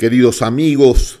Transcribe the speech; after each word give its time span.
Queridos 0.00 0.40
amigos, 0.40 1.20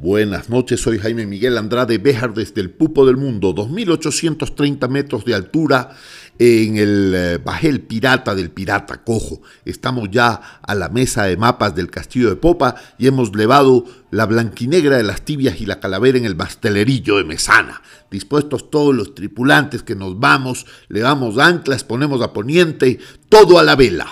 buenas 0.00 0.50
noches. 0.50 0.80
Soy 0.80 0.98
Jaime 0.98 1.24
Miguel 1.24 1.56
Andrade 1.56 1.98
Béjar 1.98 2.34
desde 2.34 2.60
el 2.60 2.70
Pupo 2.70 3.06
del 3.06 3.16
Mundo, 3.16 3.54
2.830 3.54 4.88
metros 4.88 5.24
de 5.24 5.36
altura 5.36 5.90
en 6.36 6.78
el 6.78 7.12
eh, 7.14 7.38
bajel 7.38 7.82
pirata 7.82 8.34
del 8.34 8.50
pirata 8.50 9.04
cojo. 9.04 9.40
Estamos 9.64 10.08
ya 10.10 10.32
a 10.60 10.74
la 10.74 10.88
mesa 10.88 11.26
de 11.26 11.36
mapas 11.36 11.76
del 11.76 11.92
castillo 11.92 12.28
de 12.28 12.34
Popa 12.34 12.74
y 12.98 13.06
hemos 13.06 13.36
levado 13.36 13.84
la 14.10 14.26
blanquinegra 14.26 14.96
de 14.96 15.04
las 15.04 15.22
tibias 15.22 15.60
y 15.60 15.66
la 15.66 15.78
calavera 15.78 16.18
en 16.18 16.24
el 16.24 16.34
bastelerillo 16.34 17.18
de 17.18 17.24
Mesana. 17.24 17.82
Dispuestos 18.10 18.68
todos 18.68 18.92
los 18.96 19.14
tripulantes 19.14 19.84
que 19.84 19.94
nos 19.94 20.18
vamos, 20.18 20.66
le 20.88 20.98
damos 20.98 21.38
anclas, 21.38 21.84
ponemos 21.84 22.20
a 22.20 22.32
poniente, 22.32 22.98
todo 23.28 23.60
a 23.60 23.62
la 23.62 23.76
vela. 23.76 24.08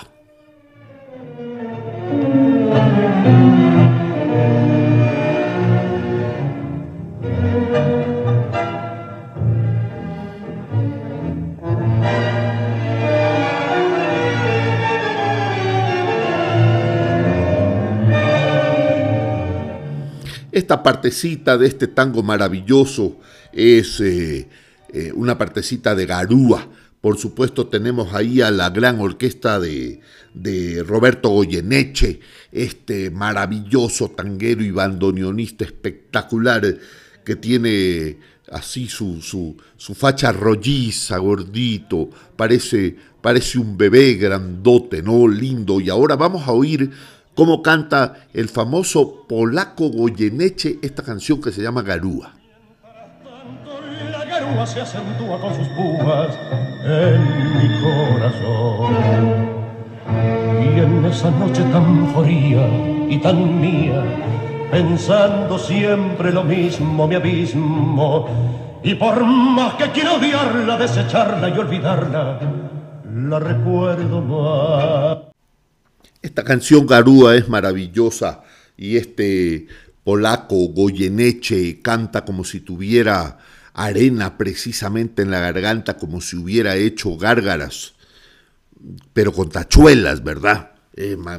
Esta 20.57 20.81
partecita 20.81 21.55
de 21.55 21.67
este 21.67 21.85
tango 21.85 22.23
maravilloso 22.23 23.19
es 23.53 23.99
eh, 23.99 24.47
eh, 24.91 25.11
una 25.13 25.37
partecita 25.37 25.93
de 25.93 26.07
Garúa. 26.07 26.67
Por 26.99 27.19
supuesto 27.19 27.67
tenemos 27.67 28.15
ahí 28.15 28.41
a 28.41 28.49
la 28.49 28.71
gran 28.71 28.99
orquesta 28.99 29.59
de, 29.59 30.01
Roberto 30.83 31.29
Goyeneche, 31.29 32.21
este 32.51 33.11
maravilloso 33.11 34.09
tanguero 34.09 34.63
y 34.63 34.71
bandoneonista 34.71 35.63
espectacular 35.63 36.79
que 37.23 37.35
tiene 37.35 38.17
así 38.51 38.87
su, 38.87 39.21
su, 39.21 39.93
facha 39.93 40.31
rolliza, 40.31 41.19
gordito, 41.19 42.09
parece, 42.35 42.95
parece 43.21 43.59
un 43.59 43.77
bebé 43.77 44.15
grandote, 44.15 45.03
¿no? 45.03 45.27
Lindo. 45.27 45.79
Y 45.79 45.91
ahora 45.91 46.15
vamos 46.15 46.47
a 46.47 46.51
oír 46.51 46.89
cómo 47.37 47.61
canta 47.61 48.15
el 48.33 48.49
famoso 48.49 49.27
polaco 49.29 49.89
Goyeneche 49.89 50.79
esta 50.81 51.03
canción 51.03 51.39
que 51.39 51.51
se 51.51 51.61
llama 51.61 51.83
Garúa. 51.83 52.33
La 54.11 54.25
garúa 54.25 54.65
se 54.65 54.81
acentúa 54.81 55.39
con 55.39 55.53
sus 55.53 55.67
en 56.83 57.21
mi 57.53 57.67
corazón. 57.83 58.95
Y 60.63 60.79
en 60.79 61.05
esa 61.05 61.29
noche 61.29 61.61
tan 61.71 62.11
fría 62.15 62.67
y 63.07 63.19
tan 63.21 63.61
mía, 63.61 64.03
pensando 64.71 65.59
siempre 65.59 66.33
lo 66.33 66.43
mismo, 66.43 67.07
mi 67.07 67.15
abismo. 67.15 68.27
Y 68.81 68.95
por 68.95 69.23
más 69.23 69.75
que 69.75 69.91
quiero 69.91 70.15
odiarla, 70.15 70.75
desecharla 70.75 71.49
y 71.49 71.57
olvidarla, 71.59 72.39
la 73.13 73.39
recuerdo 73.39 74.21
más. 74.21 75.36
Esta 76.27 76.43
canción 76.43 76.85
Garúa 76.85 77.37
es 77.37 77.47
maravillosa 77.47 78.43
y 78.75 78.97
este 78.97 79.67
polaco 80.03 80.57
Goyeneche 80.67 81.81
canta 81.81 82.25
como 82.25 82.43
si 82.43 82.59
tuviera 82.59 83.37
arena 83.73 84.37
precisamente 84.37 85.21
en 85.21 85.31
la 85.31 85.39
garganta, 85.39 85.95
como 85.95 86.19
si 86.19 86.35
hubiera 86.35 86.75
hecho 86.75 87.15
gárgaras, 87.15 87.93
pero 89.13 89.31
con 89.31 89.47
tachuelas, 89.47 90.21
¿verdad? 90.21 90.71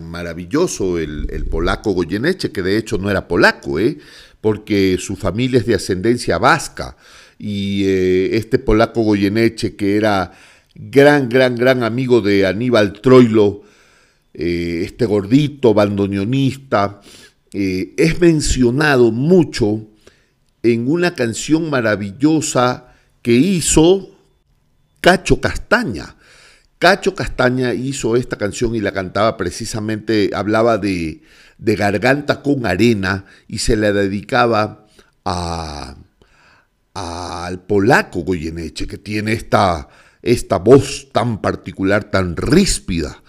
maravilloso 0.01 0.99
el, 0.99 1.47
polaco 1.51 1.93
Goyeneche, 1.93 2.51
que 2.51 2.63
de 2.63 2.79
hecho 2.79 2.97
no 2.97 3.11
era 3.11 3.29
polaco, 3.29 3.79
¿eh? 3.79 3.99
porque 4.41 4.97
su 4.99 5.17
familia 5.17 5.61
es 5.61 5.67
de 5.67 5.75
ascendencia 5.75 6.39
vasca, 6.39 6.97
y 7.39 7.85
eh, 7.85 8.37
este 8.39 8.59
polaco 8.59 9.03
Goyeneche, 9.03 9.77
que 9.77 9.97
era 9.99 10.33
gran, 10.75 11.29
gran, 11.29 11.57
gran 11.57 11.83
amigo 11.83 12.23
de 12.23 12.47
Aníbal 12.47 12.95
Troilo, 12.95 13.69
eh, 14.41 14.83
este 14.85 15.05
gordito 15.05 15.75
bandoneonista, 15.75 17.01
eh, 17.53 17.93
es 17.97 18.21
mencionado 18.21 19.11
mucho 19.11 19.89
en 20.63 20.89
una 20.89 21.17
canción 21.17 21.69
maravillosa 21.69 22.95
que 23.21 23.33
hizo 23.33 24.11
Cacho 25.01 25.41
Castaña. 25.41 26.15
Cacho 26.79 27.17
Castaña 27.17 27.75
hizo 27.75 28.15
esta 28.15 28.39
canción 28.39 28.77
y 28.77 28.81
la 28.81 28.93
cantaba 28.93 29.37
precisamente, 29.37 30.31
hablaba 30.33 30.79
de, 30.79 31.21
garganta 31.59 32.41
con 32.41 32.65
arena 32.65 33.25
y 33.49 33.59
se 33.59 33.75
la 33.75 33.93
dedicaba 33.93 34.87
a, 35.25 35.97
al 36.95 37.61
polaco 37.63 38.21
Goyeneche, 38.21 38.87
que 38.87 38.99
tiene 38.99 39.33
esta, 39.33 39.89
esta 40.23 40.59
voz 40.59 41.09
tan 41.11 41.43
particular, 41.43 42.05
tan 42.05 42.37
ríspida 42.37 43.21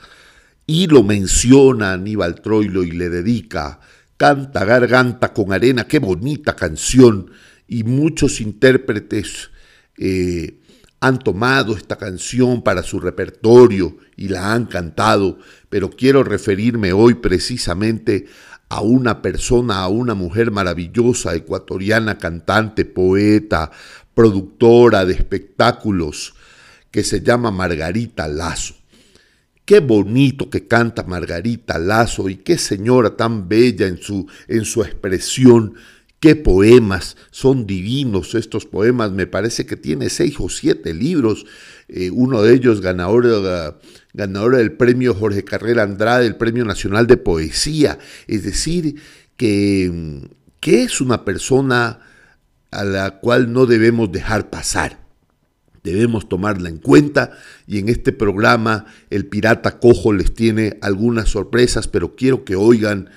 y 0.69 0.85
lo 0.85 1.01
menciona 1.01 1.93
Aníbal 1.93 2.41
Troilo 2.41 2.83
y 2.83 2.91
le 2.91 3.09
dedica 3.09 3.79
Canta 4.17 4.65
Garganta 4.65 5.33
con 5.33 5.51
Arena, 5.51 5.87
qué 5.87 5.97
bonita 5.97 6.55
canción, 6.55 7.31
y 7.67 7.83
muchos 7.83 8.39
intérpretes 8.39 9.49
eh, 9.97 10.59
han 10.99 11.17
tomado 11.17 11.75
esta 11.75 11.95
canción 11.95 12.61
para 12.61 12.83
su 12.83 12.99
repertorio 12.99 13.97
y 14.15 14.27
la 14.27 14.53
han 14.53 14.67
cantado, 14.67 15.39
pero 15.69 15.89
quiero 15.89 16.23
referirme 16.23 16.93
hoy 16.93 17.15
precisamente 17.15 18.27
a 18.69 18.81
una 18.81 19.23
persona, 19.23 19.79
a 19.79 19.87
una 19.87 20.13
mujer 20.13 20.51
maravillosa, 20.51 21.33
ecuatoriana, 21.33 22.19
cantante, 22.19 22.85
poeta, 22.85 23.71
productora 24.13 25.03
de 25.03 25.13
espectáculos, 25.13 26.35
que 26.91 27.03
se 27.03 27.21
llama 27.21 27.49
Margarita 27.49 28.27
Lazo. 28.27 28.78
Qué 29.69 29.81
bonito 29.81 30.49
que 30.49 30.65
canta 30.65 31.03
Margarita 31.03 31.77
Lazo 31.77 32.27
y 32.27 32.37
qué 32.37 32.57
señora 32.57 33.15
tan 33.15 33.47
bella 33.47 33.85
en 33.85 33.99
su, 34.01 34.25
en 34.47 34.65
su 34.65 34.81
expresión. 34.81 35.75
Qué 36.19 36.35
poemas, 36.35 37.15
son 37.29 37.67
divinos 37.67 38.33
estos 38.33 38.65
poemas. 38.65 39.11
Me 39.11 39.27
parece 39.27 39.67
que 39.67 39.77
tiene 39.77 40.09
seis 40.09 40.37
o 40.39 40.49
siete 40.49 40.91
libros. 40.95 41.45
Eh, 41.87 42.09
uno 42.09 42.41
de 42.41 42.55
ellos 42.55 42.81
ganador, 42.81 43.77
ganador 44.11 44.55
del 44.55 44.71
premio 44.71 45.13
Jorge 45.13 45.43
Carrera 45.43 45.83
Andrade, 45.83 46.25
el 46.25 46.35
Premio 46.35 46.65
Nacional 46.65 47.05
de 47.05 47.17
Poesía. 47.17 47.99
Es 48.25 48.45
decir, 48.45 48.95
que, 49.37 50.19
que 50.59 50.81
es 50.81 50.99
una 50.99 51.25
persona 51.25 51.99
a 52.71 52.83
la 52.83 53.19
cual 53.19 53.53
no 53.53 53.67
debemos 53.67 54.11
dejar 54.11 54.49
pasar. 54.49 55.08
Debemos 55.83 56.27
tomarla 56.27 56.69
en 56.69 56.77
cuenta 56.77 57.31
y 57.67 57.79
en 57.79 57.89
este 57.89 58.11
programa 58.11 58.85
el 59.09 59.25
pirata 59.27 59.79
cojo 59.79 60.13
les 60.13 60.33
tiene 60.33 60.77
algunas 60.81 61.29
sorpresas, 61.29 61.87
pero 61.87 62.15
quiero 62.15 62.43
que 62.43 62.55
oigan 62.55 63.09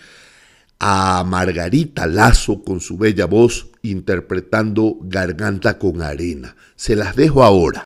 a 0.78 1.22
Margarita 1.24 2.06
Lazo 2.06 2.62
con 2.62 2.80
su 2.80 2.98
bella 2.98 3.26
voz 3.26 3.68
interpretando 3.82 4.98
Garganta 5.02 5.78
con 5.78 6.02
Arena. 6.02 6.56
Se 6.76 6.96
las 6.96 7.14
dejo 7.14 7.44
ahora. 7.44 7.84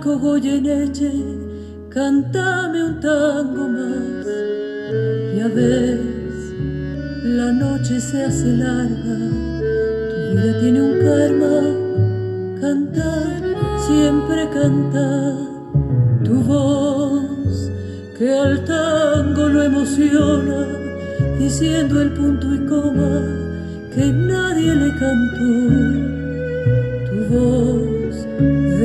Polaco 0.00 0.18
Goyeneche, 0.18 1.12
cántame 1.90 2.84
un 2.84 3.00
tango 3.00 3.68
más. 3.68 4.26
Ya 5.36 5.48
ves, 5.48 6.00
la 7.22 7.52
noche 7.52 8.00
se 8.00 8.24
hace 8.24 8.46
larga, 8.46 9.18
tu 10.10 10.36
vida 10.36 10.60
tiene 10.60 10.80
un 10.80 11.00
karma. 11.00 12.60
Cantar, 12.60 13.42
siempre 13.86 14.48
cantar, 14.50 15.34
tu 16.24 16.34
voz 16.44 17.70
que 18.18 18.32
al 18.32 18.64
tango 18.64 19.48
lo 19.48 19.62
emociona, 19.62 20.66
diciendo 21.38 22.00
el 22.00 22.12
punto 22.12 22.54
y 22.54 22.58
coma 22.66 23.22
que 23.94 24.06
nadie 24.12 24.74
le 24.74 24.90
cantó. 24.98 25.44
Tu 27.10 27.34
voz 27.34 27.79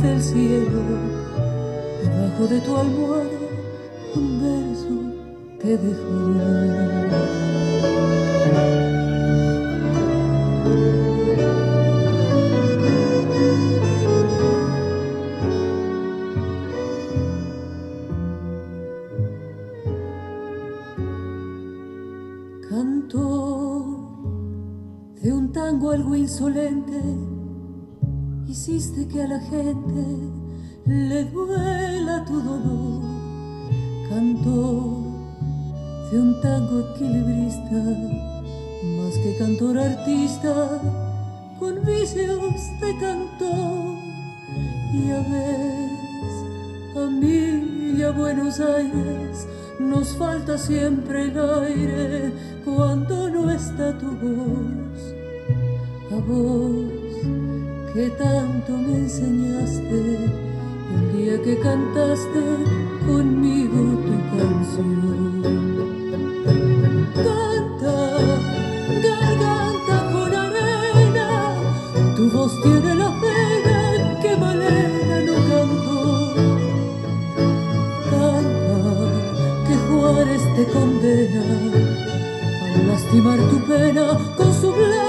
cielo, 0.00 0.82
debajo 2.02 2.46
de 2.46 2.60
tu 2.60 2.76
almohada, 2.76 3.24
un 4.16 4.40
verso 4.40 4.94
que 5.60 5.76
dejó. 5.76 6.10
Cantó 22.68 23.24
de 25.22 25.32
un 25.32 25.52
tango 25.52 25.90
algo 25.90 26.14
insolente 26.16 26.79
a 29.20 29.26
la 29.26 29.40
gente 29.40 30.02
le 30.86 31.24
duela 31.24 32.24
tu 32.24 32.40
dolor. 32.40 33.02
Cantó 34.08 35.04
de 36.10 36.20
un 36.20 36.40
tango 36.40 36.80
equilibrista, 36.80 37.82
más 38.96 39.14
que 39.22 39.36
cantor 39.38 39.78
artista, 39.78 40.80
con 41.58 41.84
vicios 41.84 42.80
de 42.80 42.96
cantor. 42.98 43.96
Y 44.92 45.10
a 45.10 45.20
veces, 45.20 46.34
a 46.96 47.10
mí 47.10 47.96
y 47.98 48.02
a 48.02 48.10
Buenos 48.10 48.58
Aires, 48.58 49.46
nos 49.78 50.16
falta 50.16 50.56
siempre 50.56 51.24
el 51.24 51.38
aire 51.38 52.32
cuando 52.64 53.28
no 53.28 53.50
está 53.50 53.96
tu 53.98 54.06
voz. 54.06 55.14
A 56.10 56.16
vos 56.26 56.99
que 57.92 58.08
tanto 58.10 58.72
me 58.72 58.98
enseñaste 58.98 60.18
el 60.94 61.12
día 61.12 61.42
que 61.42 61.58
cantaste 61.58 62.40
conmigo 63.04 63.80
tu 64.06 64.16
canción. 64.36 65.42
Canta, 67.14 67.96
garganta 69.02 69.96
con 70.12 70.34
arena, 70.34 71.54
tu 72.16 72.30
voz 72.30 72.52
tiene 72.62 72.94
la 72.94 73.10
pena 73.20 74.20
que 74.22 74.36
Malena 74.36 75.20
no 75.26 75.34
cantó. 75.50 76.34
Canta, 78.10 78.78
que 79.66 79.74
Juárez 79.88 80.42
te 80.54 80.64
condena 80.72 81.44
a 82.76 82.78
lastimar 82.86 83.38
tu 83.50 83.58
pena 83.66 84.16
con 84.36 84.52
su 84.54 84.72
blanco 84.72 84.99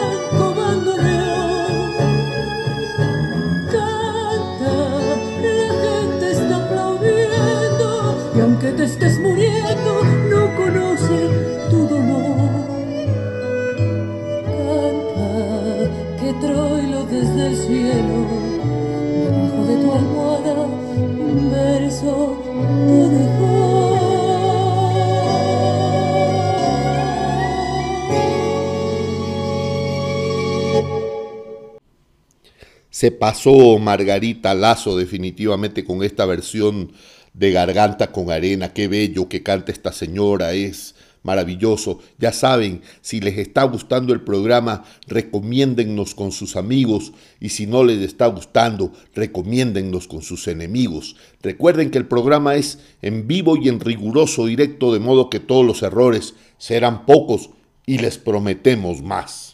Se 33.01 33.09
pasó 33.09 33.79
Margarita 33.79 34.53
Lazo 34.53 34.95
definitivamente 34.95 35.83
con 35.83 36.03
esta 36.03 36.27
versión 36.27 36.91
de 37.33 37.51
garganta 37.51 38.11
con 38.11 38.29
arena, 38.29 38.73
qué 38.73 38.87
bello 38.87 39.27
que 39.27 39.41
canta 39.41 39.71
esta 39.71 39.91
señora, 39.91 40.53
es 40.53 40.93
maravilloso. 41.23 41.97
Ya 42.19 42.31
saben, 42.31 42.83
si 43.01 43.19
les 43.19 43.39
está 43.39 43.63
gustando 43.63 44.13
el 44.13 44.21
programa, 44.21 44.83
recomiéndennos 45.07 46.13
con 46.13 46.31
sus 46.31 46.55
amigos 46.55 47.11
y 47.39 47.49
si 47.49 47.65
no 47.65 47.83
les 47.83 48.01
está 48.01 48.27
gustando, 48.27 48.93
recomiéndennos 49.15 50.07
con 50.07 50.21
sus 50.21 50.47
enemigos. 50.47 51.15
Recuerden 51.41 51.89
que 51.89 51.97
el 51.97 52.05
programa 52.05 52.53
es 52.53 52.77
en 53.01 53.25
vivo 53.25 53.57
y 53.57 53.67
en 53.67 53.79
riguroso 53.79 54.45
directo, 54.45 54.93
de 54.93 54.99
modo 54.99 55.31
que 55.31 55.39
todos 55.39 55.65
los 55.65 55.81
errores 55.81 56.35
serán 56.59 57.07
pocos 57.07 57.49
y 57.87 57.97
les 57.97 58.19
prometemos 58.19 59.01
más. 59.01 59.50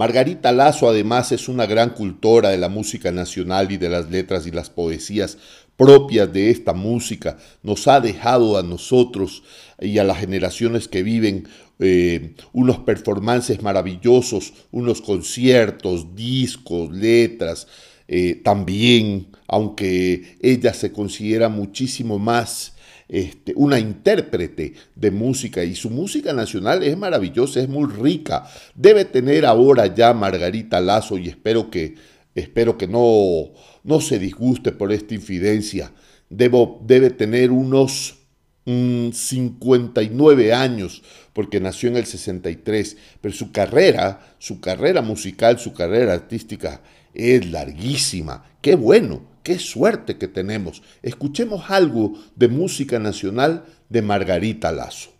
Margarita 0.00 0.50
Lazo 0.50 0.88
además 0.88 1.30
es 1.30 1.46
una 1.46 1.66
gran 1.66 1.90
cultora 1.90 2.48
de 2.48 2.56
la 2.56 2.70
música 2.70 3.12
nacional 3.12 3.70
y 3.70 3.76
de 3.76 3.90
las 3.90 4.10
letras 4.10 4.46
y 4.46 4.50
las 4.50 4.70
poesías 4.70 5.36
propias 5.76 6.32
de 6.32 6.48
esta 6.48 6.72
música, 6.72 7.36
nos 7.62 7.86
ha 7.86 8.00
dejado 8.00 8.56
a 8.56 8.62
nosotros 8.62 9.42
y 9.78 9.98
a 9.98 10.04
las 10.04 10.16
generaciones 10.16 10.88
que 10.88 11.02
viven 11.02 11.48
eh, 11.80 12.32
unos 12.54 12.78
performances 12.78 13.60
maravillosos, 13.60 14.54
unos 14.70 15.02
conciertos, 15.02 16.16
discos, 16.16 16.90
letras, 16.90 17.66
eh, 18.08 18.40
también, 18.42 19.26
aunque 19.48 20.38
ella 20.40 20.72
se 20.72 20.92
considera 20.92 21.50
muchísimo 21.50 22.18
más 22.18 22.72
este, 23.10 23.52
una 23.56 23.78
intérprete 23.78 24.72
de 24.94 25.10
música 25.10 25.64
y 25.64 25.74
su 25.74 25.90
música 25.90 26.32
nacional 26.32 26.82
es 26.82 26.96
maravillosa, 26.96 27.60
es 27.60 27.68
muy 27.68 27.90
rica. 27.92 28.48
Debe 28.74 29.04
tener 29.04 29.44
ahora 29.44 29.92
ya 29.92 30.14
Margarita 30.14 30.80
Lazo 30.80 31.18
y 31.18 31.28
espero 31.28 31.70
que, 31.70 31.96
espero 32.34 32.78
que 32.78 32.86
no 32.86 33.50
no 33.82 34.00
se 34.00 34.18
disguste 34.18 34.72
por 34.72 34.92
esta 34.92 35.14
infidencia. 35.14 35.92
Debo, 36.28 36.80
debe 36.84 37.10
tener 37.10 37.50
unos 37.50 38.16
59 38.64 40.52
años, 40.52 41.02
porque 41.32 41.60
nació 41.60 41.88
en 41.88 41.96
el 41.96 42.06
63, 42.06 42.96
pero 43.20 43.34
su 43.34 43.50
carrera, 43.50 44.34
su 44.38 44.60
carrera 44.60 45.02
musical, 45.02 45.58
su 45.58 45.72
carrera 45.72 46.12
artística 46.12 46.80
es 47.14 47.50
larguísima. 47.50 48.44
Qué 48.60 48.76
bueno, 48.76 49.22
qué 49.42 49.58
suerte 49.58 50.18
que 50.18 50.28
tenemos. 50.28 50.82
Escuchemos 51.02 51.70
algo 51.70 52.14
de 52.36 52.48
música 52.48 52.98
nacional 52.98 53.64
de 53.88 54.02
Margarita 54.02 54.72
Lazo. 54.72 55.10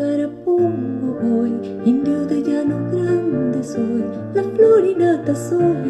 Carapungo 0.00 0.39
voy, 1.22 1.52
indio 1.84 2.26
de 2.26 2.42
llano 2.42 2.76
grande 2.90 3.62
soy, 3.62 4.04
la 4.34 4.42
florinata 4.42 5.34
soy 5.34 5.89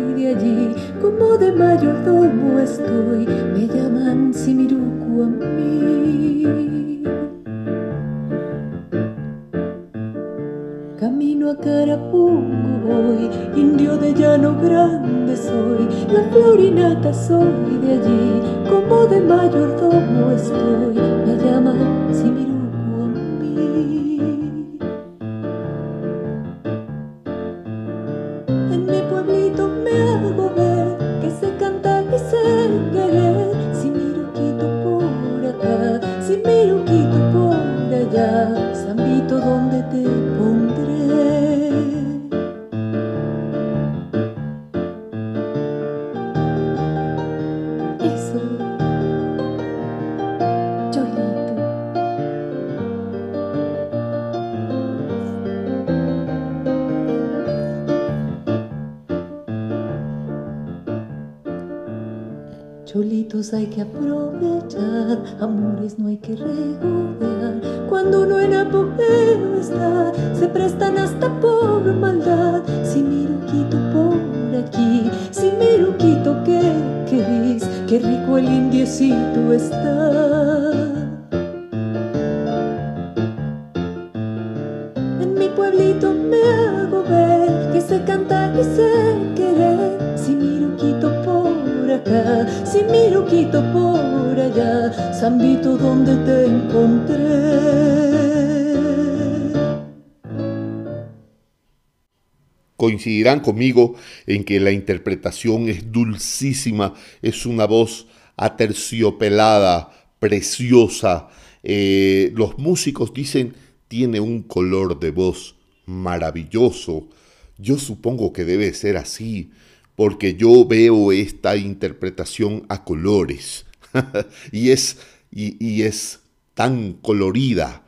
Coincidirán 102.80 103.40
conmigo 103.40 103.94
en 104.26 104.42
que 104.42 104.58
la 104.58 104.70
interpretación 104.70 105.68
es 105.68 105.92
dulcísima, 105.92 106.94
es 107.20 107.44
una 107.44 107.66
voz 107.66 108.06
aterciopelada, 108.38 110.08
preciosa. 110.18 111.28
Eh, 111.62 112.32
los 112.34 112.56
músicos 112.56 113.12
dicen 113.12 113.52
tiene 113.86 114.18
un 114.18 114.42
color 114.44 114.98
de 114.98 115.10
voz 115.10 115.56
maravilloso. 115.84 117.10
Yo 117.58 117.76
supongo 117.76 118.32
que 118.32 118.46
debe 118.46 118.72
ser 118.72 118.96
así, 118.96 119.50
porque 119.94 120.36
yo 120.36 120.64
veo 120.64 121.12
esta 121.12 121.58
interpretación 121.58 122.64
a 122.70 122.82
colores 122.82 123.66
y, 124.52 124.70
es, 124.70 124.96
y, 125.30 125.82
es 125.82 126.20
tan 126.54 126.94
colorida. 126.94 127.84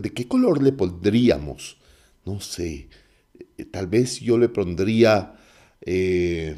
¿De 0.00 0.10
qué 0.10 0.26
color 0.26 0.62
le 0.62 0.72
pondríamos? 0.72 1.76
No 2.24 2.40
sé, 2.40 2.88
tal 3.64 3.86
vez 3.86 4.20
yo 4.20 4.38
le 4.38 4.48
pondría, 4.48 5.34
eh, 5.80 6.56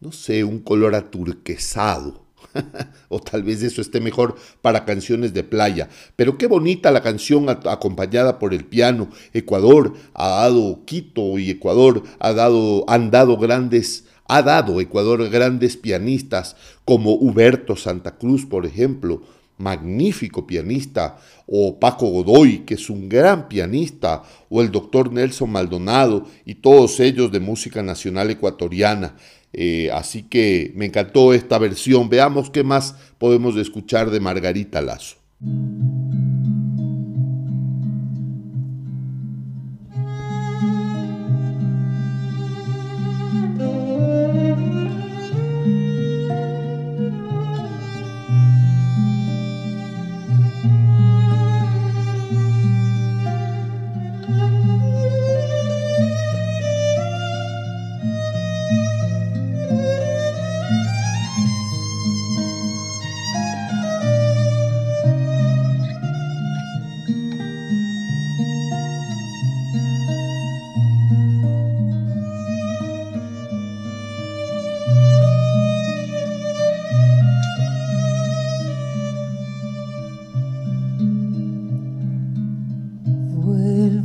no 0.00 0.12
sé, 0.12 0.44
un 0.44 0.60
color 0.60 0.94
aturquesado. 0.94 2.22
o 3.08 3.20
tal 3.20 3.42
vez 3.42 3.62
eso 3.62 3.80
esté 3.80 4.00
mejor 4.00 4.36
para 4.60 4.84
canciones 4.84 5.32
de 5.32 5.44
playa. 5.44 5.88
Pero 6.16 6.38
qué 6.38 6.46
bonita 6.46 6.90
la 6.90 7.02
canción 7.02 7.48
acompañada 7.48 8.38
por 8.38 8.54
el 8.54 8.64
piano. 8.64 9.08
Ecuador 9.32 9.94
ha 10.14 10.28
dado 10.28 10.84
Quito 10.84 11.38
y 11.38 11.50
Ecuador 11.50 12.02
ha 12.18 12.32
dado, 12.32 12.84
han 12.88 13.10
dado 13.10 13.36
grandes, 13.36 14.06
ha 14.26 14.42
dado 14.42 14.80
Ecuador 14.80 15.28
grandes 15.30 15.76
pianistas 15.76 16.56
como 16.84 17.12
Huberto 17.12 17.76
Santa 17.76 18.16
Cruz, 18.18 18.46
por 18.46 18.66
ejemplo, 18.66 19.22
magnífico 19.62 20.46
pianista, 20.46 21.16
o 21.46 21.78
Paco 21.78 22.06
Godoy, 22.06 22.64
que 22.66 22.74
es 22.74 22.90
un 22.90 23.08
gran 23.08 23.48
pianista, 23.48 24.22
o 24.48 24.60
el 24.60 24.70
doctor 24.70 25.12
Nelson 25.12 25.50
Maldonado, 25.50 26.26
y 26.44 26.56
todos 26.56 27.00
ellos 27.00 27.30
de 27.30 27.40
música 27.40 27.82
nacional 27.82 28.30
ecuatoriana. 28.30 29.16
Eh, 29.52 29.90
así 29.92 30.22
que 30.22 30.72
me 30.76 30.86
encantó 30.86 31.32
esta 31.32 31.58
versión. 31.58 32.08
Veamos 32.08 32.50
qué 32.50 32.64
más 32.64 32.96
podemos 33.18 33.56
escuchar 33.56 34.10
de 34.10 34.20
Margarita 34.20 34.80
Lazo. 34.80 35.16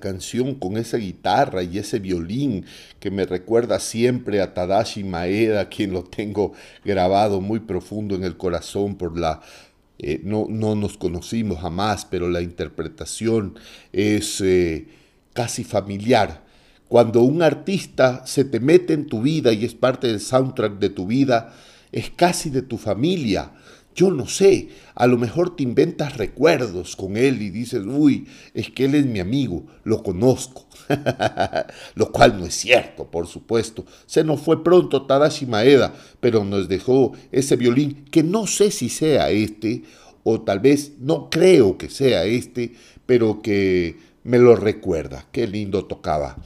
canción 0.00 0.54
con 0.54 0.76
esa 0.76 0.96
guitarra 0.96 1.62
y 1.62 1.78
ese 1.78 1.98
violín 1.98 2.64
que 3.00 3.10
me 3.10 3.26
recuerda 3.26 3.80
siempre 3.80 4.40
a 4.40 4.54
Tadashi 4.54 5.04
Maeda, 5.04 5.68
quien 5.70 5.92
lo 5.92 6.04
tengo 6.04 6.52
grabado 6.84 7.40
muy 7.40 7.60
profundo 7.60 8.14
en 8.14 8.24
el 8.24 8.36
corazón 8.36 8.96
por 8.96 9.18
la... 9.18 9.40
Eh, 10.00 10.20
no, 10.22 10.46
no 10.48 10.76
nos 10.76 10.96
conocimos 10.96 11.58
jamás, 11.60 12.04
pero 12.04 12.28
la 12.28 12.40
interpretación 12.40 13.58
es 13.92 14.40
eh, 14.40 14.86
casi 15.32 15.64
familiar. 15.64 16.44
Cuando 16.86 17.22
un 17.22 17.42
artista 17.42 18.24
se 18.24 18.44
te 18.44 18.60
mete 18.60 18.92
en 18.92 19.06
tu 19.06 19.22
vida 19.22 19.52
y 19.52 19.64
es 19.64 19.74
parte 19.74 20.06
del 20.06 20.20
soundtrack 20.20 20.78
de 20.78 20.90
tu 20.90 21.06
vida, 21.06 21.52
es 21.90 22.10
casi 22.10 22.48
de 22.50 22.62
tu 22.62 22.78
familia 22.78 23.50
yo 23.98 24.12
no 24.12 24.28
sé, 24.28 24.68
a 24.94 25.08
lo 25.08 25.18
mejor 25.18 25.56
te 25.56 25.64
inventas 25.64 26.16
recuerdos 26.16 26.94
con 26.94 27.16
él 27.16 27.42
y 27.42 27.50
dices, 27.50 27.82
uy, 27.84 28.28
es 28.54 28.70
que 28.70 28.84
él 28.84 28.94
es 28.94 29.06
mi 29.06 29.18
amigo, 29.18 29.66
lo 29.82 30.04
conozco. 30.04 30.68
lo 31.96 32.12
cual 32.12 32.38
no 32.38 32.46
es 32.46 32.54
cierto, 32.54 33.10
por 33.10 33.26
supuesto. 33.26 33.84
Se 34.06 34.22
nos 34.22 34.40
fue 34.40 34.62
pronto 34.62 35.04
Tadashi 35.04 35.46
Maeda, 35.46 35.92
pero 36.20 36.44
nos 36.44 36.68
dejó 36.68 37.12
ese 37.32 37.56
violín 37.56 38.04
que 38.12 38.22
no 38.22 38.46
sé 38.46 38.70
si 38.70 38.88
sea 38.88 39.30
este, 39.30 39.82
o 40.22 40.42
tal 40.42 40.60
vez 40.60 40.92
no 41.00 41.28
creo 41.28 41.76
que 41.76 41.90
sea 41.90 42.24
este, 42.24 42.74
pero 43.04 43.42
que 43.42 43.96
me 44.22 44.38
lo 44.38 44.54
recuerda. 44.54 45.26
Qué 45.32 45.48
lindo 45.48 45.86
tocaba. 45.86 46.36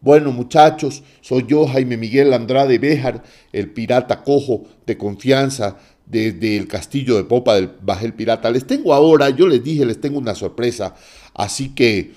Bueno, 0.00 0.32
muchachos, 0.32 1.04
soy 1.20 1.44
yo, 1.46 1.64
Jaime 1.66 1.96
Miguel 1.96 2.32
Andrade 2.32 2.78
Béjar, 2.78 3.22
el 3.52 3.70
pirata 3.70 4.24
cojo 4.24 4.64
de 4.84 4.98
confianza 4.98 5.76
desde 6.06 6.56
el 6.56 6.68
castillo 6.68 7.16
de 7.16 7.24
popa 7.24 7.54
del 7.54 7.70
Bajel 7.82 8.14
Pirata. 8.14 8.50
Les 8.50 8.66
tengo 8.66 8.94
ahora, 8.94 9.30
yo 9.30 9.46
les 9.46 9.62
dije, 9.62 9.84
les 9.84 10.00
tengo 10.00 10.18
una 10.18 10.34
sorpresa, 10.34 10.94
así 11.34 11.70
que 11.70 12.12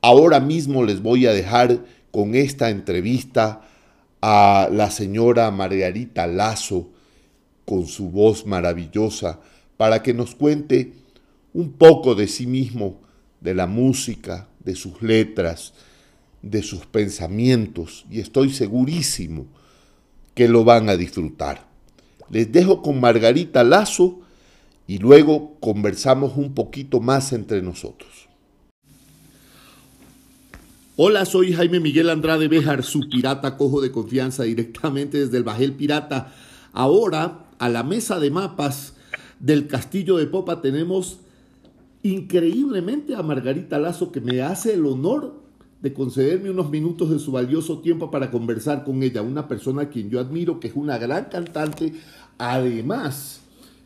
ahora 0.00 0.40
mismo 0.40 0.84
les 0.84 1.02
voy 1.02 1.26
a 1.26 1.32
dejar 1.32 1.84
con 2.10 2.34
esta 2.34 2.70
entrevista 2.70 3.62
a 4.22 4.68
la 4.72 4.90
señora 4.90 5.50
Margarita 5.50 6.26
Lazo 6.26 6.90
con 7.64 7.86
su 7.86 8.10
voz 8.10 8.46
maravillosa 8.46 9.40
para 9.76 10.02
que 10.02 10.14
nos 10.14 10.34
cuente 10.34 10.92
un 11.52 11.72
poco 11.72 12.14
de 12.14 12.28
sí 12.28 12.46
mismo, 12.46 13.00
de 13.40 13.54
la 13.54 13.66
música, 13.66 14.48
de 14.60 14.74
sus 14.74 15.02
letras, 15.02 15.74
de 16.42 16.62
sus 16.62 16.86
pensamientos 16.86 18.06
y 18.10 18.20
estoy 18.20 18.52
segurísimo 18.52 19.46
que 20.34 20.48
lo 20.48 20.64
van 20.64 20.88
a 20.88 20.96
disfrutar. 20.96 21.66
Les 22.30 22.50
dejo 22.50 22.82
con 22.82 23.00
Margarita 23.00 23.62
Lazo 23.62 24.20
y 24.86 24.98
luego 24.98 25.56
conversamos 25.60 26.36
un 26.36 26.54
poquito 26.54 27.00
más 27.00 27.32
entre 27.32 27.62
nosotros. 27.62 28.28
Hola, 30.96 31.26
soy 31.26 31.52
Jaime 31.52 31.78
Miguel 31.78 32.08
Andrade 32.08 32.48
Béjar, 32.48 32.82
su 32.82 33.00
pirata 33.00 33.56
cojo 33.56 33.80
de 33.80 33.92
confianza 33.92 34.44
directamente 34.44 35.18
desde 35.18 35.36
el 35.36 35.44
Bajel 35.44 35.74
Pirata. 35.74 36.32
Ahora, 36.72 37.46
a 37.58 37.68
la 37.68 37.82
mesa 37.82 38.18
de 38.18 38.30
mapas 38.30 38.94
del 39.38 39.66
Castillo 39.66 40.16
de 40.16 40.26
Popa 40.26 40.62
tenemos 40.62 41.18
increíblemente 42.02 43.14
a 43.14 43.22
Margarita 43.22 43.78
Lazo 43.78 44.10
que 44.10 44.20
me 44.20 44.40
hace 44.40 44.74
el 44.74 44.86
honor 44.86 45.34
de 45.82 45.92
concederme 45.92 46.50
unos 46.50 46.70
minutos 46.70 47.10
de 47.10 47.18
su 47.18 47.32
valioso 47.32 47.80
tiempo 47.80 48.10
para 48.10 48.30
conversar 48.30 48.82
con 48.82 49.02
ella, 49.02 49.22
una 49.22 49.46
persona 49.48 49.82
a 49.82 49.88
quien 49.88 50.08
yo 50.08 50.18
admiro, 50.18 50.58
que 50.58 50.68
es 50.68 50.74
una 50.74 50.98
gran 50.98 51.26
cantante, 51.26 51.92
además 52.38 53.42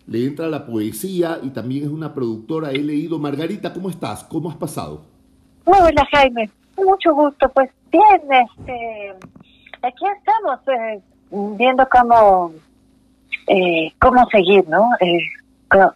le 0.07 0.27
entra 0.27 0.49
la 0.49 0.67
poesía 0.67 1.39
y 1.43 1.51
también 1.51 1.85
es 1.85 1.91
una 1.91 2.15
productora. 2.15 2.71
He 2.71 2.79
leído, 2.79 3.19
Margarita, 3.19 3.73
¿cómo 3.73 3.91
estás? 3.91 4.25
¿Cómo 4.25 4.51
has 4.51 4.57
pasado? 4.57 5.03
Hola 5.65 6.09
Jaime, 6.13 6.51
mucho 6.77 7.15
gusto. 7.15 7.49
Pues 7.51 7.71
bien, 7.93 8.21
este, 8.31 9.15
aquí 9.83 10.05
estamos 10.19 10.61
eh, 10.69 11.01
viendo 11.57 11.89
cómo, 11.89 12.53
eh, 13.47 13.93
cómo 14.01 14.27
seguir, 14.31 14.69
¿no? 14.69 14.89
Eh, 15.01 15.21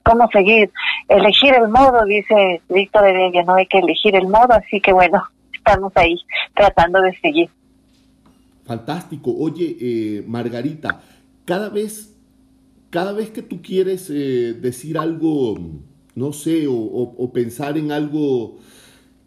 cómo 0.05 0.29
seguir. 0.33 0.71
Elegir 1.09 1.55
el 1.55 1.69
modo, 1.69 2.05
dice 2.05 2.63
Víctor 2.69 3.07
Heredia, 3.07 3.43
no 3.43 3.55
hay 3.55 3.67
que 3.67 3.79
elegir 3.79 4.15
el 4.15 4.29
modo, 4.29 4.53
así 4.53 4.81
que 4.81 4.93
bueno, 4.93 5.23
estamos 5.53 5.93
ahí 5.97 6.17
tratando 6.55 7.01
de 7.01 7.17
seguir. 7.19 7.51
Fantástico. 8.65 9.35
Oye, 9.39 9.77
eh, 9.81 10.25
Margarita, 10.27 11.01
cada 11.45 11.69
vez, 11.69 12.14
cada 12.95 13.13
vez 13.13 13.31
que 13.31 13.43
tú 13.43 13.61
quieres 13.61 14.09
eh, 14.09 14.55
decir 14.55 14.99
algo, 14.99 15.57
no 16.15 16.33
sé, 16.33 16.67
o, 16.69 17.33
pensar 17.35 17.77
en 17.77 17.91
algo 17.91 18.61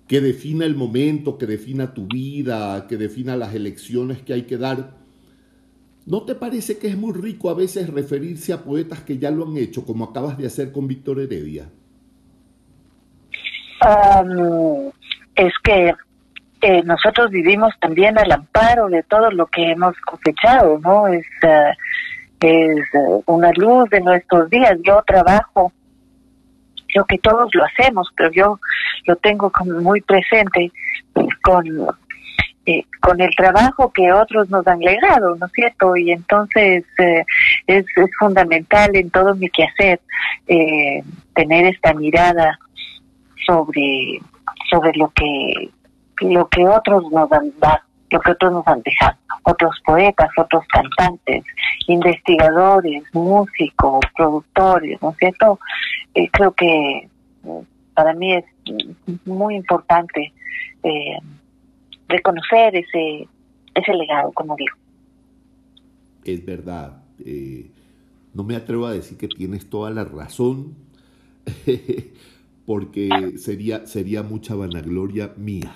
que 0.07 0.21
defina 0.21 0.63
el 0.63 0.73
momento, 0.73 1.37
que 1.37 1.47
defina 1.47 1.93
tu 1.93 2.07
vida, 2.07 2.87
que 2.87 2.95
defina 2.95 3.35
las 3.35 3.53
elecciones 3.53 4.21
que 4.21 4.31
hay 4.31 4.43
que 4.43 4.55
dar, 4.55 4.91
¿no 6.05 6.23
te 6.23 6.33
parece 6.33 6.77
que 6.77 6.87
es 6.87 6.97
muy 6.97 7.11
rico 7.11 7.49
a 7.49 7.55
veces 7.55 7.89
referirse 7.89 8.53
a 8.53 8.63
poetas 8.63 9.01
que 9.01 9.17
ya 9.17 9.31
lo 9.31 9.45
han 9.45 9.57
hecho, 9.57 9.85
como 9.85 10.05
acabas 10.05 10.37
de 10.37 10.47
hacer 10.47 10.71
con 10.71 10.87
Víctor 10.87 11.19
Heredia? 11.19 11.69
es 15.35 15.53
que 15.61 15.93
eh, 16.61 16.83
nosotros 16.83 17.31
vivimos 17.31 17.73
también 17.81 18.17
al 18.17 18.31
amparo 18.31 18.87
de 18.87 19.03
todo 19.03 19.29
lo 19.29 19.45
que 19.47 19.71
hemos 19.71 19.93
cosechado, 20.05 20.79
¿no? 20.79 21.09
Eh, 21.09 21.21
es 22.41 22.79
eh, 22.93 23.21
una 23.25 23.51
luz 23.53 23.89
de 23.89 24.01
nuestros 24.01 24.49
días. 24.49 24.77
Yo 24.83 25.03
trabajo, 25.05 25.71
creo 26.87 27.05
que 27.05 27.17
todos 27.17 27.53
lo 27.53 27.63
hacemos, 27.65 28.09
pero 28.15 28.31
yo 28.31 28.59
lo 29.05 29.15
tengo 29.17 29.51
como 29.51 29.79
muy 29.81 30.01
presente 30.01 30.71
con, 31.43 31.65
con 33.01 33.21
el 33.21 33.35
trabajo 33.35 33.91
que 33.91 34.11
otros 34.11 34.49
nos 34.49 34.67
han 34.67 34.79
legado, 34.79 35.35
¿no 35.35 35.45
es 35.45 35.51
cierto? 35.53 35.95
Y 35.95 36.11
entonces 36.11 36.85
es, 36.97 37.85
es 37.95 38.11
fundamental 38.19 38.95
en 38.95 39.09
todo 39.09 39.35
mi 39.35 39.49
quehacer 39.49 39.99
tener 41.33 41.65
esta 41.65 41.93
mirada 41.93 42.59
sobre 43.45 44.19
sobre 44.69 44.91
lo 44.93 45.09
que 45.09 45.69
lo 46.21 46.47
que 46.47 46.65
otros 46.67 47.11
nos 47.11 47.31
han 47.31 47.51
dado, 47.59 47.79
lo 48.09 48.19
que 48.21 48.31
otros 48.31 48.51
nos 48.51 48.67
han 48.67 48.81
dejado, 48.81 49.17
otros 49.43 49.75
poetas, 49.85 50.29
otros 50.37 50.63
cantantes, 50.67 51.43
investigadores, 51.87 53.03
músicos, 53.13 53.99
productores, 54.15 55.01
¿no 55.01 55.11
es 55.11 55.17
cierto? 55.17 55.59
Eh, 56.13 56.29
creo 56.31 56.51
que 56.53 57.09
mm, 57.43 57.59
para 57.93 58.13
mí 58.13 58.33
es 58.33 58.45
muy 59.25 59.55
importante 59.55 60.33
eh, 60.83 61.17
reconocer 62.07 62.75
ese, 62.75 63.27
ese 63.75 63.93
legado, 63.93 64.31
como 64.31 64.55
digo. 64.55 64.75
Es 66.23 66.45
verdad. 66.45 67.03
Eh, 67.25 67.71
no 68.33 68.43
me 68.43 68.55
atrevo 68.55 68.85
a 68.85 68.93
decir 68.93 69.17
que 69.17 69.27
tienes 69.27 69.69
toda 69.69 69.89
la 69.89 70.03
razón, 70.03 70.75
porque 72.65 73.33
sería, 73.37 73.87
sería 73.87 74.23
mucha 74.23 74.55
vanagloria 74.55 75.33
mía. 75.37 75.75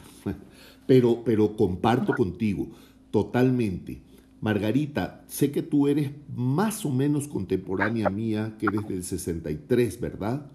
Pero, 0.92 1.24
pero 1.24 1.56
comparto 1.56 2.14
contigo 2.14 2.68
totalmente. 3.12 4.02
Margarita, 4.42 5.24
sé 5.26 5.50
que 5.50 5.62
tú 5.62 5.88
eres 5.88 6.12
más 6.36 6.86
o 6.86 6.90
menos 6.90 7.30
contemporánea 7.30 8.10
mía, 8.10 8.56
que 8.60 8.66
eres 8.66 8.86
del 8.90 9.02
63, 9.02 10.02
¿verdad? 10.02 10.48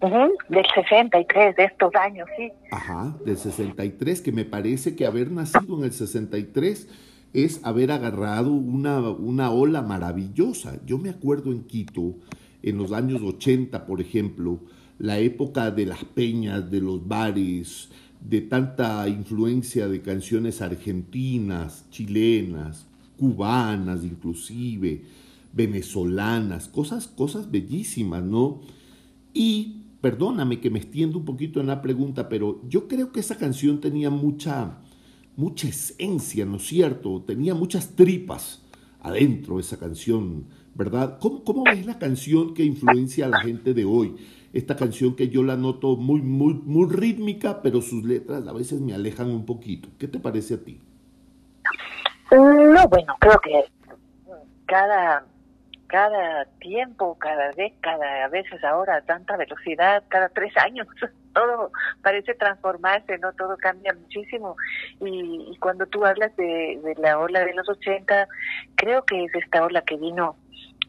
del 0.00 0.66
63, 0.74 1.54
de 1.54 1.64
estos 1.66 1.94
años, 1.94 2.28
sí. 2.36 2.50
Ajá, 2.72 3.16
del 3.24 3.36
63, 3.36 4.22
que 4.22 4.32
me 4.32 4.44
parece 4.44 4.96
que 4.96 5.06
haber 5.06 5.30
nacido 5.30 5.78
en 5.78 5.84
el 5.84 5.92
63 5.92 6.88
es 7.32 7.64
haber 7.64 7.92
agarrado 7.92 8.50
una, 8.50 8.98
una 9.10 9.52
ola 9.52 9.82
maravillosa. 9.82 10.80
Yo 10.84 10.98
me 10.98 11.10
acuerdo 11.10 11.52
en 11.52 11.62
Quito, 11.62 12.16
en 12.64 12.76
los 12.76 12.90
años 12.90 13.22
80, 13.22 13.86
por 13.86 14.00
ejemplo, 14.00 14.58
la 14.98 15.18
época 15.18 15.70
de 15.70 15.86
las 15.86 16.04
peñas, 16.04 16.72
de 16.72 16.80
los 16.80 17.06
bares, 17.06 17.90
de 18.20 18.40
tanta 18.40 19.08
influencia 19.08 19.88
de 19.88 20.02
canciones 20.02 20.60
argentinas, 20.60 21.84
chilenas, 21.90 22.86
cubanas 23.16 24.04
inclusive, 24.04 25.02
venezolanas, 25.52 26.68
cosas, 26.68 27.06
cosas 27.06 27.50
bellísimas, 27.50 28.22
¿no? 28.22 28.60
Y 29.32 29.82
perdóname 30.00 30.60
que 30.60 30.70
me 30.70 30.78
extiendo 30.78 31.18
un 31.18 31.24
poquito 31.24 31.60
en 31.60 31.66
la 31.66 31.82
pregunta, 31.82 32.28
pero 32.28 32.60
yo 32.68 32.88
creo 32.88 33.12
que 33.12 33.20
esa 33.20 33.38
canción 33.38 33.80
tenía 33.80 34.10
mucha, 34.10 34.78
mucha 35.36 35.68
esencia, 35.68 36.44
¿no 36.44 36.56
es 36.56 36.66
cierto? 36.66 37.22
Tenía 37.26 37.54
muchas 37.54 37.96
tripas 37.96 38.62
adentro 39.00 39.58
esa 39.60 39.78
canción, 39.78 40.44
¿verdad? 40.74 41.18
¿Cómo, 41.20 41.42
cómo 41.44 41.64
ves 41.64 41.86
la 41.86 41.98
canción 41.98 42.54
que 42.54 42.64
influencia 42.64 43.26
a 43.26 43.28
la 43.30 43.40
gente 43.40 43.72
de 43.72 43.84
hoy? 43.84 44.14
Esta 44.56 44.76
canción 44.76 45.14
que 45.16 45.28
yo 45.28 45.42
la 45.42 45.56
noto 45.56 45.96
muy, 45.96 46.22
muy, 46.22 46.54
muy 46.54 46.90
rítmica, 46.90 47.60
pero 47.62 47.82
sus 47.82 48.04
letras 48.04 48.46
a 48.46 48.52
veces 48.52 48.80
me 48.80 48.94
alejan 48.94 49.30
un 49.30 49.44
poquito. 49.44 49.88
¿Qué 49.98 50.08
te 50.08 50.18
parece 50.18 50.54
a 50.54 50.64
ti? 50.64 50.80
No, 52.30 52.88
bueno, 52.88 53.16
creo 53.20 53.38
que 53.40 53.64
cada 54.66 55.24
cada 55.88 56.46
tiempo, 56.58 57.16
cada 57.18 57.52
década, 57.52 58.24
a 58.24 58.28
veces 58.28 58.62
ahora 58.64 58.96
a 58.96 59.02
tanta 59.02 59.36
velocidad, 59.36 60.02
cada 60.08 60.28
tres 60.30 60.56
años, 60.56 60.88
todo 61.34 61.70
parece 62.02 62.34
transformarse, 62.34 63.18
¿no? 63.18 63.32
Todo 63.34 63.56
cambia 63.56 63.94
muchísimo. 63.94 64.56
Y, 65.00 65.56
cuando 65.60 65.86
tú 65.86 66.04
hablas 66.04 66.34
de, 66.36 66.80
de, 66.82 66.94
la 66.98 67.18
ola 67.18 67.44
de 67.44 67.54
los 67.54 67.68
80, 67.68 68.26
creo 68.74 69.04
que 69.04 69.24
es 69.24 69.34
esta 69.34 69.64
ola 69.64 69.82
que 69.82 69.96
vino 69.96 70.36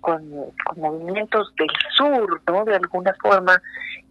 con, 0.02 0.30
movimientos 0.76 1.54
del 1.56 1.70
sur, 1.96 2.42
¿no? 2.48 2.66
De 2.66 2.76
alguna 2.76 3.16
forma 3.22 3.62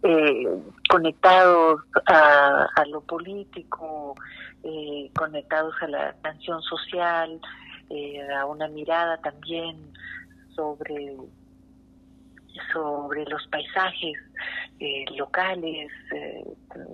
eh, 0.03 0.47
conectados 0.89 1.81
a, 2.05 2.85
lo 2.89 3.01
político, 3.01 4.15
eh, 4.63 5.09
conectados 5.15 5.75
a 5.81 5.87
la 5.87 6.15
canción 6.21 6.61
social, 6.61 7.39
eh, 7.89 8.21
a 8.33 8.45
una 8.45 8.67
mirada 8.67 9.17
también 9.17 9.77
sobre 10.55 11.15
sobre 12.73 13.23
los 13.25 13.45
paisajes 13.47 14.17
locales 15.15 15.91
eh, 16.11 16.43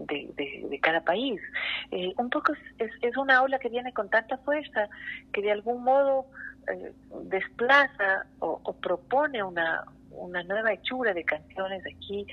de, 0.07 0.79
cada 0.81 1.01
país. 1.01 1.41
Un 2.17 2.29
poco 2.29 2.53
es, 2.79 2.91
es, 3.01 3.17
una 3.17 3.41
ola 3.41 3.59
que 3.59 3.69
viene 3.69 3.93
con 3.93 4.09
tanta 4.09 4.37
fuerza 4.39 4.89
que 5.31 5.41
de 5.41 5.51
algún 5.51 5.83
modo 5.83 6.25
desplaza 7.23 8.25
o, 8.39 8.73
propone 8.73 9.43
una, 9.43 9.83
una 10.11 10.43
nueva 10.43 10.73
hechura 10.73 11.13
de 11.13 11.23
canciones 11.23 11.83
aquí 11.85 12.25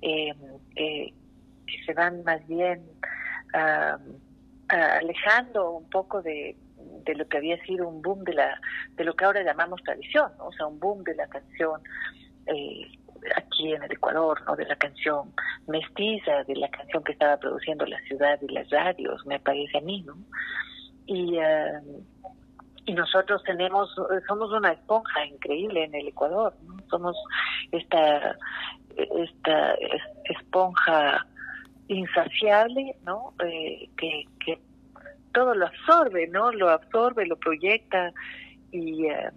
que 0.00 1.12
se 1.84 1.94
van 1.94 2.22
más 2.24 2.46
bien 2.46 2.82
alejando 4.68 5.70
un 5.70 5.88
poco 5.90 6.22
de, 6.22 6.56
de 7.06 7.14
lo 7.14 7.26
que 7.28 7.38
había 7.38 7.62
sido 7.64 7.88
un 7.88 8.02
boom 8.02 8.24
de 8.24 8.34
la 8.34 8.60
de 8.94 9.04
lo 9.04 9.14
que 9.14 9.24
ahora 9.24 9.42
llamamos 9.42 9.82
tradición, 9.82 10.30
o 10.38 10.52
sea, 10.52 10.66
un 10.66 10.78
boom 10.78 11.04
de 11.04 11.14
la 11.14 11.26
canción 11.28 11.80
eh, 12.46 12.86
aquí 13.36 13.72
en 13.72 13.82
el 13.82 13.92
Ecuador, 13.92 14.42
¿no? 14.46 14.56
De 14.56 14.66
la 14.66 14.76
canción 14.76 15.32
mestiza, 15.66 16.44
de 16.44 16.56
la 16.56 16.68
canción 16.68 17.02
que 17.02 17.12
estaba 17.12 17.38
produciendo 17.38 17.86
la 17.86 18.00
ciudad 18.02 18.38
y 18.42 18.52
las 18.52 18.68
radios, 18.70 19.24
me 19.26 19.40
parece 19.40 19.78
a 19.78 19.80
mí, 19.80 20.02
¿no? 20.02 20.16
Y, 21.06 21.38
eh, 21.38 21.80
y 22.86 22.94
nosotros 22.94 23.42
tenemos, 23.42 23.94
somos 24.28 24.52
una 24.52 24.72
esponja 24.72 25.26
increíble 25.26 25.84
en 25.84 25.94
el 25.94 26.08
Ecuador, 26.08 26.54
¿no? 26.64 26.76
Somos 26.88 27.16
esta, 27.72 28.36
esta 28.96 29.74
esponja 30.24 31.26
insaciable, 31.88 32.96
¿no? 33.04 33.34
Eh, 33.44 33.88
que, 33.96 34.24
que 34.44 34.60
todo 35.34 35.54
lo 35.54 35.66
absorbe, 35.66 36.28
¿no? 36.28 36.52
Lo 36.52 36.70
absorbe, 36.70 37.26
lo 37.26 37.36
proyecta 37.36 38.12
y... 38.70 39.06
Eh, 39.06 39.30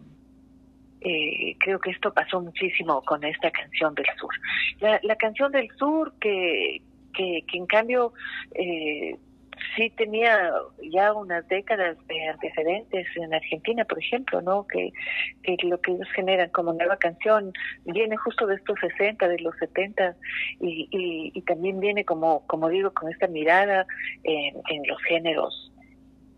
eh, 1.02 1.56
creo 1.60 1.80
que 1.80 1.92
esto 1.92 2.14
pasó 2.14 2.42
muchísimo 2.42 3.02
con 3.04 3.24
esta 3.24 3.50
canción 3.52 3.96
del 3.96 4.06
sur. 4.20 4.34
La, 4.82 5.00
la 5.04 5.16
canción 5.16 5.50
del 5.54 5.70
sur 5.78 6.12
que, 6.20 6.82
que, 7.14 7.46
que 7.48 7.58
en 7.58 7.66
cambio 7.68 8.12
eh, 8.54 9.18
sí 9.76 9.90
tenía 9.92 10.52
ya 10.92 11.14
unas 11.14 11.48
décadas 11.48 11.98
de 12.08 12.28
antecedentes 12.28 13.08
en 13.16 13.34
Argentina, 13.34 13.86
por 13.86 14.00
ejemplo, 14.00 14.42
¿no? 14.42 14.66
Que, 14.68 14.92
que 15.44 15.58
lo 15.68 15.80
que 15.82 15.92
ellos 15.92 16.08
generan 16.16 16.50
como 16.50 16.74
nueva 16.74 16.98
canción 16.98 17.52
viene 17.86 18.18
justo 18.18 18.48
de 18.48 18.56
estos 18.56 18.80
60, 18.80 19.28
de 19.28 19.40
los 19.40 19.56
70 19.58 20.16
y, 20.60 20.88
y, 20.92 21.32
y 21.34 21.42
también 21.44 21.80
viene 21.80 22.06
como, 22.06 22.46
como 22.48 22.70
digo, 22.70 22.92
con 22.94 23.12
esta 23.12 23.28
mirada 23.28 23.86
en, 24.24 24.56
en 24.70 24.88
los 24.88 25.02
géneros 25.04 25.72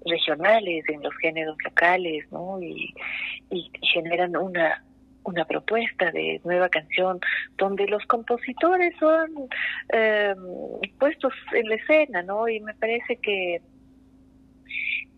regionales, 0.05 0.83
en 0.89 1.03
los 1.03 1.13
géneros 1.17 1.57
locales, 1.63 2.25
¿no? 2.31 2.61
Y, 2.61 2.93
y 3.49 3.71
generan 3.93 4.35
una 4.35 4.83
una 5.23 5.45
propuesta 5.45 6.11
de 6.11 6.41
nueva 6.43 6.69
canción 6.69 7.19
donde 7.57 7.87
los 7.87 8.05
compositores 8.05 8.93
son 8.99 9.29
eh, 9.93 10.35
puestos 10.99 11.33
en 11.53 11.69
la 11.69 11.75
escena, 11.75 12.23
¿no? 12.23 12.47
Y 12.47 12.59
me 12.59 12.73
parece 12.73 13.17
que 13.17 13.61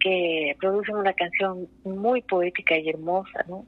que 0.03 0.57
producen 0.59 0.97
una 0.97 1.13
canción 1.13 1.69
muy 1.85 2.21
poética 2.23 2.77
y 2.77 2.89
hermosa, 2.89 3.45
¿no? 3.47 3.65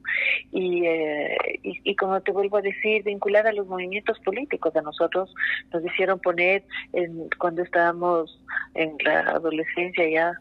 Y, 0.52 0.84
eh, 0.84 1.34
y, 1.62 1.80
y, 1.82 1.96
como 1.96 2.20
te 2.20 2.30
vuelvo 2.30 2.58
a 2.58 2.62
decir, 2.62 3.04
vinculada 3.04 3.48
a 3.48 3.52
los 3.54 3.66
movimientos 3.66 4.18
políticos, 4.20 4.76
a 4.76 4.82
nosotros 4.82 5.34
nos 5.72 5.82
hicieron 5.82 6.20
poner 6.20 6.62
en, 6.92 7.30
cuando 7.38 7.62
estábamos 7.62 8.38
en 8.74 8.98
la 9.02 9.20
adolescencia 9.20 10.06
ya 10.10 10.32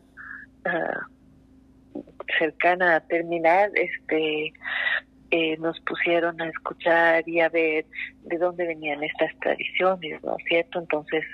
cercana 2.37 2.95
a 2.97 2.99
terminar, 3.01 3.69
este 3.75 4.53
eh, 5.37 5.57
nos 5.57 5.77
pusieron 5.81 6.39
a 6.39 6.47
escuchar 6.47 7.27
y 7.27 7.41
a 7.41 7.49
ver 7.49 7.85
de 8.23 8.37
dónde 8.37 8.65
venían 8.65 9.03
estas 9.03 9.37
tradiciones, 9.39 10.23
¿no 10.23 10.37
es 10.37 10.45
cierto? 10.47 10.79
Entonces, 10.79 11.25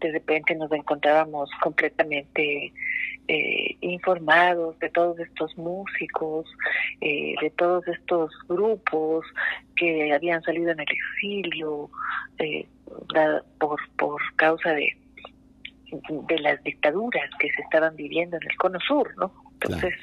de 0.00 0.12
repente 0.12 0.54
nos 0.54 0.72
encontrábamos 0.72 1.50
completamente 1.62 2.72
eh, 3.28 3.76
informados 3.82 4.78
de 4.78 4.88
todos 4.88 5.18
estos 5.18 5.54
músicos, 5.58 6.46
eh, 7.02 7.34
de 7.42 7.50
todos 7.50 7.86
estos 7.86 8.30
grupos 8.48 9.26
que 9.76 10.14
habían 10.14 10.40
salido 10.42 10.70
en 10.70 10.80
el 10.80 10.86
exilio 10.88 11.90
por, 13.58 13.78
por 13.98 14.22
causa 14.36 14.70
de 14.70 14.96
de 16.26 16.38
las 16.40 16.60
dictaduras 16.64 17.30
que 17.38 17.52
se 17.52 17.62
estaban 17.62 17.94
viviendo 17.94 18.36
en 18.36 18.42
el 18.50 18.56
cono 18.56 18.80
sur, 18.80 19.14
¿no? 19.16 19.32
Entonces, 19.52 19.94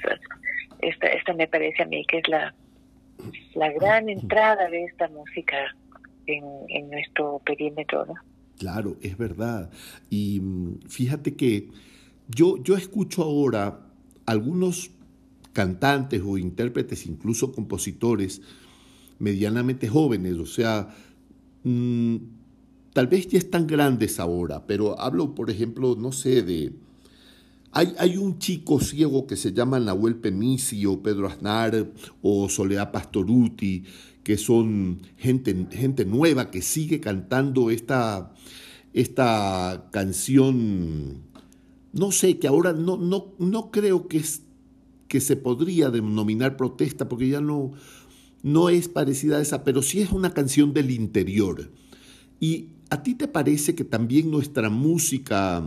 esta, 0.80 1.08
esta 1.08 1.34
me 1.34 1.48
parece 1.48 1.84
a 1.84 1.86
mí 1.86 2.06
que 2.06 2.20
es 2.20 2.28
la, 2.30 2.54
la 3.56 3.72
gran 3.72 4.10
entrada 4.10 4.70
de 4.70 4.86
esta 4.86 5.08
música 5.10 5.58
en, 6.28 6.44
en 6.70 6.90
nuestro 6.90 7.40
perímetro, 7.46 8.06
¿no? 8.06 8.14
Claro, 8.58 8.98
es 9.02 9.18
verdad. 9.18 9.72
Y 10.10 10.40
mm, 10.40 10.82
fíjate 10.88 11.36
que 11.36 11.70
yo, 12.28 12.62
yo 12.64 12.78
escucho 12.78 13.24
ahora 13.24 13.80
algunos 14.26 14.92
cantantes 15.54 16.22
o 16.24 16.38
intérpretes, 16.38 17.06
incluso 17.06 17.52
compositores 17.52 18.42
medianamente 19.20 19.88
jóvenes, 19.88 20.36
o 20.36 20.46
sea, 20.46 20.90
mmm, 21.64 22.18
tal 22.94 23.08
vez 23.08 23.28
ya 23.28 23.38
están 23.38 23.68
grandes 23.68 24.20
ahora, 24.20 24.66
pero 24.66 25.00
hablo, 25.00 25.36
por 25.36 25.50
ejemplo, 25.50 25.96
no 25.98 26.12
sé, 26.12 26.42
de... 26.42 26.74
Hay, 27.74 28.18
un 28.18 28.38
chico 28.38 28.82
ciego 28.82 29.26
que 29.28 29.38
se 29.38 29.54
llama 29.54 29.80
Nahuel 29.80 30.16
Penisi 30.16 30.86
o 30.86 31.02
Pedro 31.02 31.28
Aznar 31.28 31.88
o 32.22 32.50
Soledad 32.50 32.92
Pastoruti, 32.92 33.86
que 34.24 34.38
son 34.38 35.02
gente, 35.18 35.68
gente 35.72 36.04
nueva 36.04 36.52
que 36.52 36.62
sigue 36.62 37.00
cantando 37.00 37.72
esta, 37.72 38.34
esta 38.94 39.88
canción, 39.92 41.24
no 41.94 42.12
sé, 42.12 42.40
que 42.40 42.48
ahora 42.50 42.74
no, 42.74 42.98
no, 42.98 43.34
no 43.40 43.72
creo 43.72 44.10
que, 44.10 44.18
es, 44.18 44.42
que 45.08 45.22
se 45.22 45.38
podría 45.38 45.90
denominar 45.90 46.58
protesta, 46.58 47.08
porque 47.08 47.30
ya 47.30 47.40
no, 47.40 47.72
no 48.44 48.68
es 48.68 48.90
parecida 48.90 49.38
a 49.38 49.42
esa, 49.42 49.64
pero 49.64 49.82
sí 49.82 50.02
es 50.02 50.12
una 50.12 50.34
canción 50.34 50.74
del 50.74 50.92
interior. 50.92 51.72
Y 52.42 52.68
¿A 52.92 53.04
ti 53.04 53.16
te 53.16 53.30
parece 53.30 53.74
que 53.74 53.86
también 53.86 54.30
nuestra 54.30 54.70
música, 54.70 55.64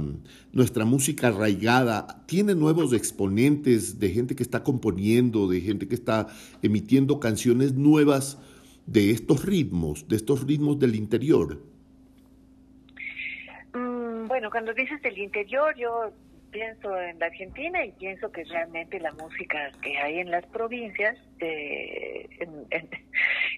nuestra 0.52 0.84
música 0.84 1.28
arraigada, 1.28 2.22
tiene 2.26 2.54
nuevos 2.54 2.92
exponentes 2.92 3.98
de 3.98 4.10
gente 4.10 4.36
que 4.36 4.42
está 4.42 4.62
componiendo, 4.62 5.48
de 5.48 5.62
gente 5.62 5.88
que 5.88 5.94
está 5.94 6.26
emitiendo 6.60 7.20
canciones 7.20 7.72
nuevas 7.72 8.38
de 8.84 9.10
estos 9.10 9.42
ritmos, 9.46 10.06
de 10.06 10.16
estos 10.16 10.46
ritmos 10.46 10.78
del 10.78 10.96
interior? 10.96 11.62
Mm, 13.72 14.28
bueno, 14.28 14.50
cuando 14.50 14.74
dices 14.74 15.00
del 15.00 15.16
interior, 15.16 15.74
yo 15.78 16.12
pienso 16.54 16.96
en 17.00 17.18
la 17.18 17.26
Argentina 17.26 17.84
y 17.84 17.90
pienso 17.92 18.30
que 18.30 18.44
realmente 18.44 19.00
la 19.00 19.10
música 19.12 19.72
que 19.82 19.98
hay 19.98 20.20
en 20.20 20.30
las 20.30 20.46
provincias, 20.46 21.18
eh, 21.40 22.28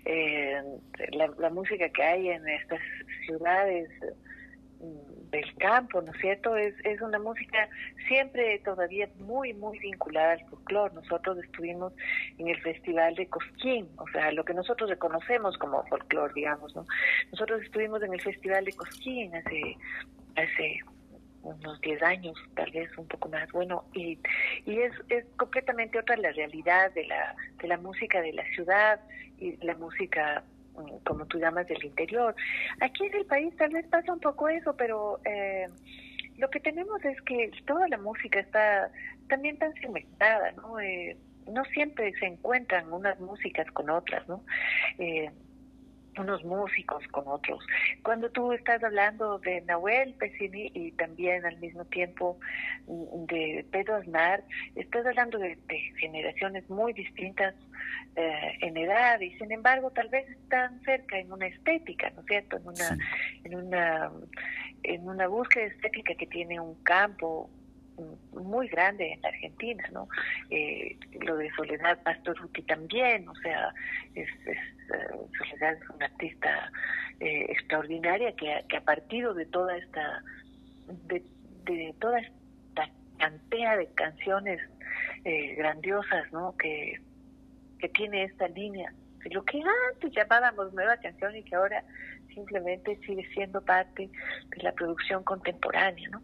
la, 1.13 1.51
música 1.51 1.91
que 1.91 2.03
hay 2.03 2.31
en 2.31 2.49
estas 2.49 2.81
ciudades 3.27 3.91
mm, 4.81 5.31
del 5.31 5.55
campo, 5.57 6.01
¿no 6.01 6.11
es 6.11 6.19
cierto? 6.23 6.57
Es, 6.57 6.75
es 6.85 7.03
una 7.03 7.19
música 7.19 7.69
siempre 8.09 8.61
todavía 8.61 9.11
muy, 9.19 9.53
muy 9.53 9.79
vinculada 9.79 10.33
al 10.33 10.49
folclore. 10.49 10.95
Nosotros 10.95 11.37
estuvimos 11.45 11.93
en 12.39 12.49
el 12.49 12.59
Festival 12.63 13.15
de 13.15 13.27
Cosquín, 13.29 13.91
o 13.99 14.09
sea, 14.09 14.33
lo 14.33 14.43
que 14.43 14.55
nosotros 14.55 14.89
reconocemos 14.89 15.59
como 15.59 15.85
folclore, 15.89 16.33
digamos, 16.35 16.75
¿no? 16.75 16.87
Nosotros 17.31 17.61
estuvimos 17.61 18.03
en 18.03 18.15
el 18.15 18.23
Festival 18.23 18.65
de 18.65 18.73
Cosquín 18.73 19.35
hace, 19.35 19.77
hace 20.35 20.79
unos 21.42 21.81
10 21.81 22.03
años, 22.03 22.37
tal 22.55 22.70
vez 22.70 22.90
un 22.99 23.07
poco 23.07 23.29
más. 23.29 23.51
Bueno, 23.53 23.85
y, 23.94 24.18
y 24.64 24.79
es, 24.81 24.92
es 25.09 25.25
completamente 25.37 25.99
otra 25.99 26.16
la 26.16 26.33
realidad 26.33 26.92
de 26.92 27.07
la, 27.07 27.35
de 27.61 27.68
la 27.68 27.79
música 27.79 28.20
de 28.20 28.33
la 28.33 28.44
ciudad 28.55 29.01
y 29.38 29.57
la 29.64 29.75
música 29.75 30.44
mm, 30.75 31.05
como 31.05 31.27
tú 31.27 31.38
llamas 31.38 31.66
del 31.68 31.85
interior. 31.85 32.35
Aquí 32.81 33.05
en 33.07 33.14
el 33.14 33.27
país 33.27 33.55
tal 33.57 33.70
vez 33.70 33.87
pasa 33.87 34.12
un 34.12 34.20
poco 34.20 34.49
eso, 34.49 34.77
pero 34.77 35.20
eh, 35.25 35.66
lo 36.38 36.51
que 36.51 36.61
tenemos 36.61 37.05
es 37.05 37.20
que 37.22 37.51
toda 37.66 37.88
la 37.88 37.99
música 37.99 38.40
está 38.40 38.90
también 39.29 39.59
tan 39.59 39.72
segmentada, 39.75 40.53
¿no? 40.53 40.79
Eh, 40.81 41.16
no 41.46 41.64
siempre 41.66 42.12
se 42.18 42.27
encuentran 42.27 42.92
unas 42.92 43.18
músicas 43.20 43.70
con 43.70 43.88
otras, 43.90 44.27
¿no? 44.29 44.42
Eh, 44.99 45.31
unos 46.18 46.44
músicos 46.44 47.07
con 47.09 47.24
otros. 47.26 47.64
Cuando 48.02 48.31
tú 48.31 48.52
estás 48.52 48.83
hablando 48.83 49.38
de 49.38 49.61
Nahuel 49.62 50.14
Pesini 50.14 50.70
y 50.74 50.92
también 50.92 51.44
al 51.44 51.59
mismo 51.59 51.85
tiempo 51.87 52.38
de 52.87 53.66
Pedro 53.70 53.96
Aznar, 53.96 54.44
estás 54.74 55.07
hablando 55.07 55.38
de, 55.38 55.57
generaciones 55.98 56.68
muy 56.70 56.92
distintas 56.92 57.55
eh, 58.16 58.59
en 58.61 58.76
edad 58.76 59.20
y 59.20 59.37
sin 59.38 59.52
embargo 59.52 59.90
tal 59.90 60.09
vez 60.09 60.29
están 60.29 60.81
cerca 60.83 61.18
en 61.18 61.33
una 61.33 61.46
estética, 61.46 62.11
¿no 62.11 62.20
es 62.20 62.26
cierto? 62.26 62.57
En 62.57 62.68
una, 62.68 62.98
en 63.44 63.55
una, 63.55 64.11
en 64.83 65.09
una 65.09 65.26
búsqueda 65.29 65.64
estética 65.64 66.14
que 66.14 66.26
tiene 66.26 66.61
un 66.61 66.74
campo 66.83 67.50
muy 68.33 68.69
grande 68.69 69.13
en 69.13 69.25
Argentina, 69.25 69.85
¿no? 69.93 70.09
Eh, 70.51 70.97
lo 71.21 71.37
de 71.37 71.51
Soledad 71.53 72.03
Pastoruti 72.03 72.63
también, 72.63 73.29
o 73.29 73.35
sea, 73.37 73.73
es, 74.15 74.29
eh, 74.47 74.57
Soledad 75.39 75.75
es 75.75 75.91
una 75.91 76.07
artista 76.07 76.71
eh, 77.21 77.47
extraordinaria 77.49 78.35
que, 78.37 78.53
ha 78.77 78.81
partido 78.83 79.35
de 79.35 79.47
toda 79.47 79.77
esta, 79.77 80.23
de, 81.09 81.23
de 81.65 81.95
toda 82.01 82.21
esta 82.21 82.91
cantidad 83.19 83.77
de 83.77 83.87
canciones 83.95 84.61
grandiosas, 85.57 86.31
¿no? 86.33 86.57
Que, 86.57 87.01
que 87.81 87.89
tiene 87.89 88.25
esta 88.25 88.47
línea, 88.49 88.93
lo 89.31 89.45
que 89.45 89.61
antes 89.93 90.13
llamábamos 90.13 90.73
nueva 90.73 90.97
canción 90.99 91.35
y 91.35 91.43
que 91.43 91.57
ahora 91.57 91.83
simplemente 92.33 92.97
sigue 93.05 93.27
siendo 93.33 93.61
parte 93.61 94.09
de 94.51 94.63
la 94.63 94.73
producción 94.73 95.25
contemporánea, 95.25 96.09
¿no? 96.11 96.23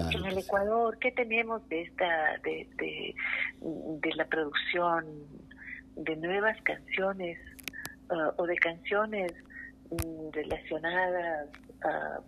En 0.00 0.24
el 0.24 0.38
Ecuador, 0.38 0.98
¿qué 0.98 1.12
tenemos 1.12 1.66
de 1.68 1.82
esta, 1.82 2.38
de, 2.42 2.68
de, 3.60 4.14
la 4.14 4.24
producción 4.26 5.04
de 5.96 6.16
nuevas 6.16 6.60
canciones 6.62 7.38
uh, 8.10 8.30
o 8.36 8.46
de 8.46 8.56
canciones 8.56 9.32
mm, 9.90 10.30
relacionadas 10.32 11.48
a, 11.82 12.20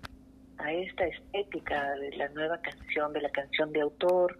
esta 0.72 1.07
estética 1.07 1.92
de 1.96 2.16
la 2.16 2.29
nueva 2.31 2.59
canción, 2.61 3.12
de 3.12 3.20
la 3.20 3.31
canción 3.31 3.72
de 3.72 3.81
autor? 3.83 4.38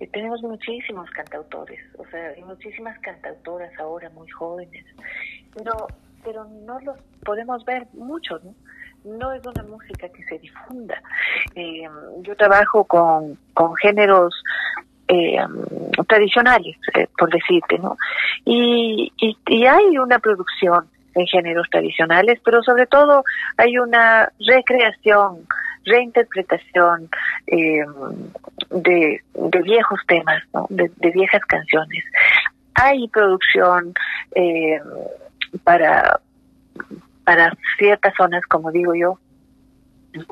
Eh, 0.00 0.08
tenemos 0.08 0.42
muchísimos 0.42 1.10
cantautores, 1.10 1.80
o 1.98 2.06
sea, 2.06 2.28
hay 2.28 2.42
muchísimas 2.44 2.98
cantautoras 3.00 3.72
ahora 3.78 4.08
muy 4.10 4.28
jóvenes, 4.28 4.84
pero, 5.54 5.86
pero 6.24 6.44
no 6.44 6.80
los 6.80 6.98
podemos 7.24 7.64
ver 7.64 7.86
muchos, 7.92 8.44
¿no? 8.44 8.54
No 9.06 9.32
es 9.32 9.44
una 9.46 9.62
música 9.62 10.08
que 10.08 10.22
se 10.24 10.38
difunda. 10.38 11.00
Eh, 11.54 11.88
yo 12.22 12.36
trabajo 12.36 12.84
con, 12.84 13.38
con 13.54 13.74
géneros 13.76 14.34
eh, 15.08 15.38
tradicionales, 16.08 16.76
eh, 16.94 17.06
por 17.16 17.30
decirte, 17.30 17.78
¿no? 17.78 17.96
Y, 18.44 19.12
y, 19.18 19.66
hay 19.66 19.98
una 19.98 20.18
producción 20.18 20.86
en 21.14 21.26
géneros 21.26 21.68
tradicionales, 21.70 22.40
pero 22.44 22.62
sobre 22.62 22.86
todo 22.86 23.24
hay 23.56 23.78
una 23.78 24.30
recreación, 24.40 25.46
reinterpretación 25.84 27.08
de, 27.46 29.20
de 29.34 29.62
viejos 29.62 30.00
temas, 30.08 30.42
¿no? 30.52 30.66
de, 30.68 30.90
de 30.96 31.10
viejas 31.10 31.40
canciones. 31.46 32.04
Hay 32.74 33.08
producción 33.08 33.94
para 35.64 36.20
para 37.26 37.52
ciertas 37.76 38.14
zonas, 38.16 38.46
como 38.46 38.70
digo 38.70 38.94
yo, 38.94 39.18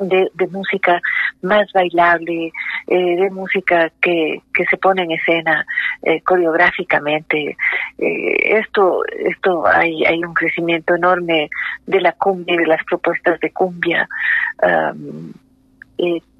de, 0.01 0.47
música 0.47 1.03
más 1.43 1.67
bailable, 1.75 2.53
eh, 2.87 3.17
de 3.17 3.31
música 3.31 3.91
que, 4.01 4.41
que 4.55 4.65
se 4.67 4.77
pone 4.77 5.03
en 5.03 5.11
escena 5.11 5.67
eh, 6.03 6.23
coreográficamente. 6.23 7.57
Eh, 7.99 8.59
esto, 8.61 9.03
esto 9.19 9.67
hay, 9.67 10.05
hay 10.05 10.23
un 10.23 10.35
crecimiento 10.35 10.95
enorme 10.95 11.51
de 11.85 12.01
la 12.01 12.13
cumbia 12.13 12.57
de 12.57 12.67
las 12.67 12.83
propuestas 12.85 13.41
de 13.41 13.51
cumbia. 13.51 14.09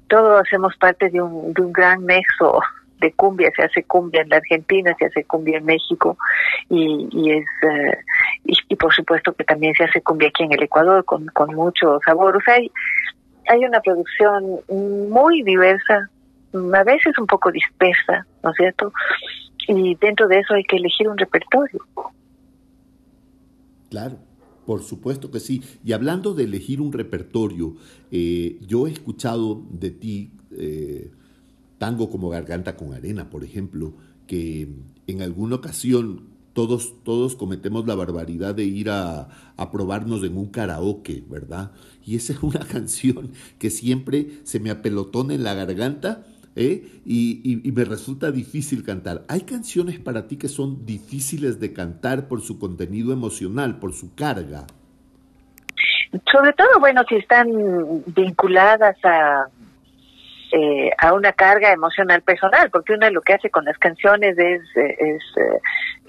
todos 0.07 0.41
hacemos 0.41 0.73
parte 0.77 1.09
de 1.09 1.21
un, 1.21 1.53
de 1.53 1.61
un 1.61 1.73
gran 1.73 2.05
nexo 2.05 2.61
de 3.05 3.13
cumbia, 3.13 3.51
se 3.55 3.63
hace 3.63 3.83
cumbia 3.83 4.21
en 4.21 4.29
la 4.29 4.37
Argentina, 4.37 4.95
se 4.97 5.05
hace 5.05 5.23
cumbia 5.23 5.57
en 5.57 5.65
México 5.65 6.17
y, 6.69 7.07
y 7.11 7.31
es 7.31 7.45
eh, 7.63 7.97
y, 8.43 8.75
por 8.75 8.93
supuesto 8.93 9.33
que 9.33 9.43
también 9.43 9.73
se 9.75 9.83
hace 9.83 10.01
cumbia 10.01 10.29
aquí 10.29 10.43
en 10.43 10.53
el 10.53 10.63
Ecuador 10.63 11.03
con, 11.05 11.27
con 11.27 11.53
mucho 11.55 11.99
sabor. 12.05 12.37
O 12.37 12.41
sea, 12.41 12.55
hay, 12.55 12.71
hay 13.47 13.65
una 13.65 13.79
producción 13.81 14.59
muy 15.09 15.43
diversa, 15.43 16.09
a 16.53 16.83
veces 16.83 17.17
un 17.17 17.27
poco 17.27 17.51
dispersa, 17.51 18.25
¿no 18.43 18.51
es 18.51 18.55
cierto? 18.57 18.93
Y 19.67 19.95
dentro 19.95 20.27
de 20.27 20.39
eso 20.39 20.53
hay 20.53 20.63
que 20.63 20.77
elegir 20.77 21.07
un 21.07 21.17
repertorio. 21.17 21.81
Claro. 23.89 24.17
Por 24.65 24.81
supuesto 24.81 25.29
que 25.29 25.39
sí. 25.39 25.61
Y 25.83 25.93
hablando 25.93 26.33
de 26.33 26.43
elegir 26.43 26.81
un 26.81 26.91
repertorio, 26.91 27.75
eh, 28.11 28.57
yo 28.61 28.87
he 28.87 28.91
escuchado 28.91 29.61
de 29.69 29.91
ti 29.91 30.31
eh, 30.57 31.11
tango 31.85 32.09
como 32.09 32.29
Garganta 32.29 32.75
con 32.75 32.95
Arena, 32.95 33.29
por 33.29 33.43
ejemplo, 33.43 33.93
que 34.25 34.67
en 35.05 35.21
alguna 35.21 35.57
ocasión 35.57 36.29
todos, 36.53 36.95
todos 37.03 37.35
cometemos 37.35 37.85
la 37.85 37.93
barbaridad 37.93 38.55
de 38.55 38.63
ir 38.63 38.89
a, 38.89 39.27
probarnos 39.71 40.23
en 40.23 40.35
un 40.35 40.47
karaoke, 40.47 41.23
¿verdad? 41.29 41.73
Y 42.03 42.15
esa 42.15 42.33
es 42.33 42.41
una 42.41 42.61
canción 42.71 43.33
que 43.59 43.69
siempre 43.69 44.39
se 44.45 44.59
me 44.59 44.71
apelotona 44.71 45.35
en 45.35 45.43
la 45.43 45.53
garganta 45.53 46.23
¿eh? 46.55 47.01
y, 47.05 47.61
y, 47.63 47.71
me 47.71 47.85
resulta 47.85 48.31
difícil 48.31 48.81
cantar. 48.81 49.23
¿Hay 49.27 49.41
canciones 49.41 49.99
para 49.99 50.27
ti 50.27 50.37
que 50.37 50.47
son 50.47 50.87
difíciles 50.87 51.59
de 51.59 51.71
cantar 51.71 52.27
por 52.27 52.41
su 52.41 52.57
contenido 52.57 53.13
emocional, 53.13 53.77
por 53.77 53.93
su 53.93 54.15
carga? 54.15 54.65
Sobre 56.31 56.51
todo, 56.53 56.79
bueno, 56.79 57.03
si 57.07 57.15
están 57.17 57.47
vinculadas 58.07 58.95
a 59.03 59.49
eh, 60.57 60.89
a 60.99 61.11
una 61.11 61.33
carga 61.33 61.73
emocional 61.73 62.21
personal, 62.21 62.69
porque 62.69 62.93
uno 62.93 63.09
lo 63.09 63.19
que 63.21 63.33
hace 63.33 63.49
con 63.49 63.65
las 63.65 63.77
canciones 63.77 64.37
es, 64.37 64.61
es 64.77 65.21
eh, 65.35 65.59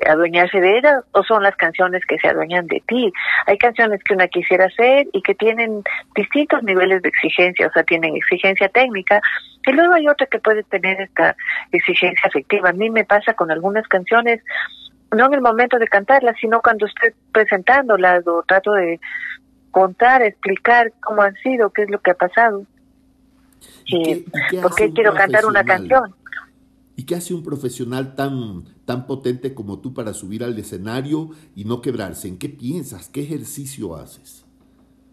adueñarse 0.08 0.60
de 0.60 0.78
ellas 0.78 1.02
o 1.10 1.24
son 1.24 1.42
las 1.42 1.56
canciones 1.56 2.06
que 2.06 2.16
se 2.18 2.28
adueñan 2.28 2.68
de 2.68 2.80
ti. 2.86 3.12
Hay 3.46 3.58
canciones 3.58 4.04
que 4.04 4.14
una 4.14 4.28
quisiera 4.28 4.66
hacer 4.66 5.08
y 5.12 5.20
que 5.22 5.34
tienen 5.34 5.82
distintos 6.14 6.62
niveles 6.62 7.02
de 7.02 7.08
exigencia, 7.08 7.66
o 7.66 7.72
sea, 7.72 7.82
tienen 7.82 8.14
exigencia 8.14 8.68
técnica 8.68 9.20
y 9.66 9.72
luego 9.72 9.94
hay 9.94 10.06
otra 10.06 10.28
que 10.28 10.38
puede 10.38 10.62
tener 10.62 11.00
esta 11.00 11.34
exigencia 11.72 12.22
afectiva. 12.28 12.68
A 12.68 12.72
mí 12.72 12.88
me 12.88 13.04
pasa 13.04 13.34
con 13.34 13.50
algunas 13.50 13.88
canciones, 13.88 14.44
no 15.10 15.26
en 15.26 15.34
el 15.34 15.40
momento 15.40 15.76
de 15.80 15.88
cantarlas, 15.88 16.36
sino 16.40 16.60
cuando 16.60 16.86
estoy 16.86 17.10
presentándolas 17.32 18.24
o 18.28 18.44
trato 18.44 18.74
de 18.74 19.00
contar, 19.72 20.22
explicar 20.22 20.92
cómo 21.02 21.22
han 21.22 21.34
sido, 21.34 21.70
qué 21.70 21.82
es 21.82 21.90
lo 21.90 21.98
que 21.98 22.12
ha 22.12 22.14
pasado 22.14 22.62
porque 24.62 24.92
quiero 24.92 25.14
cantar 25.14 25.46
una 25.46 25.64
canción. 25.64 26.14
¿Y 26.96 27.04
qué 27.04 27.14
hace 27.14 27.34
un 27.34 27.44
profesional 27.44 28.14
tan, 28.14 28.64
tan 28.86 29.06
potente 29.06 29.54
como 29.54 29.80
tú 29.80 29.92
para 29.92 30.14
subir 30.14 30.42
al 30.42 30.58
escenario 30.58 31.30
y 31.54 31.64
no 31.64 31.82
quebrarse? 31.82 32.26
¿En 32.26 32.38
qué 32.38 32.48
piensas? 32.48 33.10
¿Qué 33.10 33.20
ejercicio 33.20 33.96
haces? 33.96 34.46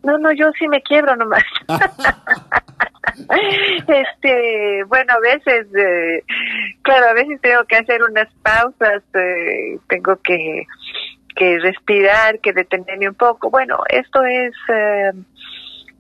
No, 0.02 0.18
no, 0.18 0.32
yo 0.32 0.50
sí 0.58 0.68
me 0.70 0.82
quiebro 0.82 1.16
nomás. 1.18 1.44
este, 3.88 4.84
bueno, 4.86 5.14
a 5.14 5.20
veces, 5.20 5.68
eh, 5.76 6.24
claro, 6.84 7.10
a 7.10 7.14
veces 7.14 7.40
tengo 7.42 7.66
que 7.66 7.76
hacer 7.76 8.02
unas 8.04 8.34
pausas, 8.44 9.04
eh, 9.14 9.78
tengo 9.90 10.16
que, 10.18 10.66
que 11.36 11.60
respirar, 11.60 12.40
que 12.40 12.54
detenerme 12.54 13.10
un 13.10 13.16
poco. 13.16 13.50
Bueno, 13.50 13.80
esto 13.90 14.24
es... 14.24 14.54
Eh, 14.70 15.12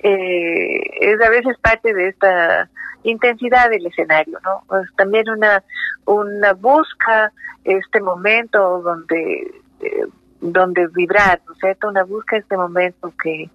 eh, 0.03 0.81
es 0.99 1.21
a 1.21 1.29
veces 1.29 1.57
parte 1.59 1.93
de 1.93 2.09
esta 2.09 2.69
intensidad 3.03 3.69
del 3.69 3.85
escenario, 3.85 4.37
¿no? 4.43 4.63
Pues 4.67 4.87
también 4.97 5.29
una 5.29 5.63
una 6.05 6.53
busca 6.53 7.31
este 7.63 8.01
momento 8.01 8.81
donde 8.81 9.51
eh, 9.79 10.05
donde 10.41 10.87
vibrar, 10.87 11.41
¿no 11.47 11.53
es 11.53 11.59
cierto? 11.59 11.87
Una 11.87 12.03
busca 12.03 12.37
este 12.37 12.57
momento 12.57 13.13
que 13.21 13.49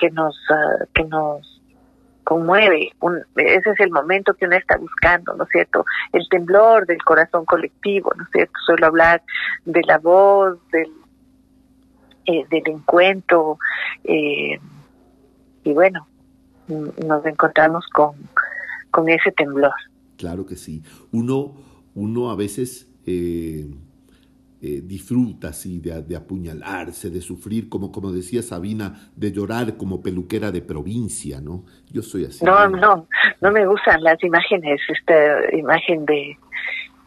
que 0.00 0.10
nos 0.10 0.36
ah, 0.50 0.84
que 0.94 1.04
nos 1.04 1.48
conmueve, 2.24 2.92
ese 3.36 3.70
es 3.70 3.80
el 3.80 3.90
momento 3.90 4.34
que 4.34 4.46
uno 4.46 4.56
está 4.56 4.76
buscando, 4.78 5.34
¿no 5.34 5.44
es 5.44 5.50
cierto? 5.50 5.84
El 6.12 6.28
temblor 6.28 6.86
del 6.86 7.02
corazón 7.02 7.44
colectivo, 7.44 8.12
¿no 8.16 8.22
es 8.22 8.30
cierto? 8.30 8.52
Suelo 8.64 8.86
hablar 8.86 9.22
de 9.64 9.80
la 9.82 9.98
voz, 9.98 10.56
del, 10.70 10.90
eh, 12.26 12.46
del 12.48 12.62
encuentro, 12.68 13.58
eh, 14.04 14.60
y 15.64 15.72
bueno, 15.72 16.06
nos 16.68 17.26
encontramos 17.26 17.84
con, 17.92 18.14
con 18.90 19.08
ese 19.08 19.32
temblor. 19.32 19.72
Claro 20.16 20.46
que 20.46 20.56
sí. 20.56 20.82
Uno, 21.10 21.54
uno 21.94 22.30
a 22.30 22.36
veces 22.36 22.88
eh, 23.06 23.66
eh, 24.60 24.80
disfruta 24.84 25.48
así 25.48 25.80
de, 25.80 26.02
de, 26.02 26.16
apuñalarse, 26.16 27.10
de 27.10 27.20
sufrir, 27.20 27.68
como, 27.68 27.90
como 27.90 28.12
decía 28.12 28.42
Sabina, 28.42 29.10
de 29.16 29.32
llorar 29.32 29.76
como 29.76 30.00
peluquera 30.02 30.52
de 30.52 30.62
provincia, 30.62 31.40
¿no? 31.40 31.64
Yo 31.90 32.02
soy 32.02 32.26
así. 32.26 32.44
No, 32.44 32.68
no, 32.68 33.08
no 33.40 33.50
me 33.50 33.66
gustan 33.66 34.02
las 34.02 34.22
imágenes, 34.22 34.80
esta 34.88 35.56
imagen 35.56 36.06
de, 36.06 36.38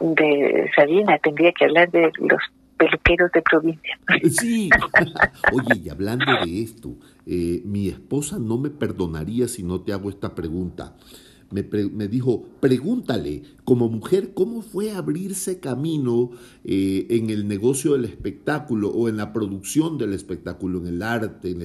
de 0.02 0.70
Sabina, 0.76 1.18
tendría 1.20 1.54
que 1.54 1.64
hablar 1.64 1.90
de 1.92 2.12
los 2.18 2.42
peluqueros 2.78 3.32
de 3.32 3.42
provincia. 3.42 3.98
Sí. 4.30 4.70
Oye, 5.54 5.82
y 5.82 5.90
hablando 5.90 6.26
de 6.46 6.62
esto, 6.62 6.96
eh, 7.26 7.62
mi 7.66 7.88
esposa 7.88 8.40
no 8.40 8.58
me 8.58 8.70
perdonaría 8.70 9.48
si 9.48 9.64
no 9.64 9.82
te 9.82 9.94
hago 9.94 10.10
esta 10.10 10.36
pregunta. 10.36 10.96
Me, 11.52 11.64
me, 11.64 12.08
dijo, 12.08 12.44
pregúntale 12.60 13.44
como 13.64 13.88
mujer 13.88 14.34
cómo 14.34 14.62
fue 14.62 14.92
abrirse 14.92 15.60
camino 15.60 16.32
eh, 16.64 17.06
en 17.12 17.30
el 17.30 17.48
negocio 17.48 17.94
del 17.94 18.06
espectáculo 18.06 18.90
o 18.90 19.10
en 19.10 19.18
la 19.18 19.32
producción 19.32 19.98
del 19.98 20.14
espectáculo, 20.14 20.80
en 20.80 20.88
el 20.88 21.02
arte, 21.04 21.56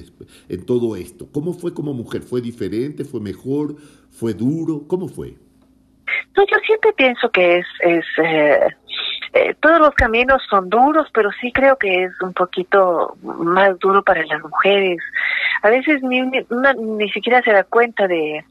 en, 0.49 0.65
todo 0.65 0.95
esto. 0.95 1.27
¿Cómo 1.31 1.53
fue 1.53 1.73
como 1.73 1.93
mujer? 1.93 2.21
¿Fue 2.21 2.41
diferente? 2.41 3.05
¿Fue 3.05 3.19
mejor? 3.19 3.75
¿Fue 4.11 4.33
duro? 4.35 4.87
¿Cómo 4.87 5.07
fue? 5.07 5.35
No, 6.37 6.43
yo 6.43 6.57
siempre 6.65 6.93
pienso 6.93 7.29
que 7.31 7.57
es, 7.57 7.65
es 7.83 8.05
eh, 8.23 8.59
eh, 9.33 9.55
todos 9.59 9.79
los 9.79 9.95
caminos 9.95 10.41
son 10.49 10.69
duros, 10.69 11.07
pero 11.13 11.29
sí 11.39 11.51
creo 11.51 11.77
que 11.77 12.03
es 12.03 12.21
un 12.21 12.33
poquito 12.33 13.15
más 13.21 13.79
duro 13.79 14.03
para 14.03 14.25
las 14.25 14.41
mujeres. 14.41 14.99
A 15.61 15.69
veces 15.69 16.03
ni, 16.03 16.21
una, 16.49 16.73
ni 16.73 17.09
siquiera 17.11 17.41
se 17.41 17.51
da 17.51 17.63
cuenta 17.63 18.07
de, 18.07 18.43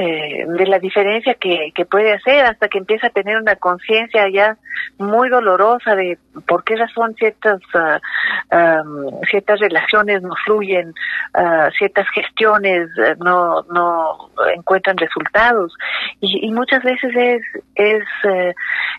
eh, 0.00 0.46
de 0.46 0.66
la 0.66 0.78
diferencia 0.78 1.34
que, 1.34 1.72
que 1.74 1.84
puede 1.84 2.14
hacer 2.14 2.46
hasta 2.46 2.68
que 2.68 2.78
empieza 2.78 3.08
a 3.08 3.10
tener 3.10 3.36
una 3.36 3.56
conciencia 3.56 4.26
ya 4.30 4.56
muy 4.96 5.28
dolorosa 5.28 5.94
de 5.94 6.16
por 6.46 6.64
qué 6.64 6.76
razón 6.76 7.14
ciertas 7.16 7.60
uh, 7.74 9.20
ciertas 9.30 9.60
relaciones 9.60 10.22
no 10.22 10.34
fluyen, 10.46 10.94
uh, 11.34 11.70
ciertas 11.76 12.06
gestiones 12.14 12.88
uh, 12.96 13.22
no 13.22 13.62
no 13.64 14.30
encuentran 14.56 14.96
resultados 14.96 15.76
y, 16.20 16.46
y 16.46 16.50
muchas 16.50 16.82
veces 16.82 17.12
es 17.14 17.42
es 17.74 18.04
eh, 18.24 18.54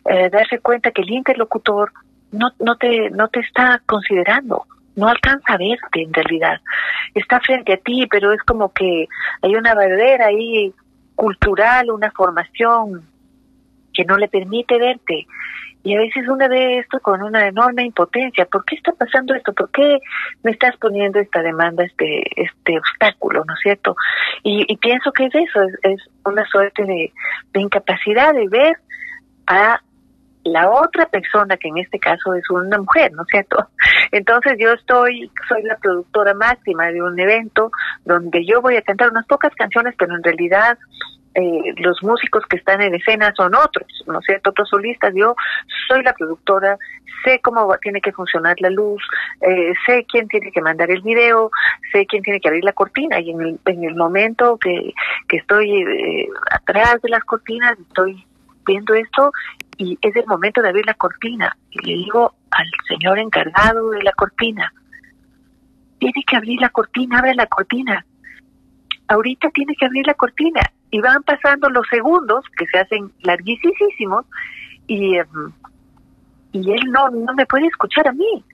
eh, 0.06 0.30
darse 0.30 0.60
cuenta 0.60 0.92
que 0.92 1.02
el 1.02 1.10
interlocutor 1.10 1.92
no 2.32 2.52
no 2.60 2.76
te 2.76 3.10
no 3.10 3.28
te 3.30 3.40
está 3.40 3.82
considerando 3.88 4.68
no 4.96 5.08
alcanza 5.08 5.54
a 5.54 5.58
verte 5.58 6.04
en 6.04 6.14
realidad. 6.14 6.60
Está 7.16 7.40
frente 7.40 7.74
a 7.74 7.78
ti, 7.78 8.08
pero 8.12 8.34
es 8.34 8.42
como 8.44 8.74
que 8.74 9.08
hay 9.42 9.56
una 9.56 9.74
barrera 9.74 10.28
ahí 10.28 10.74
cultural, 11.22 11.92
una 11.92 12.10
formación 12.10 13.04
que 13.94 14.04
no 14.06 14.18
le 14.18 14.28
permite 14.28 14.80
verte. 14.80 15.28
Y 15.84 15.96
a 15.96 16.00
veces 16.00 16.28
uno 16.28 16.50
ve 16.50 16.80
esto 16.80 17.00
con 17.00 17.22
una 17.22 17.48
enorme 17.48 17.84
impotencia. 17.84 18.46
¿Por 18.46 18.66
qué 18.66 18.76
está 18.76 18.92
pasando 18.94 19.36
esto? 19.36 19.54
¿Por 19.54 19.70
qué 19.70 20.00
me 20.42 20.50
estás 20.50 20.76
poniendo 20.78 21.20
esta 21.20 21.44
demanda, 21.44 21.84
este 21.84 22.24
este 22.42 22.80
obstáculo, 22.80 23.44
no 23.46 23.54
es 23.54 23.60
cierto? 23.62 23.96
Y, 24.42 24.66
y 24.68 24.78
pienso 24.78 25.12
que 25.12 25.26
es 25.26 25.36
eso, 25.36 25.60
es, 25.84 26.02
una 26.26 26.44
suerte 26.46 26.86
de, 26.86 27.14
de 27.54 27.62
incapacidad 27.62 28.34
de 28.34 28.48
ver 28.48 28.78
a 29.46 29.80
la 30.44 30.72
otra 30.72 31.06
persona, 31.06 31.56
que 31.58 31.68
en 31.68 31.78
este 31.78 32.00
caso 32.00 32.34
es 32.34 32.50
una 32.50 32.80
mujer, 32.80 33.12
¿no 33.12 33.22
es 33.22 33.28
cierto? 33.30 33.68
Entonces 34.12 34.58
yo 34.60 34.74
estoy, 34.74 35.32
soy 35.48 35.64
la 35.64 35.78
productora 35.78 36.34
máxima 36.34 36.88
de 36.92 37.02
un 37.02 37.20
evento 37.20 37.72
donde 38.06 38.46
yo 38.46 38.62
voy 38.62 38.76
a 38.76 38.82
cantar 38.82 39.10
unas 39.12 39.26
pocas 39.26 39.54
canciones, 39.56 39.96
pero 39.98 40.16
en 40.16 40.24
realidad 40.24 40.78
eh, 41.34 41.74
los 41.78 42.04
músicos 42.04 42.44
que 42.50 42.58
están 42.58 42.82
en 42.82 42.94
escena 42.94 43.34
son 43.38 43.56
otros, 43.56 43.88
¿no 44.06 44.20
es 44.20 44.26
cierto? 44.26 44.50
Otros 44.50 44.68
solistas. 44.70 45.14
Yo 45.16 45.36
soy 45.88 46.04
la 46.04 46.14
productora, 46.14 46.78
sé 47.24 47.40
cómo 47.40 47.68
va, 47.68 47.78
tiene 47.78 48.02
que 48.02 48.12
funcionar 48.12 48.58
la 48.60 48.70
luz, 48.70 49.02
eh, 49.42 49.74
sé 49.86 50.06
quién 50.12 50.28
tiene 50.28 50.52
que 50.52 50.62
mandar 50.62 50.92
el 50.92 51.02
video, 51.02 51.50
sé 51.94 52.06
quién 52.06 52.22
tiene 52.24 52.42
que 52.42 52.50
abrir 52.50 52.66
la 52.66 52.74
cortina 52.74 53.20
y 53.22 53.32
en 53.32 53.42
el, 53.42 53.60
en 53.66 53.84
el 53.86 53.96
momento 53.96 54.58
que, 54.58 54.94
que 55.30 55.38
estoy 55.38 55.84
eh, 55.84 56.28
atrás 56.52 57.02
de 57.02 57.10
las 57.10 57.24
cortinas, 57.24 57.80
estoy 57.80 58.26
viendo 58.66 58.94
esto 58.94 59.32
y 59.82 59.98
es 60.00 60.16
el 60.16 60.28
momento 60.28 60.62
de 60.62 60.70
abrir 60.70 60.86
la 60.86 60.94
cortina. 60.94 61.58
Y 61.72 61.80
le 61.88 61.94
digo 61.94 62.36
al 62.52 62.68
señor 62.88 63.18
encargado 63.18 63.90
de 63.90 64.04
la 64.04 64.12
cortina, 64.12 64.72
tiene 65.98 66.24
que 66.24 66.36
abrir 66.36 66.62
la 66.62 66.70
cortina, 66.70 67.18
abre 67.18 67.34
la 67.34 67.48
cortina. 67.48 68.06
Ahorita 69.08 69.50
tiene 69.50 69.76
que 69.76 69.86
abrir 69.88 70.06
la 70.06 70.14
cortina. 70.14 70.62
Y 70.92 71.02
van 71.02 71.24
pasando 71.24 71.68
los 71.70 71.88
segundos, 71.88 72.46
que 72.58 72.68
se 72.68 72.78
hacen 72.78 73.12
larguísimos, 73.24 74.26
y, 74.86 75.20
um, 75.20 75.52
y 76.52 76.72
él 76.72 76.92
no, 76.92 77.10
no 77.10 77.34
me 77.34 77.48
puede 77.48 77.66
escuchar 77.66 78.08
a 78.08 78.14
mí. 78.14 78.46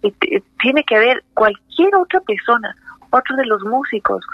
Y 0.00 0.10
tiene 0.58 0.84
que 0.84 0.96
haber 0.96 1.22
cualquier 1.34 1.94
otra 1.96 2.20
persona, 2.20 2.74
otro 3.10 3.36
de 3.36 3.44
los 3.44 3.62
músicos, 3.62 4.24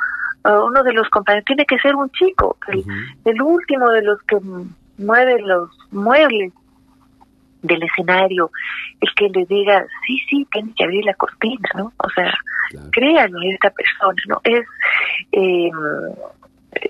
uh, 0.45 0.67
uno 0.67 0.85
de 0.85 0.93
los 0.93 1.09
compañeros, 1.09 1.47
tiene 1.47 1.67
que 1.67 1.79
ser 1.81 1.97
un 1.97 2.09
chico, 2.11 2.57
el, 2.69 2.79
uh 2.79 2.83
-huh. 2.83 3.17
el 3.25 3.43
último 3.43 3.89
de 3.89 4.03
los 4.03 4.23
que 4.23 4.37
mueve 4.99 5.41
los 5.41 5.71
muebles 5.91 6.53
del 7.63 7.83
escenario, 7.83 8.51
el 9.01 9.15
que 9.15 9.29
le 9.31 9.45
diga, 9.47 9.85
sí, 10.07 10.19
sí, 10.29 10.47
tiene 10.53 10.73
que 10.77 10.85
abrir 10.85 11.05
la 11.05 11.15
cortina, 11.15 11.69
¿no? 11.75 11.93
O 11.99 12.11
sea, 12.11 12.33
claro. 12.71 12.89
créanlo 12.93 13.41
esta 13.43 13.71
persona, 13.71 14.23
¿no? 14.29 14.41
Es, 14.45 14.65
eh, 15.33 15.71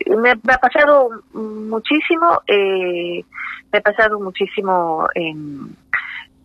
me, 0.09 0.35
me, 0.43 0.53
ha 0.53 0.59
pasado 0.59 1.23
muchísimo, 1.33 2.43
eh, 2.47 3.25
me 3.73 3.79
ha 3.79 3.81
pasado 3.81 4.21
muchísimo 4.21 5.09
en, 5.15 5.75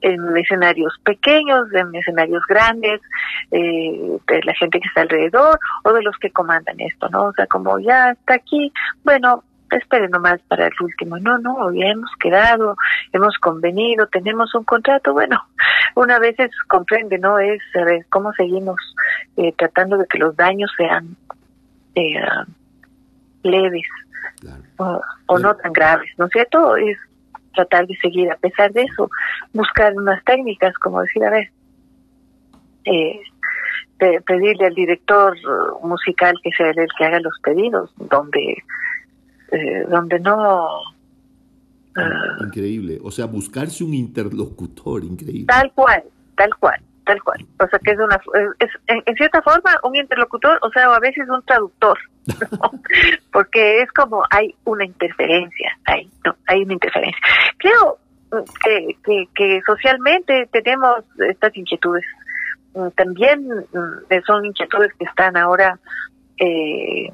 en 0.02 0.38
escenarios 0.38 0.93
pequeños, 1.04 1.73
en 1.73 1.95
escenarios 1.95 2.43
grandes, 2.47 3.02
eh, 3.52 4.17
de 4.28 4.41
la 4.43 4.54
gente 4.56 4.80
que 4.80 4.88
está 4.88 5.02
alrededor 5.02 5.60
o 5.84 5.93
de 5.93 6.04
los 6.04 6.17
que 6.17 6.30
comandan 6.30 6.80
esto, 6.80 7.10
¿no? 7.10 7.23
O 7.26 7.34
sea, 7.34 7.47
como 7.47 7.80
ya 7.80 8.12
está 8.12 8.36
aquí, 8.36 8.71
bueno, 9.04 9.43
espere 9.75 10.07
nomás 10.09 10.41
para 10.47 10.67
el 10.67 10.73
último. 10.79 11.17
No, 11.19 11.38
no, 11.39 11.71
ya 11.73 11.88
hemos 11.88 12.12
quedado, 12.19 12.75
hemos 13.12 13.38
convenido, 13.38 14.07
tenemos 14.07 14.53
un 14.55 14.63
contrato. 14.63 15.13
Bueno, 15.13 15.41
una 15.95 16.19
vez 16.19 16.39
es, 16.39 16.51
comprende, 16.67 17.17
¿no? 17.17 17.39
Es 17.39 17.62
saber 17.71 18.05
cómo 18.09 18.33
seguimos 18.33 18.79
eh, 19.38 19.53
tratando 19.57 19.97
de 19.97 20.05
que 20.07 20.17
los 20.17 20.36
daños 20.36 20.71
sean 20.77 21.15
eh, 21.95 22.21
leves 23.43 23.88
claro. 24.39 24.63
o, 24.77 25.01
o 25.27 25.39
no 25.39 25.55
tan 25.55 25.73
graves, 25.73 26.12
¿no 26.17 26.25
es 26.25 26.31
cierto? 26.31 26.75
Es 26.77 26.97
tratar 27.53 27.86
de 27.88 27.95
seguir, 27.97 28.31
a 28.31 28.38
pesar 28.38 28.71
de 28.71 28.83
eso, 28.83 29.09
buscar 29.53 29.93
unas 29.93 30.23
técnicas, 30.23 30.73
como 30.79 31.01
decir, 31.01 31.23
a 31.23 31.29
ver, 31.29 31.51
eh, 32.86 33.21
pedirle 34.25 34.65
al 34.65 34.73
director 34.73 35.38
musical 35.81 36.36
que 36.43 36.51
sea 36.51 36.71
el 36.71 36.88
que 36.97 37.05
haga 37.05 37.19
los 37.19 37.39
pedidos, 37.41 37.93
donde 37.95 38.57
eh, 39.53 39.85
donde 39.87 40.19
no... 40.19 40.81
Uh, 41.95 42.43
increíble, 42.43 42.99
o 43.03 43.11
sea, 43.11 43.27
buscarse 43.27 43.83
un 43.83 43.93
interlocutor, 43.93 45.03
increíble. 45.03 45.45
Tal 45.45 45.71
cual, 45.73 46.03
tal 46.35 46.49
cual, 46.55 46.81
tal 47.05 47.21
cual. 47.21 47.45
O 47.59 47.67
sea, 47.67 47.77
que 47.77 47.91
es 47.91 47.99
una, 47.99 48.19
es, 48.59 48.69
en, 48.87 49.03
en, 49.05 49.15
cierta 49.15 49.43
forma 49.43 49.77
un 49.83 49.95
interlocutor, 49.95 50.57
o 50.63 50.71
sea, 50.71 50.85
a 50.85 50.99
veces 50.99 51.29
un 51.29 51.43
traductor, 51.43 51.99
¿no? 52.51 52.71
porque 53.31 53.81
es 53.81 53.91
como 53.91 54.23
hay 54.31 54.55
una 54.65 54.85
interferencia, 54.85 55.77
hay, 55.85 56.09
no, 56.25 56.35
hay 56.47 56.63
una 56.63 56.73
interferencia. 56.73 57.21
Creo 57.59 57.99
que, 58.63 58.97
que, 59.05 59.27
que 59.35 59.61
socialmente 59.63 60.49
tenemos 60.51 61.03
estas 61.29 61.55
inquietudes. 61.55 62.05
También 62.95 63.47
son 64.25 64.45
inquietudes 64.45 64.91
que 64.97 65.05
están 65.05 65.37
ahora 65.37 65.77
eh, 66.39 67.11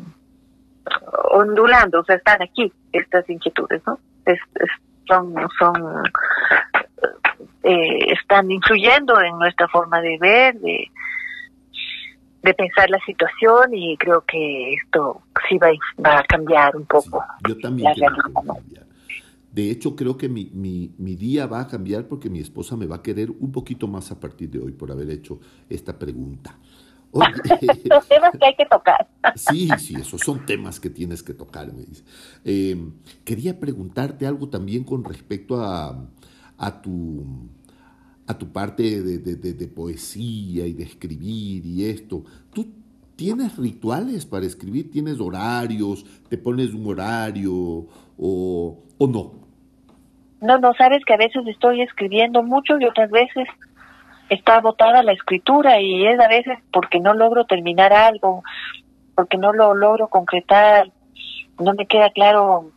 ondulando, 1.32 2.02
o 2.02 2.04
sea, 2.04 2.15
están 2.15 2.41
aquí 2.41 2.71
estas 2.91 3.30
inquietudes, 3.30 3.82
¿no? 3.86 3.99
Es, 4.25 4.39
es, 4.56 4.69
son, 5.08 5.34
son, 5.58 6.04
eh, 7.63 8.13
están 8.13 8.49
influyendo 8.52 9.19
en 9.21 9.37
nuestra 9.37 9.67
forma 9.67 10.02
de 10.02 10.17
ver, 10.19 10.60
de, 10.60 10.92
de 12.44 12.54
pensar 12.54 12.90
la 12.90 13.00
situación 13.06 13.73
y 13.73 13.98
creo 13.98 14.23
que 14.25 14.73
esto 14.73 15.21
sí 15.48 15.58
va, 15.58 15.69
va 16.04 16.19
a 16.19 16.23
cambiar 16.23 16.75
un 16.75 16.85
poco. 16.85 17.23
Sí, 17.46 17.54
yo 17.54 17.58
también 17.60 17.94
creo 17.94 18.12
que 18.12 18.31
va 18.31 18.42
a 18.42 18.56
cambiar. 18.56 18.90
De 19.52 19.71
hecho, 19.71 19.96
creo 19.96 20.15
que 20.15 20.29
mi, 20.29 20.52
mi, 20.54 20.94
mi, 21.00 21.15
día 21.15 21.48
va 21.48 21.62
a 21.62 21.67
cambiar 21.67 22.08
porque 22.08 22.29
mi 22.29 22.40
esposa 22.40 22.77
me 22.77 22.85
va 22.85 22.98
a 22.98 23.02
querer 23.02 23.31
un 23.31 23.52
poquito 23.52 23.87
más 23.87 24.12
a 24.12 24.19
partir 24.19 24.50
de 24.52 24.60
hoy 24.60 24.73
por 24.73 24.92
haber 24.92 25.10
hecho 25.10 25.40
esta 25.67 25.98
pregunta. 25.98 26.56
Los 27.14 28.08
temas 28.08 28.32
que 28.40 28.46
hay 28.46 28.56
que 28.56 28.66
tocar. 28.66 29.08
Sí, 29.36 29.68
sí, 29.78 29.96
esos 29.96 30.22
son 30.22 30.46
temas 30.46 30.80
que 30.80 30.90
tienes 30.90 31.24
que 31.24 31.34
tocar, 31.34 31.74
me 31.74 31.84
dice. 31.84 32.04
Eh, 32.46 32.78
quería 33.26 33.60
preguntarte 33.60 34.28
algo 34.28 34.50
también 34.50 34.84
con 34.84 35.04
respecto 35.04 35.62
a, 35.62 36.08
a 36.58 36.82
tu 36.82 37.50
a 38.28 38.38
tu 38.38 38.52
parte 38.52 38.84
de, 38.84 39.18
de, 39.18 39.36
de, 39.38 39.54
de, 39.54 39.68
poesía 39.68 40.68
y 40.68 40.74
de 40.74 40.84
escribir 40.84 41.66
y 41.66 41.86
esto. 41.86 42.24
¿Tú 42.54 42.68
tienes 43.16 43.58
rituales 43.58 44.28
para 44.28 44.46
escribir? 44.46 44.92
¿Tienes 44.92 45.20
horarios? 45.20 46.06
¿Te 46.30 46.38
pones 46.38 46.76
un 46.76 46.86
horario 46.86 47.52
o, 48.20 48.84
o 49.00 49.08
no? 49.08 49.34
No, 50.42 50.60
no, 50.60 50.74
sabes 50.76 51.04
que 51.06 51.14
a 51.14 51.18
veces 51.18 51.46
estoy 51.48 51.82
escribiendo 51.82 52.44
mucho 52.44 52.80
y 52.80 52.86
otras 52.86 53.10
veces 53.10 53.48
está 54.30 54.58
agotada 54.58 55.04
la 55.04 55.13
escritura 55.13 55.80
y 55.82 56.06
es 56.06 56.19
a 56.19 56.27
veces 56.27 56.58
porque 56.71 57.00
no 57.00 57.13
logro 57.13 57.46
terminar 57.46 57.94
algo, 57.94 58.44
porque 59.15 59.38
no 59.38 59.54
lo 59.54 59.73
logro 59.73 60.08
concretar, 60.08 60.92
no 61.60 61.73
me 61.73 61.86
queda 61.88 62.10
claro 62.12 62.71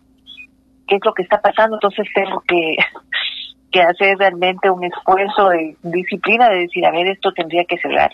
qué 0.88 0.96
es 0.96 1.05
lo 1.05 1.14
que 1.14 1.22
está 1.22 1.40
pasando, 1.40 1.76
entonces 1.76 2.07
tengo 2.14 2.40
que, 2.46 2.76
que 3.70 3.80
hacer 3.82 4.18
realmente 4.18 4.70
un 4.70 4.84
esfuerzo 4.84 5.50
de 5.50 5.76
disciplina 5.82 6.48
de 6.48 6.61
decir, 6.61 6.84
a 6.86 6.90
ver, 6.90 7.07
esto 7.07 7.32
tendría 7.32 7.64
que 7.64 7.78
cerrar. 7.78 8.11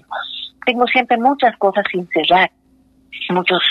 Tengo 0.66 0.86
siempre 0.86 1.16
muchas 1.16 1.56
cosas 1.56 1.84
sin 1.90 2.06
cerrar, 2.08 2.50
muchos 3.30 3.62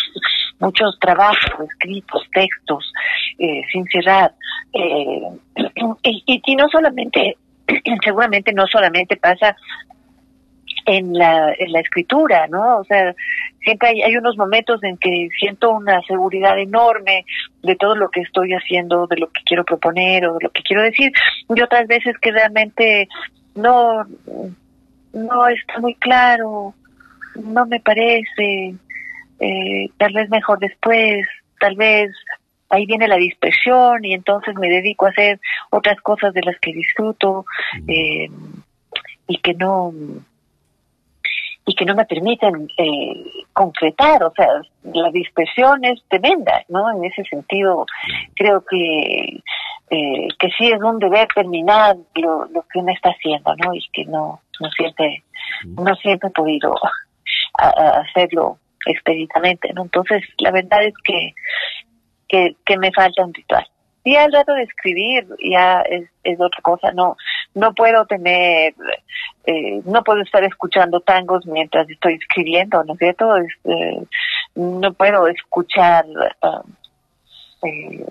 muchos 0.59 0.97
trabajos 0.99 1.69
escritos, 1.69 2.23
textos 2.33 2.91
eh, 3.37 3.61
sin 3.71 3.85
cerrar, 3.85 4.33
eh, 4.73 5.21
y, 6.03 6.23
y, 6.25 6.41
y 6.43 6.55
no 6.55 6.67
solamente 6.69 7.37
seguramente 8.03 8.53
no 8.53 8.67
solamente 8.67 9.17
pasa 9.17 9.55
en 10.85 11.13
la, 11.13 11.53
en 11.57 11.71
la 11.73 11.81
escritura, 11.81 12.47
¿no? 12.47 12.77
O 12.77 12.83
sea, 12.85 13.13
siempre 13.61 13.89
hay, 13.89 14.01
hay, 14.01 14.15
unos 14.15 14.37
momentos 14.37 14.81
en 14.83 14.97
que 14.97 15.27
siento 15.37 15.71
una 15.71 16.01
seguridad 16.03 16.57
enorme 16.57 17.25
de 17.61 17.75
todo 17.75 17.95
lo 17.95 18.09
que 18.09 18.21
estoy 18.21 18.53
haciendo, 18.53 19.05
de 19.07 19.17
lo 19.17 19.27
que 19.27 19.41
quiero 19.45 19.65
proponer 19.65 20.25
o 20.25 20.35
de 20.35 20.45
lo 20.45 20.49
que 20.49 20.63
quiero 20.63 20.81
decir, 20.81 21.11
y 21.53 21.61
otras 21.61 21.87
veces 21.87 22.17
que 22.19 22.31
realmente 22.31 23.09
no, 23.55 24.05
no 25.13 25.47
está 25.49 25.79
muy 25.79 25.95
claro, 25.95 26.73
no 27.35 27.65
me 27.65 27.81
parece, 27.81 28.75
eh, 29.39 29.89
tal 29.97 30.13
vez 30.13 30.29
mejor 30.29 30.59
después, 30.59 31.27
tal 31.59 31.75
vez 31.75 32.11
ahí 32.69 32.85
viene 32.85 33.07
la 33.07 33.17
dispersión 33.17 34.03
y 34.03 34.13
entonces 34.13 34.55
me 34.55 34.69
dedico 34.69 35.05
a 35.05 35.09
hacer 35.09 35.39
otras 35.69 35.99
cosas 36.01 36.33
de 36.33 36.41
las 36.41 36.59
que 36.59 36.73
disfruto 36.73 37.45
eh, 37.87 38.29
y 39.27 39.37
que 39.37 39.53
no 39.53 39.93
y 41.69 41.75
que 41.75 41.83
no 41.83 41.95
me 41.95 42.05
permiten 42.05 42.69
eh, 42.77 43.25
concretar, 43.51 44.23
o 44.23 44.31
sea, 44.33 44.47
la 44.83 45.11
dispersión 45.11 45.83
es 45.83 46.01
tremenda, 46.07 46.63
¿no? 46.69 46.89
En 46.95 47.03
ese 47.03 47.25
sentido, 47.25 47.85
creo 48.35 48.63
que 48.63 49.41
eh, 49.89 50.27
que 50.39 50.49
sí 50.57 50.67
es 50.67 50.81
un 50.81 50.97
deber 50.97 51.27
terminar 51.35 51.97
lo, 52.15 52.45
lo 52.45 52.61
que 52.71 52.79
uno 52.79 52.93
está 52.93 53.09
haciendo, 53.09 53.53
¿no? 53.57 53.73
Y 53.73 53.85
que 53.91 54.05
no 54.05 54.39
no 54.61 54.71
siempre 54.71 55.23
no 55.65 55.93
siempre 55.95 56.29
he 56.29 56.31
podido 56.31 56.73
hacerlo 57.57 58.59
expeditamente, 58.87 59.73
¿no? 59.73 59.83
Entonces, 59.83 60.23
la 60.37 60.51
verdad 60.51 60.83
es 60.83 60.93
que 61.03 61.33
que, 62.27 62.55
que 62.65 62.77
me 62.77 62.91
falta 62.91 63.23
un 63.23 63.33
ritual. 63.33 63.67
Y 64.03 64.15
al 64.15 64.31
rato 64.31 64.53
de 64.53 64.63
escribir 64.63 65.27
ya 65.43 65.81
es, 65.81 66.09
es 66.23 66.39
otra 66.39 66.61
cosa, 66.61 66.91
no 66.93 67.17
no 67.57 67.73
puedo 67.73 68.05
tener, 68.05 68.75
eh, 69.45 69.81
no 69.85 70.03
puedo 70.03 70.21
estar 70.21 70.43
escuchando 70.43 70.99
tangos 70.99 71.45
mientras 71.47 71.89
estoy 71.89 72.13
escribiendo, 72.13 72.83
¿no 72.83 72.93
es 72.93 72.99
cierto? 72.99 73.35
Eh, 73.37 74.07
no 74.55 74.93
puedo 74.93 75.27
escuchar 75.27 76.05
ah, 76.41 76.61
eh, 77.63 78.05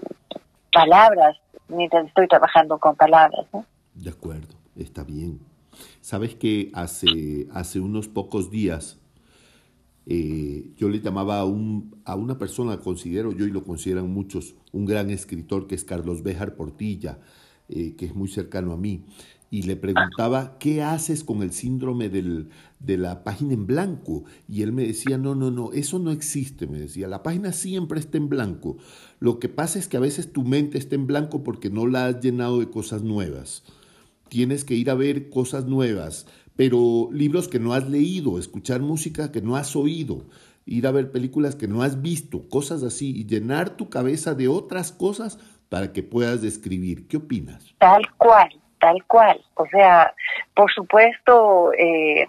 palabras 0.72 1.36
mientras 1.68 2.06
estoy 2.06 2.26
trabajando 2.26 2.78
con 2.78 2.96
palabras. 2.96 3.46
De 3.94 4.10
acuerdo, 4.10 4.54
está 4.76 5.04
bien. 5.04 5.40
Sabes 6.00 6.34
que 6.34 6.70
hace, 6.74 7.46
hace 7.54 7.80
unos 7.80 8.08
pocos 8.08 8.50
días 8.50 8.98
eh, 10.06 10.70
yo 10.76 10.88
le 10.88 11.00
llamaba 11.00 11.40
a, 11.40 11.44
un, 11.44 11.96
a 12.04 12.14
una 12.14 12.38
persona, 12.38 12.78
considero 12.78 13.32
yo 13.32 13.44
y 13.44 13.50
lo 13.50 13.64
consideran 13.64 14.08
muchos, 14.08 14.54
un 14.72 14.86
gran 14.86 15.10
escritor 15.10 15.66
que 15.66 15.74
es 15.74 15.84
Carlos 15.84 16.22
Béjar 16.22 16.54
Portilla, 16.54 17.18
eh, 17.68 17.96
que 17.96 18.06
es 18.06 18.14
muy 18.14 18.28
cercano 18.28 18.72
a 18.72 18.76
mí, 18.76 19.04
y 19.50 19.62
le 19.62 19.76
preguntaba, 19.76 20.58
¿qué 20.58 20.82
haces 20.82 21.24
con 21.24 21.42
el 21.42 21.52
síndrome 21.52 22.08
de 22.08 22.98
la 22.98 23.24
página 23.24 23.54
en 23.54 23.66
blanco? 23.66 24.24
Y 24.48 24.62
él 24.62 24.72
me 24.72 24.86
decía, 24.86 25.18
no, 25.18 25.34
no, 25.34 25.50
no, 25.50 25.72
eso 25.72 25.98
no 25.98 26.10
existe, 26.10 26.66
me 26.66 26.80
decía, 26.80 27.08
la 27.08 27.22
página 27.22 27.52
siempre 27.52 27.98
está 28.00 28.18
en 28.18 28.28
blanco. 28.28 28.76
Lo 29.18 29.38
que 29.38 29.48
pasa 29.48 29.78
es 29.78 29.88
que 29.88 29.96
a 29.96 30.00
veces 30.00 30.32
tu 30.32 30.42
mente 30.42 30.78
está 30.78 30.94
en 30.94 31.06
blanco 31.06 31.42
porque 31.42 31.70
no 31.70 31.86
la 31.86 32.06
has 32.06 32.20
llenado 32.20 32.60
de 32.60 32.70
cosas 32.70 33.02
nuevas. 33.02 33.64
Tienes 34.28 34.64
que 34.64 34.74
ir 34.74 34.90
a 34.90 34.94
ver 34.94 35.30
cosas 35.30 35.66
nuevas, 35.66 36.26
pero 36.56 37.08
libros 37.12 37.48
que 37.48 37.58
no 37.58 37.74
has 37.74 37.88
leído, 37.88 38.38
escuchar 38.38 38.80
música 38.80 39.30
que 39.30 39.42
no 39.42 39.56
has 39.56 39.76
oído, 39.76 40.24
ir 40.64 40.86
a 40.86 40.90
ver 40.90 41.12
películas 41.12 41.54
que 41.54 41.68
no 41.68 41.82
has 41.82 42.02
visto, 42.02 42.48
cosas 42.48 42.82
así, 42.82 43.12
y 43.16 43.26
llenar 43.26 43.70
tu 43.70 43.88
cabeza 43.88 44.34
de 44.34 44.48
otras 44.48 44.90
cosas 44.90 45.38
para 45.68 45.92
que 45.92 46.02
puedas 46.02 46.42
describir. 46.42 47.06
¿Qué 47.08 47.18
opinas? 47.18 47.74
Tal 47.78 48.02
cual, 48.16 48.48
tal 48.80 49.04
cual. 49.04 49.40
O 49.54 49.66
sea, 49.66 50.14
por 50.54 50.72
supuesto, 50.72 51.72
eh, 51.74 52.26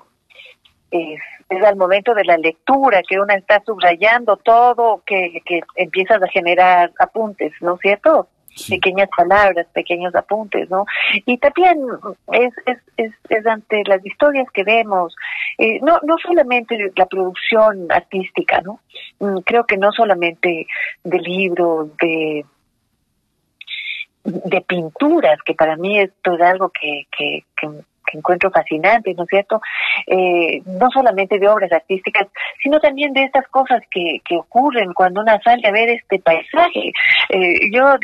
es, 0.92 1.20
al 1.66 1.78
momento 1.78 2.14
de 2.14 2.26
la 2.26 2.38
lectura 2.38 3.02
que 3.08 3.20
uno 3.20 3.34
está 3.34 3.64
subrayando 3.66 4.38
todo, 4.38 5.02
que, 5.06 5.42
que 5.46 5.62
empiezas 5.76 6.22
a 6.22 6.28
generar 6.28 6.92
apuntes, 7.00 7.54
¿no 7.62 7.76
es 7.76 7.82
cierto? 7.82 8.28
Pequeñas 8.70 9.10
palabras, 9.16 9.68
pequeños 9.74 10.14
apuntes, 10.16 10.70
¿no? 10.70 10.86
Y 11.26 11.38
también 11.38 11.78
es, 12.32 12.54
es, 12.66 12.78
es, 12.98 13.12
es 13.30 13.46
ante 13.46 13.84
las 13.86 14.06
historias 14.06 14.48
que 14.52 14.64
vemos, 14.64 15.16
eh, 15.58 15.80
no, 15.82 16.00
no 16.04 16.18
solamente 16.18 16.92
la 16.96 17.06
producción 17.06 17.88
artística, 17.90 18.62
¿no? 18.62 18.80
Mm, 19.20 19.40
creo 19.40 19.66
que 19.66 19.78
no 19.78 19.92
solamente 19.92 20.68
de 21.04 21.20
libros, 21.20 21.96
de 21.98 22.46
de 24.28 24.62
pinturas, 24.62 25.42
que 25.44 25.54
para 25.54 25.78
mí 25.78 26.00
esto 26.00 26.34
es 26.34 26.42
algo 26.42 26.70
que, 26.70 27.08
que, 27.18 27.46
que 27.56 27.70
que 28.10 28.18
encuentro 28.18 28.50
fascinante, 28.52 29.14
¿no 29.14 29.24
es 29.24 29.30
cierto? 29.30 29.62
Eh, 30.08 30.62
no 30.66 30.90
solamente 30.92 31.38
de 31.38 31.48
obras 31.48 31.72
artísticas, 31.72 32.28
sino 32.64 32.80
también 32.80 33.14
de 33.14 33.24
estas 33.24 33.48
cosas 33.50 33.82
que, 33.92 34.22
que 34.26 34.38
ocurren 34.38 34.94
cuando 34.94 35.22
una 35.22 35.40
sale 35.42 35.68
a 35.68 35.72
ver 35.72 35.90
este 35.90 36.20
paisaje. 36.20 36.92
Eh, 37.30 37.72
yo 37.72 37.96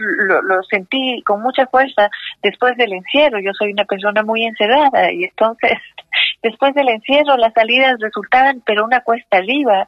lo, 0.43 0.63
sentí 0.63 1.21
con 1.25 1.41
mucha 1.41 1.65
fuerza 1.67 2.09
después 2.41 2.75
del 2.77 2.93
encierro. 2.93 3.39
Yo 3.39 3.51
soy 3.53 3.71
una 3.71 3.85
persona 3.85 4.23
muy 4.23 4.43
encerrada 4.43 5.11
y 5.11 5.25
entonces 5.25 5.71
después 6.43 6.73
del 6.73 6.89
encierro 6.89 7.37
las 7.37 7.53
salidas 7.53 7.95
resultaban 7.99 8.61
pero 8.65 8.85
una 8.85 9.01
cuesta 9.01 9.37
arriba 9.37 9.87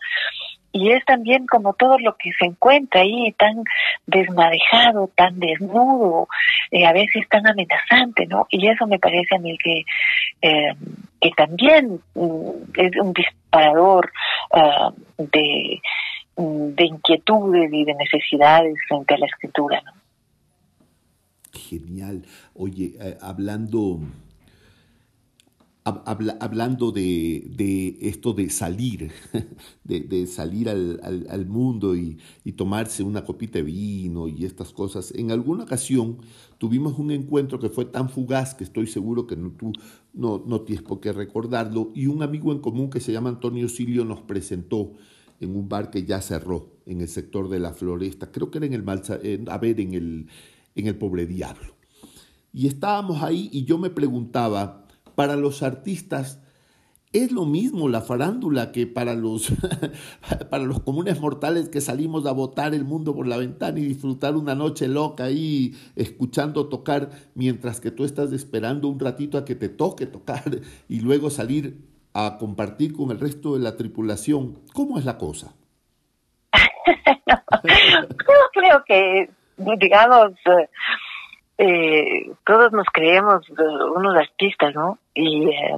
y 0.76 0.92
es 0.92 1.06
también 1.06 1.48
como 1.48 1.74
todo 1.74 1.98
lo 2.00 2.18
que 2.18 2.32
se 2.38 2.48
encuentra 2.48 3.00
ahí 3.00 3.34
tan 3.40 3.64
desmadejado, 4.08 5.10
tan 5.16 5.40
desnudo, 5.40 6.28
eh, 6.70 6.86
a 6.86 6.92
veces 6.92 7.24
tan 7.30 7.48
amenazante, 7.48 8.26
¿no? 8.26 8.46
Y 8.50 8.68
eso 8.68 8.86
me 8.86 9.00
parece 9.00 9.36
a 9.36 9.40
mí 9.40 9.58
que, 9.58 9.86
eh, 10.42 10.74
que 11.22 11.30
también 11.32 12.02
mm, 12.14 12.50
es 12.76 12.92
un 13.02 13.14
disparador 13.14 14.12
uh, 14.52 14.92
de, 15.18 15.80
de 16.36 16.86
inquietudes 16.86 17.72
y 17.72 17.86
de 17.86 17.94
necesidades 17.94 18.76
frente 18.90 19.14
a 19.14 19.18
la 19.20 19.28
escritura, 19.28 19.82
¿no? 19.82 19.94
Genial. 21.58 22.26
Oye, 22.54 22.96
eh, 23.00 23.18
hablando 23.22 24.02
hablando 25.86 26.92
de, 26.92 27.98
esto 28.02 28.34
de 28.34 28.50
salir, 28.50 29.12
de, 29.84 30.26
salir 30.26 30.68
al, 30.68 31.46
mundo 31.48 31.96
y, 31.96 32.18
tomarse 32.56 33.04
una 33.04 33.24
copita 33.24 33.60
de 33.60 33.64
vino 33.66 34.28
y 34.28 34.46
estas 34.46 34.74
cosas, 34.74 35.14
en 35.16 35.32
alguna 35.32 35.64
ocasión 35.64 36.18
tuvimos 36.58 36.98
un 36.98 37.12
encuentro 37.12 37.60
que 37.60 37.70
fue 37.70 37.86
tan 37.86 38.10
fugaz 38.10 38.56
que 38.56 38.64
estoy 38.64 38.88
seguro 38.88 39.28
que 39.28 39.36
tú 39.36 39.74
no, 40.14 40.44
no 40.48 40.62
tienes 40.62 40.84
por 40.84 41.00
qué 41.00 41.14
recordarlo, 41.14 41.92
y 41.94 42.08
un 42.08 42.24
amigo 42.24 42.52
en 42.52 42.60
común 42.60 42.90
que 42.90 43.00
se 43.00 43.12
llama 43.12 43.30
Antonio 43.30 43.70
Silio 43.70 44.06
nos 44.06 44.22
presentó 44.22 44.94
en 45.40 45.56
un 45.56 45.70
bar 45.70 45.92
que 45.92 46.04
ya 46.04 46.20
cerró 46.20 46.72
en 46.88 47.02
el 47.02 47.10
sector 47.10 47.48
de 47.48 47.60
la 47.60 47.74
floresta, 47.74 48.32
creo 48.32 48.50
que 48.50 48.58
era 48.58 48.66
en 48.66 48.74
el 48.74 48.84
Malza, 48.84 49.20
en, 49.22 49.50
a 49.50 49.60
ver, 49.60 49.80
en 49.80 49.94
el, 49.94 50.28
en 50.74 50.88
el 50.88 50.96
Pobre 50.98 51.28
Diablo. 51.28 51.76
Y 52.54 52.68
estábamos 52.68 53.22
ahí 53.22 53.50
y 53.52 53.66
yo 53.66 53.78
me 53.78 53.90
preguntaba, 53.90 54.85
para 55.16 55.36
los 55.36 55.64
artistas 55.64 56.40
es 57.16 57.32
lo 57.32 57.46
mismo 57.46 57.88
la 57.88 58.02
farándula 58.02 58.74
que 58.74 58.88
para 58.88 59.14
los, 59.14 59.54
para 60.50 60.64
los 60.64 60.82
comunes 60.82 61.20
mortales 61.22 61.70
que 61.70 61.80
salimos 61.80 62.26
a 62.26 62.34
botar 62.34 62.74
el 62.74 62.84
mundo 62.84 63.16
por 63.16 63.26
la 63.26 63.38
ventana 63.38 63.80
y 63.80 63.86
disfrutar 63.86 64.36
una 64.36 64.54
noche 64.54 64.90
loca 64.90 65.26
ahí 65.26 65.74
escuchando 65.96 66.68
tocar 66.68 67.10
mientras 67.34 67.80
que 67.80 67.92
tú 67.92 68.04
estás 68.04 68.34
esperando 68.34 68.90
un 68.90 69.00
ratito 69.00 69.38
a 69.38 69.46
que 69.46 69.56
te 69.56 69.70
toque 69.70 70.06
tocar 70.08 70.44
y 70.90 71.00
luego 71.00 71.30
salir 71.30 71.78
a 72.14 72.38
compartir 72.38 72.94
con 72.94 73.12
el 73.12 73.20
resto 73.20 73.54
de 73.54 73.60
la 73.60 73.76
tripulación. 73.76 74.60
¿Cómo 74.74 74.98
es 75.00 75.06
la 75.06 75.18
cosa? 75.18 75.54
Yo 76.56 78.40
creo 78.54 78.84
que, 78.86 79.30
digamos, 79.58 80.32
eh, 81.58 82.32
todos 82.46 82.72
nos 82.72 82.88
creemos 82.92 83.48
unos 83.50 84.18
artistas, 84.18 84.74
¿no? 84.76 85.00
Y, 85.14 85.50
eh, 85.50 85.78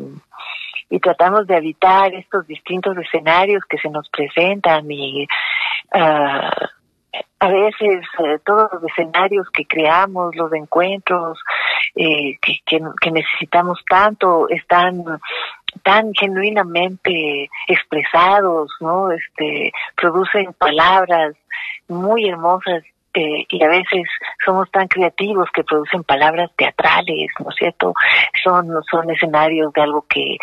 y 0.89 0.99
tratamos 0.99 1.47
de 1.47 1.57
evitar 1.57 2.13
estos 2.13 2.47
distintos 2.47 2.97
escenarios 2.97 3.63
que 3.69 3.77
se 3.77 3.89
nos 3.89 4.09
presentan 4.09 4.89
y 4.89 5.27
uh, 5.93 6.67
a 7.39 7.47
veces 7.49 8.05
eh, 8.19 8.39
todos 8.45 8.69
los 8.73 8.83
escenarios 8.91 9.47
que 9.53 9.65
creamos, 9.65 10.35
los 10.35 10.51
encuentros 10.53 11.39
eh, 11.95 12.37
que, 12.41 12.59
que 12.65 13.11
necesitamos 13.11 13.79
tanto 13.87 14.49
están 14.49 15.03
tan 15.83 16.13
genuinamente 16.13 17.49
expresados, 17.67 18.71
¿no? 18.79 19.11
Este, 19.11 19.71
producen 19.95 20.53
palabras 20.53 21.35
muy 21.87 22.27
hermosas 22.27 22.83
eh, 23.17 23.47
y 23.49 23.63
a 23.63 23.67
veces 23.67 24.03
somos 24.45 24.69
tan 24.69 24.87
creativos 24.87 25.49
que 25.51 25.63
producen 25.63 26.03
palabras 26.03 26.51
teatrales, 26.55 27.31
¿no 27.39 27.49
es 27.49 27.55
cierto? 27.55 27.95
Son, 28.43 28.67
son 28.91 29.09
escenarios 29.09 29.73
de 29.73 29.81
algo 29.81 30.05
que, 30.07 30.37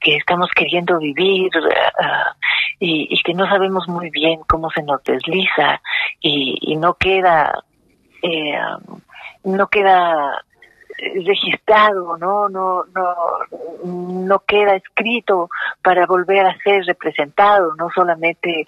que 0.00 0.16
estamos 0.16 0.50
queriendo 0.50 0.98
vivir 0.98 1.52
uh, 1.56 2.34
y, 2.80 3.06
y, 3.10 3.22
que 3.22 3.32
no 3.32 3.48
sabemos 3.48 3.86
muy 3.86 4.10
bien 4.10 4.40
cómo 4.48 4.70
se 4.70 4.82
nos 4.82 5.04
desliza 5.04 5.80
y, 6.20 6.58
y 6.62 6.74
no 6.74 6.94
queda, 6.94 7.62
eh, 8.22 8.58
no 9.44 9.68
queda 9.68 10.42
registrado, 10.98 12.16
¿no? 12.16 12.48
No, 12.48 12.86
no, 12.92 13.14
no 13.84 14.38
queda 14.40 14.74
escrito 14.74 15.48
para 15.80 16.06
volver 16.06 16.44
a 16.44 16.58
ser 16.58 16.84
representado, 16.86 17.76
no 17.76 17.88
solamente 17.94 18.66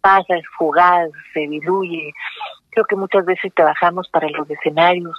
pasa, 0.00 0.36
es 0.36 0.44
fugaz, 0.56 1.10
se 1.34 1.40
diluye. 1.40 2.12
Creo 2.70 2.84
que 2.86 2.96
muchas 2.96 3.24
veces 3.24 3.52
trabajamos 3.54 4.08
para 4.08 4.28
los 4.28 4.48
escenarios 4.50 5.16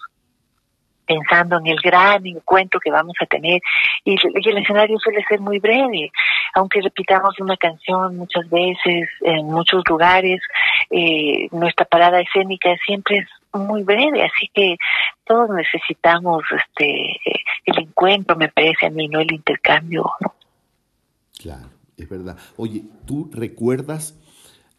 pensando 1.05 1.57
en 1.57 1.67
el 1.67 1.77
gran 1.81 2.25
encuentro 2.25 2.79
que 2.79 2.91
vamos 2.91 3.15
a 3.19 3.25
tener 3.25 3.61
y, 4.05 4.15
el 4.23 4.57
escenario 4.57 4.97
suele 4.99 5.23
ser 5.27 5.41
muy 5.41 5.59
breve, 5.59 6.11
aunque 6.53 6.81
repitamos 6.81 7.39
una 7.39 7.57
canción 7.57 8.15
muchas 8.15 8.49
veces 8.49 9.09
en 9.21 9.45
muchos 9.47 9.83
lugares, 9.89 10.41
eh, 10.89 11.49
nuestra 11.51 11.85
parada 11.85 12.21
escénica 12.21 12.69
siempre 12.85 13.17
es 13.17 13.27
muy 13.53 13.83
breve, 13.83 14.23
así 14.23 14.49
que 14.53 14.77
todos 15.25 15.49
necesitamos 15.49 16.43
este 16.51 17.19
el 17.65 17.79
encuentro, 17.79 18.35
me 18.35 18.49
parece 18.49 18.87
a 18.87 18.89
mí, 18.89 19.07
no 19.07 19.19
el 19.19 19.31
intercambio. 19.31 20.09
Claro, 21.37 21.67
es 21.97 22.09
verdad. 22.09 22.37
Oye, 22.57 22.83
¿tú 23.05 23.29
recuerdas 23.33 24.17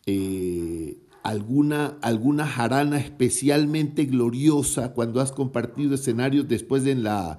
eh, 0.07 0.97
alguna, 1.23 1.95
alguna 2.03 2.47
jarana 2.47 2.99
especialmente 2.99 4.05
gloriosa 4.05 4.93
cuando 4.93 5.21
has 5.21 5.33
compartido 5.33 5.95
escenarios 5.95 6.49
después 6.49 6.85
de 6.85 6.95
la... 6.95 7.39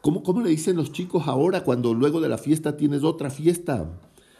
¿Cómo, 0.00 0.22
¿Cómo 0.22 0.42
le 0.42 0.50
dicen 0.50 0.76
los 0.76 0.92
chicos 0.92 1.28
ahora 1.28 1.62
cuando 1.62 1.94
luego 1.94 2.20
de 2.20 2.28
la 2.28 2.38
fiesta 2.38 2.76
tienes 2.76 3.04
otra 3.04 3.30
fiesta? 3.30 3.86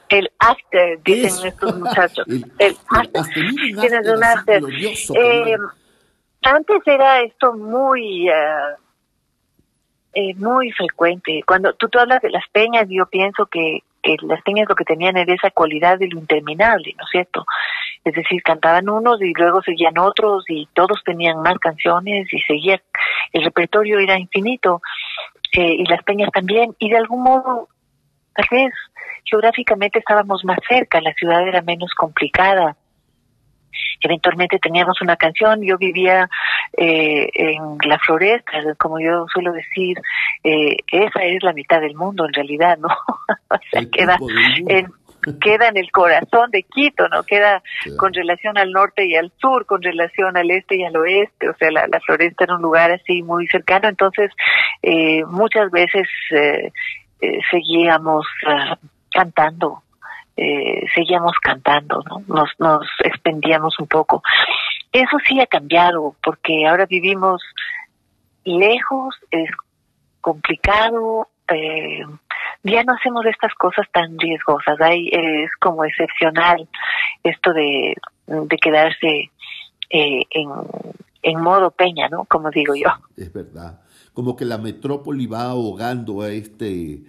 El 0.09 0.31
after, 0.39 1.01
dicen 1.05 1.49
estos 1.49 1.79
muchachos. 1.79 2.27
el, 2.29 2.77
after. 2.89 3.35
Tienes 3.81 4.09
un 4.09 4.25
after. 4.25 4.63
Eh, 5.17 5.57
antes 6.43 6.83
era 6.87 7.23
esto 7.23 7.55
muy... 7.55 8.29
Uh, 8.29 8.83
eh, 10.15 10.35
muy 10.35 10.71
frecuente. 10.73 11.43
Cuando 11.47 11.73
tú, 11.73 11.89
tú 11.89 11.99
hablas 11.99 12.21
de 12.21 12.29
las 12.29 12.45
peñas, 12.53 12.87
yo 12.91 13.07
pienso 13.07 13.47
que, 13.47 13.79
que 14.03 14.17
las 14.23 14.43
peñas 14.43 14.69
lo 14.69 14.75
que 14.75 14.85
tenían 14.85 15.17
era 15.17 15.33
esa 15.33 15.51
cualidad 15.51 15.99
de 15.99 16.09
lo 16.09 16.19
interminable, 16.19 16.95
¿no 16.99 17.05
es 17.05 17.11
cierto? 17.11 17.47
Es 18.05 18.15
decir, 18.15 18.43
cantaban 18.43 18.89
unos 18.89 19.23
y 19.23 19.33
luego 19.33 19.63
seguían 19.63 19.97
otros 19.99 20.45
y 20.49 20.69
todos 20.73 21.03
tenían 21.05 21.41
más 21.41 21.59
canciones 21.59 22.33
y 22.33 22.41
seguía, 22.41 22.83
el 23.33 23.45
repertorio 23.45 23.99
era 24.01 24.19
infinito 24.19 24.83
eh, 25.53 25.77
y 25.79 25.85
las 25.85 26.03
peñas 26.03 26.31
también. 26.33 26.75
Y 26.79 26.91
de 26.91 26.97
algún 26.97 27.23
modo, 27.23 27.69
tal 28.35 28.47
vez 28.51 28.75
geográficamente 29.25 29.99
estábamos 30.01 30.45
más 30.45 30.59
cerca, 30.69 31.01
la 31.01 31.13
ciudad 31.15 31.47
era 31.47 31.63
menos 31.63 31.93
complicada. 31.95 32.77
Eventualmente 34.01 34.59
teníamos 34.59 35.01
una 35.01 35.17
canción, 35.17 35.63
yo 35.63 35.79
vivía 35.79 36.29
eh, 36.77 37.29
en 37.35 37.79
la 37.89 37.99
floresta, 37.99 38.53
como 38.77 38.99
yo 39.01 39.27
suelo 39.33 39.53
decir, 39.53 39.99
eh, 40.43 40.77
esa 40.91 41.23
es 41.23 41.43
la 41.43 41.53
mitad 41.53 41.81
del 41.81 41.95
mundo 41.95 42.27
en 42.27 42.33
realidad, 42.33 42.79
¿no? 42.79 42.89
o 43.51 43.59
sea, 43.71 43.83
queda 43.91 44.19
en, 44.67 44.93
queda 45.41 45.69
en 45.69 45.77
el 45.77 45.91
corazón 45.91 46.51
de 46.51 46.63
Quito, 46.65 47.09
¿no? 47.09 47.23
Queda 47.23 47.63
con 47.97 48.13
relación 48.13 48.59
al 48.59 48.73
norte 48.73 49.07
y 49.07 49.17
al 49.17 49.33
sur, 49.39 49.67
con 49.67 49.83
relación 49.83 50.37
al 50.37 50.51
este 50.51 50.77
y 50.77 50.85
al 50.85 50.97
oeste, 50.97 51.49
o 51.49 51.55
sea, 51.55 51.71
la, 51.71 52.01
floresta 52.05 52.45
era 52.45 52.57
un 52.57 52.63
lugar 52.63 52.91
así 52.91 53.23
muy 53.23 53.47
cercano, 53.49 53.89
entonces 53.89 54.31
eh, 54.83 55.25
muchas 55.27 55.71
veces 55.71 56.09
eh, 56.31 56.73
eh, 57.21 57.39
seguíamos 57.51 58.27
ah, 58.47 58.77
cantando 59.13 59.83
eh, 60.37 60.87
seguíamos 60.95 61.33
cantando, 61.43 62.03
¿no? 62.09 62.23
Nos, 62.27 62.51
nos 62.59 62.87
expendíamos 63.05 63.79
un 63.79 63.87
poco. 63.87 64.23
Eso 64.91 65.19
sí 65.27 65.41
ha 65.41 65.47
cambiado, 65.47 66.17
porque 66.23 66.67
ahora 66.67 66.87
vivimos 66.87 67.43
lejos, 68.45 69.15
es 69.31 69.51
complicado, 70.21 71.29
eh, 71.49 72.05
ya 72.63 72.85
no 72.85 72.95
hacemos 72.95 73.27
estas 73.27 73.55
cosas 73.55 73.87
tan 73.93 74.19
riesgosas, 74.19 74.81
Hay, 74.81 75.09
es 75.13 75.51
como 75.61 75.85
excepcional 75.85 76.69
esto 77.23 77.53
de, 77.53 77.97
de 78.27 78.57
quedarse 78.59 79.31
eh, 79.91 80.23
en, 80.31 80.49
en 81.23 81.41
modo 81.41 81.71
peña, 81.71 82.09
¿no? 82.09 82.25
Como 82.25 82.51
digo 82.51 82.75
yo. 82.75 82.89
Es 83.17 83.33
verdad, 83.33 83.81
como 84.13 84.37
que 84.37 84.45
la 84.45 84.59
metrópoli 84.59 85.27
va 85.27 85.45
ahogando 85.45 86.23
a 86.23 86.31
este 86.31 87.03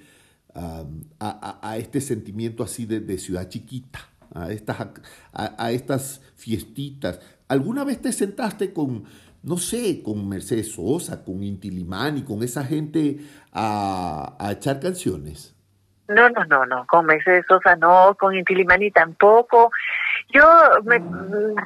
a, 0.56 1.78
este 1.78 2.02
sentimiento 2.02 2.64
así 2.64 2.86
de, 2.86 3.18
ciudad 3.18 3.50
chiquita, 3.50 4.00
a 4.34 4.52
estas, 4.52 4.88
a, 5.34 5.72
estas 5.72 6.22
fiestitas. 6.36 7.20
¿Alguna 7.48 7.84
vez 7.84 8.02
te 8.02 8.12
sentaste 8.12 8.74
con, 8.74 9.06
no 9.44 9.58
sé, 9.58 10.02
con 10.04 10.28
Mercedes 10.28 10.74
Sosa, 10.74 11.24
con 11.24 11.44
Inti 11.44 11.68
y 11.70 12.24
con 12.24 12.44
esa 12.44 12.64
gente 12.64 13.18
a, 13.52 14.38
echar 14.52 14.80
canciones? 14.80 15.56
No, 16.08 16.30
no, 16.30 16.46
no, 16.46 16.66
no, 16.66 16.86
con 16.88 17.06
Mercedes 17.06 17.46
Sosa 17.48 17.76
no, 17.76 18.16
con 18.20 18.36
Inti 18.36 18.56
tampoco. 18.92 19.72
Yo, 20.34 20.44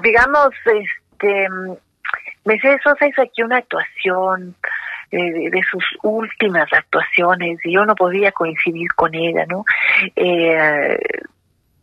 digamos, 0.04 0.50
este, 0.66 1.48
Mercedes 2.46 2.82
Sosa 2.84 3.08
hizo 3.08 3.22
aquí 3.22 3.44
una 3.44 3.58
actuación 3.58 4.56
de, 5.12 5.62
sus 5.70 5.84
últimas 6.04 6.72
actuaciones 6.74 7.60
y 7.64 7.74
yo 7.74 7.86
no 7.86 7.96
podía 7.96 8.32
coincidir 8.32 8.94
con 8.96 9.14
ella, 9.14 9.46
¿no? 9.46 9.66
Eh, 10.16 10.98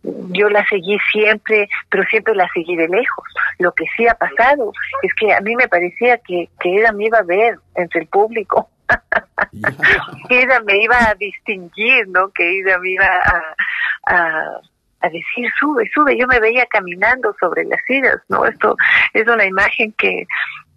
yo 0.04 0.50
la 0.50 0.64
seguí 0.66 0.98
siempre, 1.10 1.68
pero 1.90 2.04
siempre 2.04 2.34
la 2.34 2.48
seguí 2.52 2.76
de 2.76 2.88
lejos. 2.88 3.24
Lo 3.58 3.72
que 3.72 3.84
sí 3.96 4.06
ha 4.06 4.14
pasado 4.14 4.72
es 5.02 5.14
que 5.14 5.32
a 5.32 5.40
mí 5.40 5.56
me 5.56 5.68
parecía 5.68 6.18
que, 6.18 6.48
que 6.60 6.76
ella 6.76 6.92
me 6.92 7.06
iba 7.06 7.18
a 7.18 7.22
ver 7.22 7.58
entre 7.74 8.02
el 8.02 8.06
público. 8.08 8.68
ella 10.28 10.60
me 10.60 10.82
iba 10.82 10.96
a 11.08 11.14
distinguir, 11.14 12.06
¿no? 12.08 12.28
Que 12.30 12.60
ella 12.60 12.78
me 12.78 12.90
iba 12.90 13.06
a, 13.06 14.14
a, 14.14 14.60
a, 15.00 15.08
decir, 15.08 15.50
sube, 15.58 15.90
sube. 15.94 16.18
Yo 16.18 16.26
me 16.26 16.40
veía 16.40 16.66
caminando 16.66 17.34
sobre 17.40 17.64
las 17.64 17.80
sillas, 17.86 18.18
¿no? 18.28 18.44
Esto 18.44 18.76
es 19.14 19.26
una 19.26 19.46
imagen 19.46 19.92
que, 19.96 20.26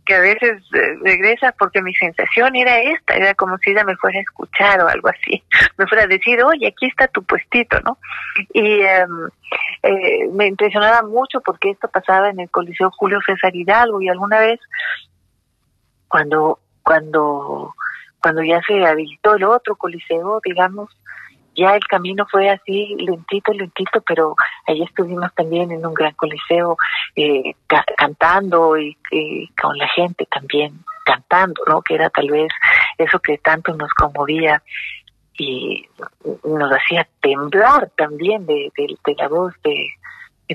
que 0.08 0.16
a 0.16 0.22
veces 0.22 0.64
eh, 0.74 0.98
regresa 1.04 1.54
porque 1.60 1.82
mi 1.82 1.94
sensación 1.94 2.56
era 2.56 2.80
esta, 2.80 3.14
era 3.16 3.34
como 3.36 3.58
si 3.58 3.72
ella 3.72 3.84
me 3.84 3.98
fuera 3.98 4.18
a 4.18 4.22
escuchar 4.22 4.82
o 4.82 4.88
algo 4.88 5.10
así, 5.10 5.44
me 5.78 5.86
fuera 5.86 6.06
a 6.06 6.08
decir, 6.08 6.42
oye, 6.44 6.68
aquí 6.68 6.88
está 6.88 7.08
tu 7.10 7.24
puestito, 7.24 7.80
¿no? 7.82 7.98
Y 8.54 8.82
em, 8.82 9.30
eh, 9.84 10.30
me 10.32 10.48
impresionaba 10.48 11.06
mucho 11.06 11.42
porque 11.42 11.72
esto 11.72 11.90
pasaba 11.90 12.30
en 12.30 12.40
el 12.40 12.50
Coliseo 12.50 12.90
Julio 12.92 13.20
César 13.26 13.54
Hidalgo 13.54 14.02
y 14.02 14.08
alguna 14.08 14.40
vez 14.40 14.60
cuando, 16.08 16.60
cuando, 16.84 17.76
cuando 18.22 18.44
ya 18.44 18.62
se 18.62 18.86
habilitó 18.86 19.36
el 19.36 19.44
otro 19.44 19.76
coliseo, 19.76 20.40
digamos, 20.44 20.90
ya 21.58 21.76
el 21.76 21.86
camino 21.88 22.26
fue 22.30 22.50
así 22.50 22.96
lentito, 23.00 23.52
lentito, 23.52 24.00
pero 24.02 24.36
ahí 24.68 24.84
estuvimos 24.84 25.34
también 25.34 25.72
en 25.72 25.86
un 25.86 25.94
gran 25.94 26.14
coliseo 26.14 26.78
eh, 27.16 27.56
cantando 27.98 28.78
y, 28.78 28.96
con 29.60 29.76
la 29.78 29.88
gente 29.90 30.28
también 30.32 30.80
cantando, 31.04 31.62
¿no? 31.68 31.82
Que 31.82 31.96
era 31.96 32.10
tal 32.12 32.30
vez 32.30 32.50
eso 32.98 33.20
que 33.20 33.40
tanto 33.40 33.74
nos 33.76 33.92
conmovía 33.94 34.62
y 35.38 35.86
nos 36.44 36.72
hacía 36.72 37.08
temblar 37.22 37.92
también 37.98 38.46
de, 38.46 38.72
la 39.18 39.28
voz 39.28 39.54
de, 39.64 39.90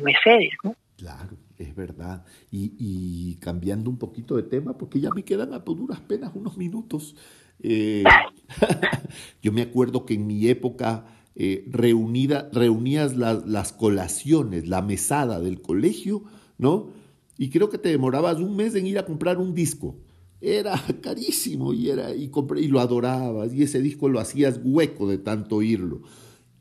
Mercedes, 0.00 0.52
¿no? 0.62 0.74
Claro, 0.96 1.36
es 1.58 1.74
verdad. 1.74 2.24
Y, 2.50 2.74
y 2.78 3.36
cambiando 3.36 3.90
un 3.90 3.98
poquito 3.98 4.36
de 4.36 4.44
tema, 4.44 4.78
porque 4.78 5.00
ya 5.00 5.10
me 5.10 5.24
quedan 5.24 5.52
a 5.52 5.58
duras 5.58 6.00
penas 6.00 6.30
unos 6.34 6.56
minutos. 6.56 7.16
Eh, 7.60 8.04
yo 9.42 9.52
me 9.52 9.62
acuerdo 9.62 10.04
que 10.04 10.14
en 10.14 10.26
mi 10.26 10.48
época 10.48 11.06
eh, 11.34 11.64
reunías 11.70 13.16
las 13.16 13.72
colaciones, 13.72 14.68
la 14.68 14.82
mesada 14.82 15.40
del 15.40 15.62
colegio, 15.62 16.24
¿no? 16.58 16.90
Y 17.38 17.50
creo 17.50 17.70
que 17.70 17.78
te 17.78 17.88
demorabas 17.88 18.38
un 18.38 18.54
mes 18.54 18.74
en 18.74 18.86
ir 18.86 18.98
a 18.98 19.06
comprar 19.06 19.38
un 19.38 19.54
disco. 19.54 19.96
Era 20.40 20.74
carísimo 21.02 21.72
y, 21.72 21.90
era, 21.90 22.14
y, 22.14 22.28
compré, 22.28 22.60
y 22.60 22.68
lo 22.68 22.80
adorabas 22.80 23.54
y 23.54 23.62
ese 23.62 23.80
disco 23.80 24.08
lo 24.08 24.20
hacías 24.20 24.60
hueco 24.62 25.08
de 25.08 25.18
tanto 25.18 25.56
oírlo. 25.56 26.02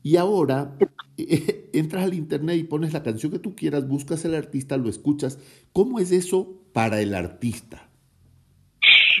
Y 0.02 0.16
ahora 0.16 0.76
eh, 1.16 1.70
entras 1.72 2.04
al 2.04 2.14
internet 2.14 2.58
y 2.58 2.64
pones 2.64 2.92
la 2.92 3.02
canción 3.02 3.30
que 3.30 3.38
tú 3.38 3.54
quieras, 3.54 3.86
buscas 3.86 4.24
al 4.24 4.34
artista, 4.34 4.76
lo 4.76 4.88
escuchas. 4.88 5.38
¿Cómo 5.72 5.98
es 5.98 6.12
eso 6.12 6.62
para 6.72 7.00
el 7.00 7.14
artista? 7.14 7.91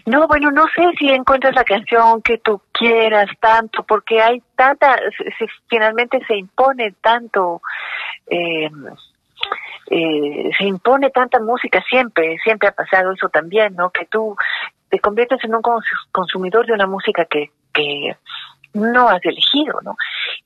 No, 0.06 0.26
bueno, 0.26 0.50
no 0.50 0.64
sé 0.74 0.82
si 0.98 1.08
encuentras 1.08 1.54
la 1.54 1.64
canción 1.64 2.22
que 2.22 2.38
tú 2.38 2.60
quieras 2.72 3.28
tanto, 3.40 3.84
porque 3.84 4.20
hay 4.20 4.42
tanta, 4.56 4.98
finalmente 5.68 6.20
se 6.26 6.36
impone 6.36 6.92
tanto, 7.00 7.62
eh, 8.26 8.68
eh, 9.90 10.50
se 10.58 10.64
impone 10.64 11.10
tanta 11.10 11.38
música 11.38 11.82
siempre, 11.88 12.36
siempre 12.42 12.68
ha 12.68 12.72
pasado 12.72 13.12
eso 13.12 13.28
también, 13.28 13.76
¿no? 13.76 13.90
Que 13.90 14.06
tú 14.06 14.36
te 14.88 14.98
conviertes 14.98 15.42
en 15.44 15.54
un 15.54 15.62
consumidor 16.10 16.66
de 16.66 16.72
una 16.72 16.86
música 16.86 17.24
que, 17.24 17.50
que 17.72 18.16
no 18.74 19.08
has 19.08 19.24
elegido, 19.24 19.80
¿no? 19.82 19.96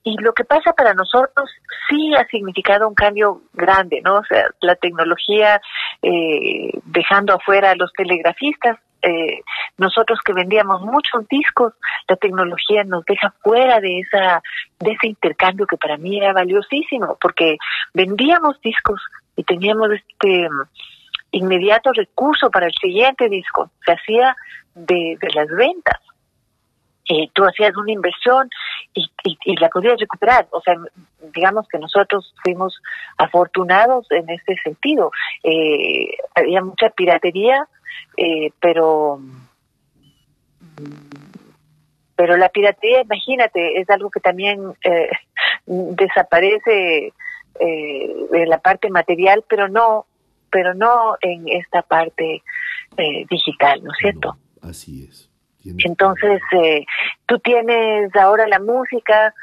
Y 0.02 0.16
lo 0.18 0.32
que 0.34 0.44
pasa 0.44 0.72
para 0.72 0.94
nosotros 0.94 1.50
sí 1.88 2.14
ha 2.14 2.26
significado 2.26 2.88
un 2.88 2.94
cambio 2.94 3.42
grande, 3.52 4.00
¿no? 4.04 4.16
O 4.16 4.24
sea, 4.24 4.48
la 4.60 4.76
tecnología, 4.76 5.60
eh, 6.02 6.70
dejando 6.84 7.34
afuera 7.34 7.70
a 7.70 7.76
los 7.76 7.92
telegrafistas, 7.92 8.78
eh, 9.02 9.40
nosotros 9.78 10.18
que 10.24 10.32
vendíamos 10.32 10.82
muchos 10.82 11.26
discos, 11.28 11.74
la 12.08 12.16
tecnología 12.16 12.84
nos 12.84 13.04
deja 13.04 13.32
fuera 13.42 13.80
de 13.80 14.00
esa 14.00 14.42
de 14.80 14.92
ese 14.92 15.08
intercambio 15.08 15.66
que 15.66 15.76
para 15.76 15.96
mí 15.96 16.18
era 16.18 16.32
valiosísimo, 16.32 17.16
porque 17.20 17.56
vendíamos 17.94 18.60
discos 18.60 19.00
y 19.36 19.44
teníamos 19.44 19.90
este 19.92 20.48
inmediato 21.30 21.92
recurso 21.92 22.50
para 22.50 22.66
el 22.66 22.74
siguiente 22.74 23.28
disco, 23.28 23.70
se 23.84 23.92
hacía 23.92 24.36
de, 24.74 25.18
las 25.34 25.48
ventas. 25.48 26.00
Eh, 27.08 27.28
tú 27.34 27.44
hacías 27.44 27.76
una 27.76 27.92
inversión 27.92 28.50
y, 28.92 29.08
y, 29.44 29.56
la 29.58 29.68
podías 29.68 29.98
recuperar. 30.00 30.48
O 30.50 30.60
sea, 30.60 30.74
digamos 31.32 31.68
que 31.68 31.78
nosotros 31.78 32.34
fuimos 32.42 32.82
afortunados 33.16 34.10
en 34.10 34.28
ese 34.28 34.56
sentido. 34.64 35.12
Eh, 35.44 36.16
había 36.34 36.62
mucha 36.62 36.90
piratería, 36.90 37.68
eh, 38.16 38.50
pero 38.60 39.20
pero 42.16 42.36
la 42.38 42.48
piratería, 42.48 43.02
imagínate, 43.02 43.78
es 43.78 43.90
algo 43.90 44.10
que 44.10 44.20
también 44.20 44.72
eh, 44.84 45.10
desaparece 45.66 47.12
eh, 47.60 48.16
de 48.30 48.46
la 48.46 48.58
parte 48.58 48.90
material, 48.90 49.44
pero 49.48 49.68
no, 49.68 50.06
pero 50.50 50.74
no 50.74 51.16
en 51.20 51.46
esta 51.48 51.82
parte 51.82 52.42
eh, 52.96 53.26
digital, 53.28 53.84
¿no 53.84 53.92
es 53.92 53.98
cierto? 53.98 54.36
así 54.62 55.06
es. 55.08 55.30
Entonces, 55.84 56.40
eh, 56.52 56.86
tú 57.26 57.38
tienes 57.40 58.14
ahora 58.14 58.46
la 58.46 58.60
música, 58.60 59.34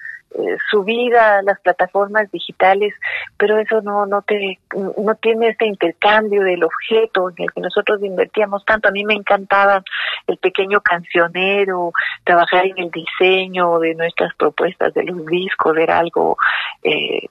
subida 0.70 1.40
a 1.40 1.42
las 1.42 1.60
plataformas 1.62 2.32
digitales, 2.32 2.94
pero 3.38 3.58
eso 3.58 3.82
no 3.82 4.06
no 4.06 4.22
te 4.22 4.60
no 4.74 5.16
tiene 5.16 5.50
este 5.50 5.68
intercambio 5.68 6.44
del 6.44 6.64
objeto 6.64 7.30
en 7.30 7.36
el 7.44 7.52
que 7.52 7.62
nosotros 7.62 8.02
invertíamos 8.04 8.66
tanto. 8.66 8.88
A 8.88 8.92
mí 8.92 9.04
me 9.04 9.14
encantaba 9.14 9.84
el 10.28 10.38
pequeño 10.38 10.82
cancionero, 10.82 11.92
trabajar 12.24 12.66
en 12.66 12.78
el 12.78 12.92
diseño 12.92 13.80
de 13.80 13.96
nuestras 13.96 14.34
propuestas 14.36 14.94
de 14.94 15.04
los 15.04 15.26
discos, 15.26 15.78
era 15.78 16.00
algo 16.00 16.38
eh, 16.84 17.28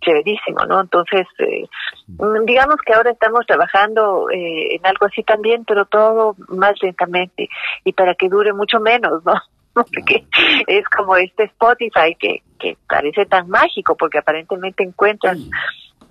chéverísimo, 0.00 0.64
¿no? 0.66 0.80
Entonces, 0.80 1.26
eh, 1.38 1.66
digamos 2.44 2.76
que 2.84 2.94
ahora 2.94 3.10
estamos 3.10 3.46
trabajando 3.46 4.28
eh, 4.30 4.76
en 4.76 4.86
algo 4.86 5.06
así 5.06 5.22
también, 5.22 5.64
pero 5.64 5.84
todo 5.84 6.36
más 6.48 6.74
lentamente 6.82 7.48
y 7.84 7.92
para 7.92 8.14
que 8.14 8.28
dure 8.28 8.52
mucho 8.52 8.80
menos, 8.80 9.24
¿no? 9.24 9.34
Porque 9.84 10.24
es 10.66 10.84
como 10.88 11.16
este 11.16 11.44
Spotify 11.44 12.14
que, 12.18 12.42
que 12.58 12.76
parece 12.88 13.26
tan 13.26 13.48
mágico 13.48 13.96
porque 13.96 14.18
aparentemente 14.18 14.82
encuentras 14.82 15.38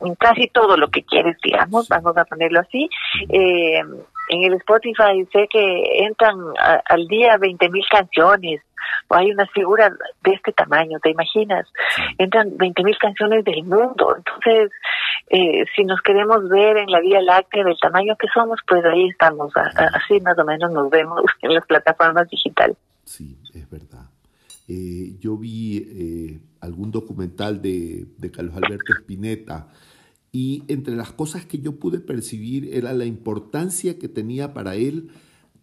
en 0.01 0.15
casi 0.15 0.47
todo 0.47 0.78
lo 0.78 0.89
que 0.89 1.03
quieres, 1.03 1.38
digamos, 1.43 1.88
vamos 1.89 2.15
a 2.18 2.26
ponerlo 2.26 2.59
así. 2.59 2.89
Eh, 3.30 3.82
en 4.30 4.43
el 4.43 4.53
Spotify 4.55 5.26
sé 5.32 5.47
que 5.49 6.05
entran 6.05 6.36
al 6.57 7.07
día 7.07 7.38
20 7.38 7.70
mil 7.70 7.86
canciones, 7.89 8.61
o 9.07 9.15
hay 9.15 9.32
unas 9.32 9.49
figuras 9.51 9.91
de 10.24 10.34
este 10.34 10.51
tamaño, 10.51 10.99
¿te 10.99 11.11
imaginas? 11.11 11.65
Entran 12.18 12.57
20 12.57 12.84
mil 12.84 12.97
canciones 12.97 13.43
del 13.45 13.63
mundo. 13.63 14.15
Entonces, 14.18 14.72
eh, 15.30 15.65
si 15.76 15.84
nos 15.84 16.01
queremos 16.01 16.47
ver 16.49 16.78
en 16.78 16.91
la 16.91 16.99
Vía 16.99 17.22
Láctea 17.22 17.63
del 17.63 17.80
tamaño 17.80 18.15
que 18.18 18.28
somos, 18.34 18.59
pues 18.68 18.84
ahí 18.86 19.09
estamos, 19.09 19.53
así 19.55 20.20
más 20.22 20.38
o 20.38 20.45
menos 20.45 20.72
nos 20.72 20.89
vemos 20.89 21.22
en 21.41 21.53
las 21.53 21.65
plataformas 21.65 22.30
digitales. 22.30 22.78
Sí, 23.08 23.38
es 23.53 23.70
verdad. 23.70 24.12
Eh, 24.68 25.16
yo 25.22 25.38
vi 25.38 25.78
eh, 25.78 26.41
algún 26.60 26.91
documental 26.91 27.62
de, 27.62 28.05
de, 28.18 28.32
Carlos 28.32 28.55
Alberto 28.58 28.91
Spinetta 28.99 29.70
y 30.34 30.64
entre 30.68 30.95
las 30.95 31.14
cosas 31.14 31.45
que 31.45 31.60
yo 31.60 31.80
pude 31.80 31.99
percibir 31.99 32.70
era 32.74 32.91
la 32.91 33.05
importancia 33.05 33.97
que 33.97 34.10
tenía 34.10 34.53
para 34.53 34.76
él 34.76 35.08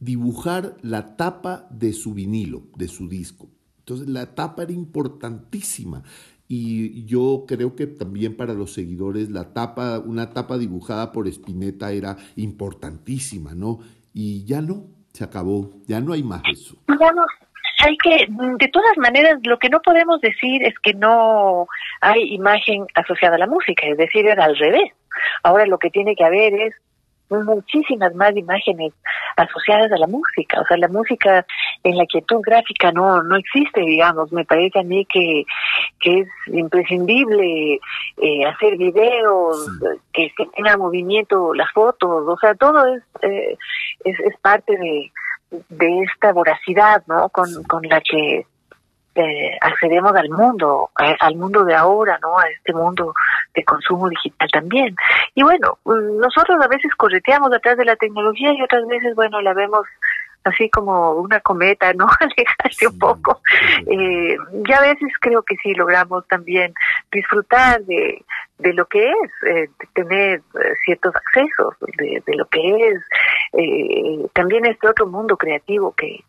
dibujar 0.00 0.78
la 0.80 1.16
tapa 1.16 1.68
de 1.70 1.92
su 1.92 2.14
vinilo, 2.14 2.66
de 2.76 2.88
su 2.88 3.08
disco. 3.08 3.50
Entonces 3.80 4.08
la 4.08 4.34
tapa 4.34 4.62
era 4.62 4.72
importantísima 4.72 6.02
y 6.48 7.04
yo 7.04 7.44
creo 7.46 7.76
que 7.76 7.86
también 7.86 8.36
para 8.36 8.54
los 8.54 8.72
seguidores 8.72 9.30
la 9.30 9.52
tapa, 9.52 9.98
una 9.98 10.30
tapa 10.30 10.56
dibujada 10.56 11.12
por 11.12 11.28
Spinetta 11.28 11.92
era 11.92 12.16
importantísima, 12.36 13.54
¿no? 13.54 13.80
Y 14.14 14.44
ya 14.44 14.62
no, 14.62 14.93
se 15.14 15.24
acabó, 15.24 15.70
ya 15.86 16.00
no 16.00 16.12
hay 16.12 16.24
más 16.24 16.42
eso. 16.50 16.74
Ya 16.88 17.12
no, 17.12 17.24
hay 17.84 17.96
que, 17.98 18.26
de 18.28 18.68
todas 18.68 18.98
maneras, 18.98 19.38
lo 19.44 19.58
que 19.58 19.68
no 19.68 19.80
podemos 19.80 20.20
decir 20.20 20.64
es 20.64 20.74
que 20.80 20.92
no 20.92 21.68
hay 22.00 22.34
imagen 22.34 22.86
asociada 22.94 23.36
a 23.36 23.38
la 23.38 23.46
música, 23.46 23.86
es 23.86 23.96
decir, 23.96 24.26
era 24.26 24.44
al 24.44 24.56
revés. 24.56 24.92
Ahora 25.44 25.66
lo 25.66 25.78
que 25.78 25.90
tiene 25.90 26.16
que 26.16 26.24
haber 26.24 26.52
es 26.54 26.74
muchísimas 27.30 28.14
más 28.14 28.36
imágenes 28.36 28.92
asociadas 29.36 29.90
a 29.92 29.98
la 29.98 30.06
música, 30.06 30.60
o 30.60 30.66
sea, 30.66 30.76
la 30.76 30.88
música 30.88 31.44
en 31.82 31.96
la 31.96 32.06
quietud 32.06 32.40
gráfica 32.42 32.92
no 32.92 33.22
no 33.22 33.36
existe, 33.36 33.80
digamos, 33.80 34.32
me 34.32 34.44
parece 34.44 34.80
a 34.80 34.82
mí 34.82 35.06
que, 35.06 35.44
que 36.00 36.20
es 36.20 36.28
imprescindible 36.46 37.80
eh, 38.18 38.46
hacer 38.46 38.76
videos, 38.76 39.66
que, 40.12 40.30
que 40.36 40.46
tenga 40.54 40.76
movimiento 40.76 41.54
las 41.54 41.70
fotos, 41.72 42.24
o 42.26 42.36
sea, 42.38 42.54
todo 42.54 42.86
es, 42.86 43.02
eh, 43.22 43.56
es, 44.04 44.20
es 44.20 44.36
parte 44.40 44.76
de, 44.76 45.12
de 45.68 46.02
esta 46.02 46.32
voracidad, 46.32 47.02
¿no? 47.06 47.28
Con, 47.30 47.48
con 47.64 47.82
la 47.82 48.00
que 48.00 48.46
eh, 49.14 49.56
accedemos 49.60 50.14
al 50.14 50.28
mundo, 50.28 50.90
al 50.94 51.36
mundo 51.36 51.64
de 51.64 51.74
ahora, 51.74 52.18
¿no? 52.20 52.38
A 52.38 52.48
este 52.48 52.72
mundo 52.72 53.14
de 53.54 53.64
consumo 53.64 54.08
digital 54.08 54.48
también. 54.52 54.96
Y 55.34 55.42
bueno, 55.42 55.78
mm, 55.84 56.18
nosotros 56.18 56.58
a 56.62 56.68
veces 56.68 56.94
correteamos 56.96 57.52
atrás 57.52 57.76
de 57.76 57.84
la 57.84 57.96
tecnología 57.96 58.52
y 58.52 58.62
otras 58.62 58.86
veces, 58.86 59.14
bueno, 59.14 59.40
la 59.40 59.54
vemos 59.54 59.86
así 60.44 60.68
como 60.68 61.12
una 61.12 61.40
cometa, 61.40 61.92
¿no? 61.94 62.06
Alejarse 62.20 62.86
un 62.88 62.98
poco. 62.98 63.40
Eh, 63.86 64.36
y 64.66 64.72
a 64.72 64.80
veces 64.80 65.12
creo 65.20 65.42
que 65.42 65.56
sí 65.62 65.74
logramos 65.74 66.26
también 66.28 66.74
disfrutar 67.10 67.82
de, 67.84 68.24
de 68.58 68.72
lo 68.72 68.86
que 68.86 69.08
es, 69.10 69.30
eh, 69.48 69.68
tener 69.94 70.38
eh, 70.38 70.72
ciertos 70.84 71.14
accesos, 71.16 71.74
de, 71.98 72.22
de, 72.24 72.36
lo 72.36 72.46
que 72.46 72.60
es 72.60 73.02
eh, 73.52 74.26
también 74.32 74.64
este 74.66 74.88
otro 74.88 75.06
mundo 75.06 75.36
creativo 75.36 75.92
que, 75.92 76.24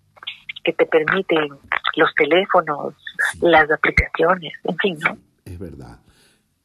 que 0.66 0.74
te 0.74 0.86
permiten 0.86 1.50
los 1.96 2.10
teléfonos, 2.16 2.94
las 3.42 3.70
aplicaciones, 3.72 4.54
en 4.64 4.78
fin, 4.78 4.98
¿no? 5.00 5.18
Es 5.46 5.60
verdad. 5.60 6.02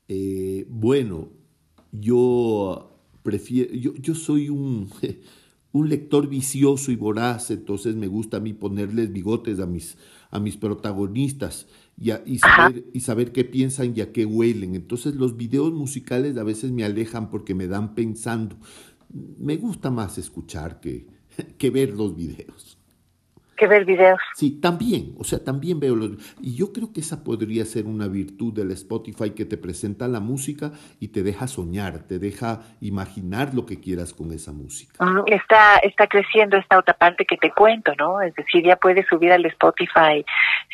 Eh, 0.08 0.66
bueno, 0.68 1.28
yo 1.92 2.98
prefiero, 3.22 3.72
yo, 3.74 3.94
yo 3.94 4.14
soy 4.14 4.48
un, 4.48 4.90
un 5.72 5.88
lector 5.88 6.28
vicioso 6.28 6.90
y 6.90 6.96
voraz, 6.96 7.50
entonces 7.50 7.94
me 7.94 8.08
gusta 8.08 8.38
a 8.38 8.40
mí 8.40 8.54
ponerles 8.54 9.12
bigotes 9.12 9.60
a 9.60 9.66
mis, 9.66 9.98
a 10.30 10.40
mis 10.40 10.56
protagonistas 10.56 11.68
y, 11.96 12.10
y, 12.24 12.38
saber, 12.38 12.84
y 12.92 13.00
saber 13.00 13.32
qué 13.32 13.44
piensan 13.44 13.92
y 13.94 14.00
a 14.00 14.12
qué 14.12 14.24
huelen. 14.24 14.74
Entonces 14.74 15.14
los 15.14 15.36
videos 15.36 15.72
musicales 15.72 16.36
a 16.38 16.42
veces 16.42 16.72
me 16.72 16.84
alejan 16.84 17.30
porque 17.30 17.54
me 17.54 17.68
dan 17.68 17.94
pensando. 17.94 18.56
Me 19.38 19.56
gusta 19.56 19.90
más 19.90 20.16
escuchar 20.18 20.80
que, 20.80 21.06
que 21.58 21.70
ver 21.70 21.90
los 21.90 22.16
videos 22.16 22.79
que 23.60 23.66
ver 23.66 23.84
videos. 23.84 24.18
Sí, 24.34 24.58
también, 24.58 25.14
o 25.18 25.24
sea, 25.24 25.38
también 25.44 25.78
veo 25.78 25.94
los... 25.94 26.12
Y 26.40 26.56
yo 26.56 26.72
creo 26.72 26.92
que 26.94 27.00
esa 27.00 27.22
podría 27.22 27.66
ser 27.66 27.84
una 27.84 28.08
virtud 28.08 28.54
del 28.54 28.70
Spotify 28.70 29.30
que 29.30 29.44
te 29.44 29.58
presenta 29.58 30.08
la 30.08 30.18
música 30.18 30.72
y 30.98 31.08
te 31.08 31.22
deja 31.22 31.46
soñar, 31.46 32.06
te 32.08 32.18
deja 32.18 32.62
imaginar 32.80 33.52
lo 33.52 33.66
que 33.66 33.78
quieras 33.78 34.14
con 34.14 34.32
esa 34.32 34.52
música. 34.52 34.94
Está, 35.26 35.76
está 35.82 36.06
creciendo 36.06 36.56
esta 36.56 36.78
otra 36.78 36.94
parte 36.94 37.26
que 37.26 37.36
te 37.36 37.50
cuento, 37.50 37.92
¿no? 37.98 38.22
Es 38.22 38.34
decir, 38.34 38.64
ya 38.64 38.76
puedes 38.76 39.06
subir 39.08 39.30
al 39.30 39.44
Spotify 39.44 40.24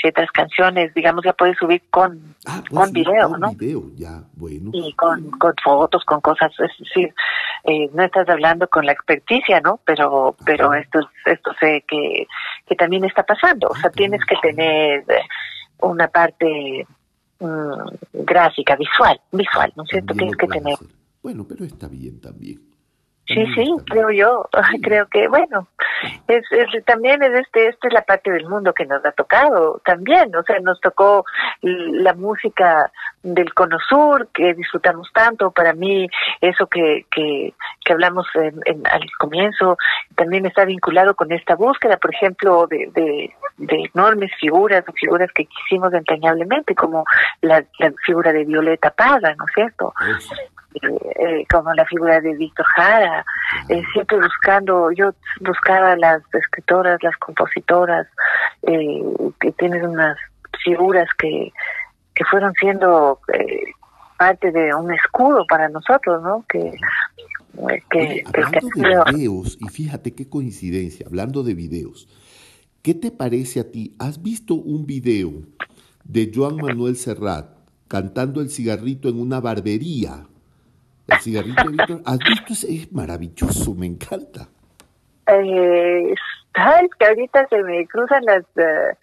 ciertas 0.00 0.30
canciones, 0.30 0.94
digamos, 0.94 1.24
ya 1.24 1.32
puedes 1.32 1.58
subir 1.58 1.82
con, 1.90 2.36
ah, 2.46 2.62
con 2.70 2.92
video, 2.92 3.30
con 3.30 3.40
¿no? 3.40 3.50
video, 3.50 3.90
ya, 3.96 4.22
bueno. 4.34 4.70
Y 4.72 4.92
con, 4.92 5.28
con 5.32 5.54
fotos, 5.64 6.04
con 6.04 6.20
cosas, 6.20 6.52
es 6.60 6.70
decir, 6.78 7.12
eh, 7.64 7.90
no 7.92 8.04
estás 8.04 8.28
hablando 8.28 8.68
con 8.68 8.86
la 8.86 8.92
experticia, 8.92 9.60
¿no? 9.60 9.80
Pero, 9.84 10.36
pero 10.44 10.72
esto, 10.74 11.00
esto 11.24 11.50
sé 11.58 11.84
que, 11.88 12.28
que 12.68 12.75
también 12.76 13.04
está 13.04 13.22
pasando. 13.22 13.68
O 13.68 13.76
sea, 13.76 13.90
tienes 13.90 14.20
que 14.24 14.36
tener 14.36 15.04
una 15.80 16.08
parte 16.08 16.86
mm, 17.40 18.24
gráfica, 18.24 18.76
visual, 18.76 19.20
visual, 19.32 19.72
¿no 19.76 19.82
es 19.82 19.88
cierto? 19.90 20.14
Tienes 20.14 20.36
que 20.36 20.46
tener. 20.46 20.76
Bueno, 21.22 21.44
pero 21.48 21.64
está 21.64 21.88
bien 21.88 22.20
también. 22.20 22.60
Sí, 23.26 23.44
sí, 23.54 23.74
creo 23.86 24.10
yo. 24.10 24.48
Creo 24.82 25.06
que, 25.08 25.26
bueno, 25.28 25.66
es, 26.28 26.44
es, 26.52 26.84
también 26.84 27.22
es 27.22 27.32
este, 27.40 27.68
esta 27.68 27.88
es 27.88 27.94
la 27.94 28.02
parte 28.02 28.30
del 28.30 28.48
mundo 28.48 28.72
que 28.72 28.86
nos 28.86 29.04
ha 29.04 29.12
tocado 29.12 29.80
también. 29.84 30.34
O 30.36 30.42
sea, 30.44 30.60
nos 30.60 30.80
tocó 30.80 31.24
la 31.62 32.14
música 32.14 32.90
del 33.22 33.52
Cono 33.54 33.78
Sur, 33.88 34.28
que 34.32 34.54
disfrutamos 34.54 35.10
tanto. 35.12 35.50
Para 35.50 35.72
mí, 35.72 36.08
eso 36.40 36.68
que, 36.68 37.06
que, 37.10 37.52
que 37.84 37.92
hablamos 37.92 38.26
en, 38.34 38.60
en, 38.64 38.86
al 38.86 39.02
comienzo, 39.18 39.76
también 40.14 40.46
está 40.46 40.64
vinculado 40.64 41.14
con 41.14 41.32
esta 41.32 41.56
búsqueda, 41.56 41.96
por 41.96 42.14
ejemplo, 42.14 42.66
de, 42.68 42.90
de, 42.94 43.34
de 43.56 43.90
enormes 43.92 44.30
figuras, 44.38 44.84
figuras 44.94 45.30
que 45.32 45.46
quisimos 45.46 45.92
entrañablemente, 45.92 46.76
como 46.76 47.04
la, 47.40 47.64
la 47.80 47.92
figura 48.04 48.32
de 48.32 48.44
Violeta 48.44 48.90
Paga, 48.90 49.34
¿no 49.34 49.44
es 49.46 49.52
cierto? 49.52 49.92
Eh, 50.82 51.46
como 51.50 51.72
la 51.74 51.84
figura 51.86 52.20
de 52.20 52.34
Víctor 52.34 52.66
Jara, 52.66 53.24
eh, 53.68 53.82
siempre 53.92 54.18
buscando, 54.18 54.90
yo 54.92 55.12
buscaba 55.40 55.96
las 55.96 56.22
escritoras, 56.32 57.02
las 57.02 57.16
compositoras, 57.18 58.06
eh, 58.62 59.02
que 59.40 59.52
tienen 59.52 59.86
unas 59.86 60.16
figuras 60.62 61.08
que, 61.18 61.52
que 62.14 62.24
fueron 62.24 62.52
siendo 62.54 63.20
eh, 63.32 63.64
parte 64.18 64.50
de 64.50 64.74
un 64.74 64.92
escudo 64.92 65.44
para 65.48 65.68
nosotros, 65.68 66.22
¿no? 66.22 66.44
Que, 66.48 66.72
que, 67.90 68.24
hablando 68.26 68.68
de 68.74 69.12
videos, 69.12 69.58
y 69.60 69.68
fíjate 69.68 70.14
qué 70.14 70.28
coincidencia, 70.28 71.06
hablando 71.06 71.42
de 71.42 71.54
videos, 71.54 72.08
¿qué 72.82 72.94
te 72.94 73.10
parece 73.10 73.60
a 73.60 73.70
ti? 73.70 73.94
¿Has 73.98 74.22
visto 74.22 74.54
un 74.54 74.86
video 74.86 75.32
de 76.04 76.30
Joan 76.34 76.56
Manuel 76.56 76.96
Serrat 76.96 77.46
cantando 77.88 78.40
el 78.40 78.50
cigarrito 78.50 79.08
en 79.08 79.20
una 79.20 79.40
barbería? 79.40 80.26
El 81.08 81.20
cigarrito 81.20 81.70
de 81.70 82.02
¿has? 82.04 82.64
Es 82.64 82.92
maravilloso, 82.92 83.74
me 83.74 83.86
encanta. 83.86 84.48
Eh, 85.28 86.14
que 86.98 87.06
ahorita 87.06 87.46
se 87.48 87.62
me 87.62 87.86
cruzan 87.86 88.24
las... 88.24 88.44
Eh, 88.56 88.96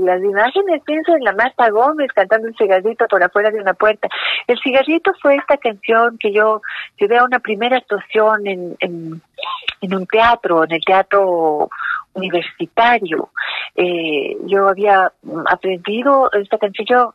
las 0.00 0.20
imágenes 0.20 0.82
pienso 0.84 1.14
en 1.14 1.22
la 1.22 1.32
Marta 1.32 1.70
Gómez 1.70 2.10
cantando 2.12 2.48
un 2.48 2.54
cigarrito 2.54 3.06
por 3.06 3.22
afuera 3.22 3.50
de 3.50 3.60
una 3.60 3.74
puerta. 3.74 4.08
El 4.48 4.58
cigarrito 4.58 5.12
fue 5.22 5.36
esta 5.36 5.56
canción 5.56 6.18
que 6.18 6.32
yo 6.32 6.62
llevé 6.98 7.18
a 7.18 7.24
una 7.24 7.38
primera 7.38 7.76
actuación 7.76 8.46
en, 8.46 8.76
en 8.80 9.94
un 9.94 10.06
teatro, 10.06 10.64
en 10.64 10.72
el 10.72 10.80
teatro 10.84 11.70
universitario. 12.18 13.30
Eh, 13.74 14.36
yo 14.46 14.68
había 14.68 15.12
aprendido 15.46 16.30
esta 16.32 16.58
canción. 16.58 16.86
Yo 16.88 17.14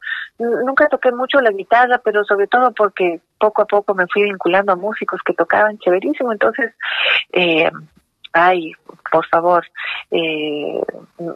nunca 0.66 0.88
toqué 0.88 1.12
mucho 1.12 1.40
la 1.42 1.52
guitarra, 1.52 2.00
pero 2.04 2.24
sobre 2.24 2.48
todo 2.48 2.72
porque 2.74 3.22
poco 3.40 3.62
a 3.62 3.66
poco 3.66 3.94
me 3.94 4.08
fui 4.08 4.24
vinculando 4.24 4.72
a 4.72 4.78
músicos 4.78 5.22
que 5.26 5.34
tocaban 5.34 5.78
chéverísimo. 5.80 6.32
Entonces, 6.32 6.74
eh, 7.32 7.70
ay, 8.34 8.72
por 9.12 9.26
favor, 9.28 9.66
eh, 10.12 10.82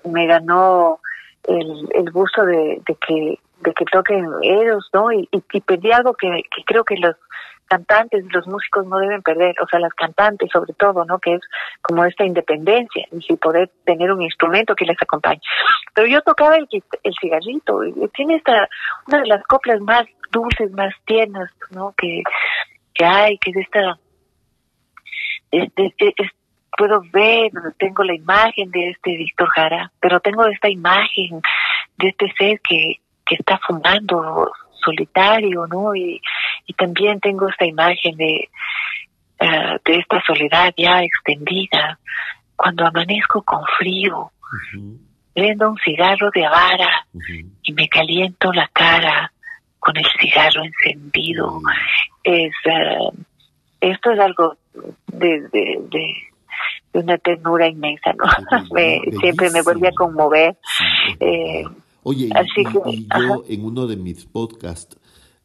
me 0.06 0.26
ganó 0.28 1.00
el, 1.48 1.88
el 1.94 2.12
gusto 2.12 2.46
de, 2.46 2.82
que 2.86 3.40
de 3.62 3.74
que 3.74 3.86
toquen 3.86 4.26
ellos, 4.44 4.90
¿no? 4.94 5.12
Y, 5.12 5.28
y, 5.32 5.62
pedí 5.62 5.92
algo 5.92 6.14
que, 6.14 6.44
que 6.56 6.64
creo 6.64 6.84
que 6.84 6.96
los 6.98 7.16
cantantes 7.68 8.26
los 8.32 8.48
músicos 8.48 8.86
no 8.88 8.98
deben 8.98 9.22
perder, 9.22 9.56
o 9.62 9.68
sea, 9.68 9.80
las 9.80 9.94
cantantes 9.94 10.50
sobre 10.52 10.74
todo, 10.74 11.06
¿no? 11.06 11.20
Que 11.20 11.36
es 11.36 11.42
como 11.82 12.06
esta 12.06 12.26
independencia 12.26 13.08
y 13.12 13.36
poder 13.38 13.70
tener 13.86 14.12
un 14.12 14.22
instrumento 14.22 14.76
que 14.76 14.86
les 14.86 15.02
acompañe. 15.02 15.42
Pero 15.94 16.08
yo 16.08 16.22
tocaba 16.22 16.56
el, 16.56 16.68
el 16.72 17.14
cigarrito 17.20 17.84
y 17.84 17.94
tiene 18.16 18.36
esta, 18.36 18.68
una 19.08 19.22
de 19.22 19.28
las 19.28 19.44
coplas 19.44 19.80
más 19.82 20.06
dulces, 20.32 20.72
más 20.72 20.94
tiernas, 21.06 21.52
¿no? 21.72 21.94
Que, 21.98 22.24
que 22.94 23.06
hay, 23.06 23.38
que 23.38 23.52
es 23.52 23.58
esta, 23.58 23.98
es, 25.52 25.70
es, 25.76 26.32
puedo 26.78 27.02
ver, 27.12 27.52
tengo 27.78 28.04
la 28.04 28.14
imagen 28.14 28.70
de 28.72 28.90
este 28.90 29.18
Víctor 29.18 29.50
Jara, 29.50 29.92
pero 30.00 30.20
tengo 30.20 30.46
esta 30.46 30.70
imagen 30.70 31.42
de 31.98 32.10
este 32.10 32.32
ser 32.38 32.60
que, 32.62 33.00
que 33.26 33.36
está 33.36 33.60
fumando 33.66 34.52
solitario, 34.84 35.66
¿no? 35.68 35.96
Y, 35.96 36.22
y 36.68 36.74
también 36.74 37.20
tengo 37.20 37.48
esta 37.50 37.66
imagen 37.66 38.16
de, 38.18 38.50
uh, 39.42 39.80
de 39.84 39.96
esta 39.98 40.22
soledad 40.28 40.74
ya 40.78 41.02
extendida, 41.02 41.98
cuando 42.56 42.86
amanezco 42.86 43.42
con 43.42 43.64
frío, 43.78 44.32
prendo 45.34 45.72
un 45.72 45.78
cigarro 45.78 46.30
de 46.34 46.46
avara 46.46 47.08
y 47.64 47.74
me 47.74 47.88
caliento 47.88 48.52
la 48.52 48.68
cara 48.74 49.32
con 49.80 49.96
el 49.98 50.06
cigarro 50.20 50.64
encendido. 50.64 51.62
Es, 52.24 52.54
uh, 52.66 53.14
esto 53.80 54.12
es 54.12 54.20
algo 54.20 54.58
de, 55.08 55.42
de, 55.50 55.80
de 55.90 57.00
una 57.00 57.18
ternura 57.18 57.68
inmensa, 57.68 58.14
¿no? 58.14 58.26
me, 58.74 59.02
siempre 59.20 59.50
me 59.52 59.62
volví 59.62 59.88
a 59.88 59.92
conmover. 59.92 60.58
Eh, 61.20 61.64
Oye, 62.04 62.30
y, 62.86 63.08
yo 63.08 63.44
en 63.48 63.66
uno 63.66 63.86
de 63.88 63.98
mis 63.98 64.26
podcasts 64.26 64.98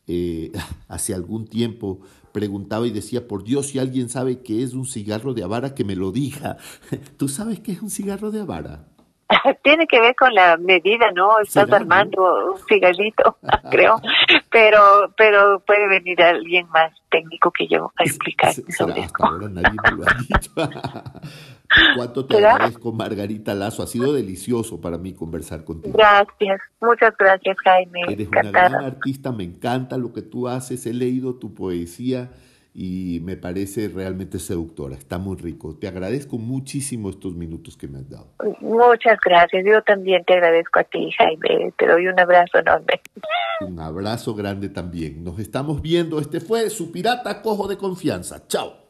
eh, 0.06 0.52
hace 0.88 1.14
algún 1.14 1.46
tiempo 1.46 2.00
preguntaba 2.32 2.86
y 2.86 2.90
decía, 2.90 3.28
por 3.28 3.44
Dios, 3.44 3.68
si 3.68 3.78
alguien 3.78 4.08
sabe 4.08 4.42
qué 4.42 4.62
es 4.62 4.72
un 4.74 4.86
cigarro 4.86 5.34
de 5.34 5.44
avara, 5.44 5.74
que 5.74 5.84
me 5.84 5.94
lo 5.94 6.10
diga. 6.10 6.56
¿Tú 7.18 7.28
sabes 7.28 7.60
qué 7.60 7.72
es 7.72 7.82
un 7.82 7.90
cigarro 7.90 8.30
de 8.30 8.40
avara? 8.40 8.86
Tiene 9.62 9.86
que 9.86 10.00
ver 10.00 10.14
con 10.14 10.34
la 10.34 10.56
medida, 10.56 11.10
¿no? 11.14 11.38
Estás 11.40 11.70
armando 11.72 12.52
un 12.52 12.58
cigarrito, 12.68 13.38
creo, 13.70 14.00
pero 14.50 15.12
pero 15.16 15.60
puede 15.60 15.88
venir 15.88 16.20
alguien 16.22 16.68
más 16.68 16.92
técnico 17.10 17.50
que 17.50 17.66
yo 17.66 17.92
a 17.96 18.04
explicar 18.04 18.50
Hasta 18.50 19.26
ahora 19.26 19.48
nadie 19.48 19.76
me 19.82 19.90
lo 19.96 20.04
ha 20.04 20.14
dicho. 20.28 20.50
Cuánto 21.96 22.26
te 22.26 22.36
agradezco, 22.36 22.92
Margarita 22.92 23.54
Lazo. 23.54 23.82
Ha 23.82 23.86
sido 23.86 24.12
delicioso 24.12 24.80
para 24.80 24.98
mí 24.98 25.12
conversar 25.12 25.64
contigo. 25.64 25.96
Gracias, 25.96 26.60
muchas 26.80 27.14
gracias, 27.18 27.56
Jaime. 27.64 28.00
Eres 28.08 28.28
una 28.28 28.50
gran 28.50 28.74
artista, 28.74 29.32
me 29.32 29.44
encanta 29.44 29.96
lo 29.96 30.12
que 30.12 30.22
tú 30.22 30.48
haces. 30.48 30.86
He 30.86 30.92
leído 30.92 31.34
tu 31.34 31.54
poesía 31.54 32.30
y 32.74 33.20
me 33.22 33.36
parece 33.36 33.88
realmente 33.88 34.38
seductora. 34.38 34.96
Está 34.96 35.18
muy 35.18 35.36
rico. 35.36 35.76
Te 35.78 35.88
agradezco 35.88 36.38
muchísimo 36.38 37.10
estos 37.10 37.34
minutos 37.34 37.76
que 37.76 37.88
me 37.88 37.98
has 37.98 38.08
dado. 38.08 38.32
Muchas 38.60 39.18
gracias. 39.24 39.64
Yo 39.66 39.82
también 39.82 40.24
te 40.24 40.34
agradezco 40.34 40.78
a 40.80 40.84
ti, 40.84 41.10
Jaime. 41.18 41.72
Te 41.76 41.86
doy 41.86 42.06
un 42.06 42.18
abrazo 42.18 42.58
enorme. 42.58 43.00
Un 43.60 43.78
abrazo 43.78 44.34
grande 44.34 44.68
también. 44.68 45.22
Nos 45.22 45.38
estamos 45.38 45.82
viendo. 45.82 46.18
Este 46.18 46.40
fue 46.40 46.70
su 46.70 46.90
pirata 46.90 47.42
cojo 47.42 47.68
de 47.68 47.76
confianza. 47.76 48.46
Chao. 48.46 48.81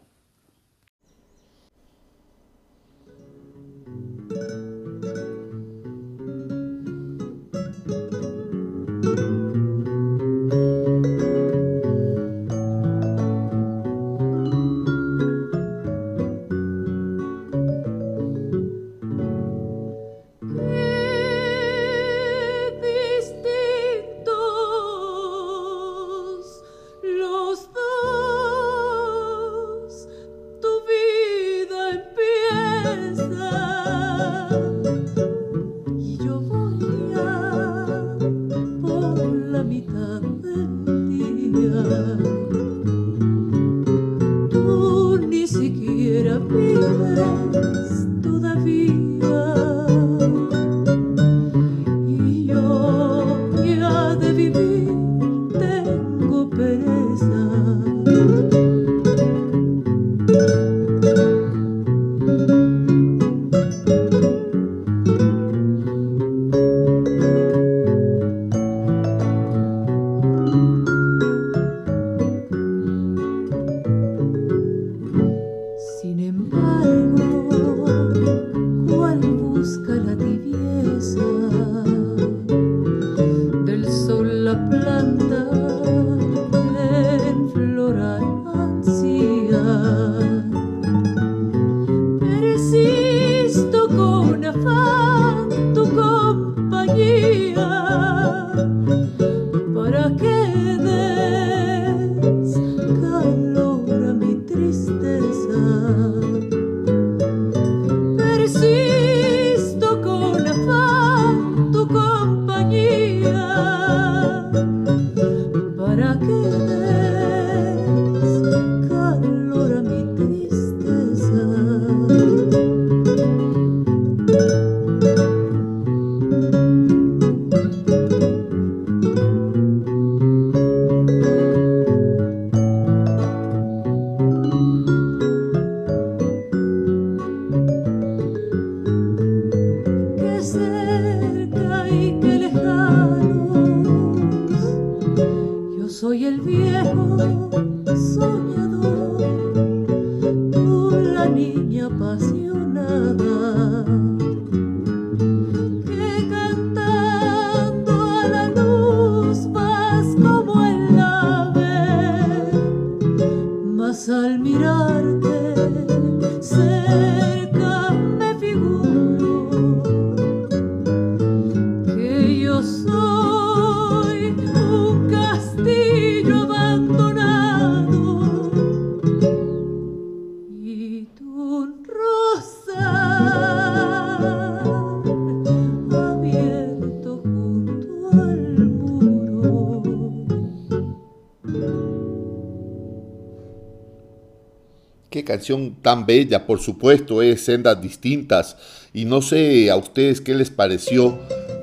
Canción 195.33 195.77
tan 195.81 196.05
bella, 196.05 196.47
por 196.47 196.61
supuesto, 196.61 197.23
es 197.23 197.47
Sendas 197.47 197.81
Distintas. 197.81 198.59
Y 198.93 199.07
no 199.07 199.23
sé 199.23 199.71
a 199.71 199.77
ustedes 199.77 200.21
qué 200.21 200.35
les 200.35 200.51
pareció, 200.51 201.19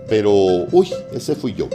pero... 0.10 0.34
Uy, 0.72 0.88
ese 1.14 1.36
fui 1.36 1.54
yo. 1.54 1.70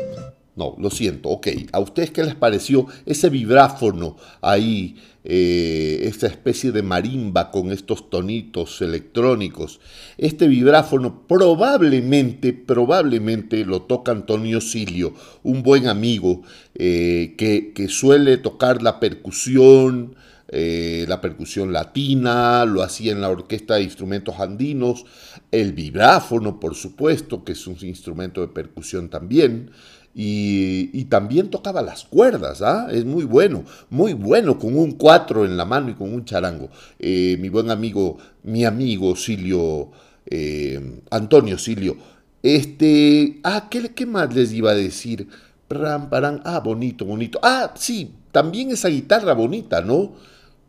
No, 0.57 0.75
lo 0.77 0.91
siento, 0.91 1.29
ok. 1.29 1.49
¿A 1.71 1.79
ustedes 1.79 2.11
qué 2.11 2.25
les 2.25 2.35
pareció 2.35 2.89
ese 3.07 3.31
vibráfono 3.31 4.17
ahí, 4.41 4.97
eh, 5.23 6.01
esta 6.03 6.27
especie 6.27 6.73
de 6.73 6.83
marimba 6.83 7.53
con 7.53 7.71
estos 7.71 8.11
tonitos 8.11 8.83
electrónicos? 8.83 9.79
Este 10.19 10.49
vibráfono 10.49 11.29
probablemente, 11.29 12.53
probablemente 12.53 13.65
lo 13.65 13.83
toca 13.83 14.11
Antonio 14.11 14.61
Silio, 14.61 15.15
un 15.45 15.63
buen 15.63 15.87
amigo 15.87 16.43
eh, 16.75 17.35
que 17.37 17.89
suele 17.89 18.37
tocar 18.39 18.83
la 18.83 18.99
percusión, 18.99 20.17
eh, 20.57 21.05
la 21.09 21.21
percusión 21.21 21.73
latina, 21.73 22.65
lo 22.65 22.85
hacía 22.85 23.11
en 23.11 23.21
la 23.21 23.29
orquesta 23.29 23.75
de 23.75 23.83
instrumentos 23.83 24.39
andinos, 24.39 25.05
el 25.51 25.73
vibráfono, 25.73 26.61
por 26.61 26.77
supuesto, 26.77 27.43
que 27.43 27.53
es 27.53 27.67
un 27.67 27.77
instrumento 27.83 28.41
de 28.41 28.47
percusión 28.47 29.11
también, 29.11 29.73
y, 30.15 31.07
también 31.07 31.51
tocaba 31.51 31.83
las 31.83 32.05
cuerdas, 32.05 32.63
¿ah? 32.63 32.87
es 32.93 33.05
muy 33.05 33.25
bueno, 33.25 33.65
muy 33.91 34.13
bueno, 34.13 34.57
con 34.57 34.79
un 34.79 34.93
cuatro 34.93 35.45
en 35.45 35.57
la 35.57 35.65
mano 35.65 35.91
y 35.91 35.95
con 35.95 36.15
un 36.15 36.25
charango. 36.25 36.71
Eh, 37.01 37.37
mi 37.41 37.49
buen 37.49 37.69
amigo, 37.69 38.19
mi 38.45 38.65
amigo 38.65 39.17
Silio, 39.17 39.91
eh, 40.27 41.01
Antonio 41.11 41.59
Silio, 41.59 41.97
este, 42.45 43.41
ah, 43.43 43.67
¿qué, 43.69 43.93
¿qué, 43.93 44.07
más 44.07 44.33
les 44.33 44.53
iba 44.53 44.71
a 44.71 44.75
decir? 44.77 45.27
ah, 45.69 46.61
bonito, 46.65 47.05
bonito. 47.05 47.41
Ah, 47.43 47.75
sí, 47.77 48.15
también 48.31 48.71
esa 48.71 48.89
guitarra 48.89 49.33
bonita, 49.33 49.81
¿no? 49.81 50.13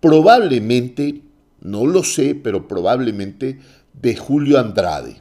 Probablemente, 0.05 1.23
no 1.61 1.87
lo 1.87 2.03
sé, 2.03 2.35
pero 2.35 2.67
probablemente 2.67 3.57
de 3.99 4.15
Julio 4.15 4.59
Andrade, 4.59 5.19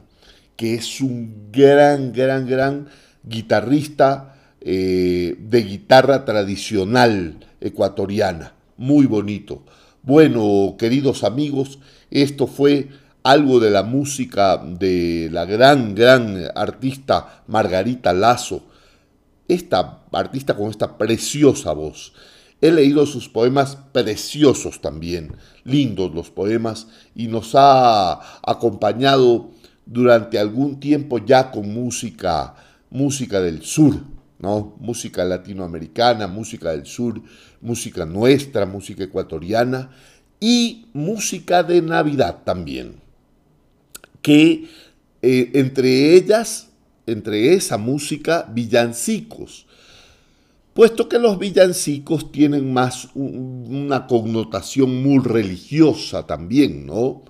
que 0.55 0.75
es 0.75 1.01
un 1.01 1.49
gran, 1.51 2.13
gran, 2.13 2.45
gran 2.45 2.89
guitarrista 3.23 4.35
eh, 4.61 5.37
de 5.39 5.63
guitarra 5.63 6.23
tradicional 6.23 7.39
ecuatoriana. 7.61 8.53
Muy 8.77 9.07
bonito. 9.07 9.63
Bueno, 10.03 10.75
queridos 10.77 11.23
amigos, 11.23 11.79
esto 12.11 12.45
fue 12.45 12.89
algo 13.23 13.59
de 13.59 13.71
la 13.71 13.81
música 13.81 14.57
de 14.57 15.29
la 15.31 15.45
gran, 15.45 15.95
gran 15.95 16.43
artista 16.53 17.41
Margarita 17.47 18.13
Lazo. 18.13 18.61
Esta 19.47 20.03
artista 20.11 20.55
con 20.55 20.69
esta 20.69 20.95
preciosa 20.95 21.73
voz. 21.73 22.13
He 22.61 22.71
leído 22.71 23.05
sus 23.05 23.27
poemas 23.27 23.77
preciosos 23.91 24.81
también, 24.81 25.35
lindos 25.63 26.13
los 26.13 26.29
poemas, 26.29 26.87
y 27.13 27.27
nos 27.27 27.51
ha 27.53 28.39
acompañado 28.41 29.51
durante 29.85 30.39
algún 30.39 30.79
tiempo 30.79 31.23
ya 31.23 31.51
con 31.51 31.73
música, 31.73 32.55
música 32.89 33.41
del 33.41 33.61
sur, 33.61 33.95
¿no? 34.39 34.75
Música 34.79 35.25
latinoamericana, 35.25 36.27
música 36.27 36.71
del 36.71 36.85
sur, 36.85 37.21
música 37.61 38.05
nuestra, 38.05 38.65
música 38.65 39.03
ecuatoriana 39.03 39.91
y 40.39 40.87
música 40.93 41.61
de 41.61 41.81
Navidad 41.81 42.43
también. 42.45 42.95
Que 44.21 44.69
eh, 45.21 45.51
entre 45.53 46.15
ellas, 46.15 46.69
entre 47.05 47.53
esa 47.53 47.77
música, 47.77 48.49
villancicos 48.51 49.64
puesto 50.75 51.07
que 51.07 51.19
los 51.19 51.39
villancicos 51.39 52.33
tienen 52.33 52.73
más 52.73 53.07
una 53.15 54.07
connotación 54.07 55.01
muy 55.01 55.23
religiosa 55.23 56.27
también, 56.27 56.85
¿no? 56.85 57.23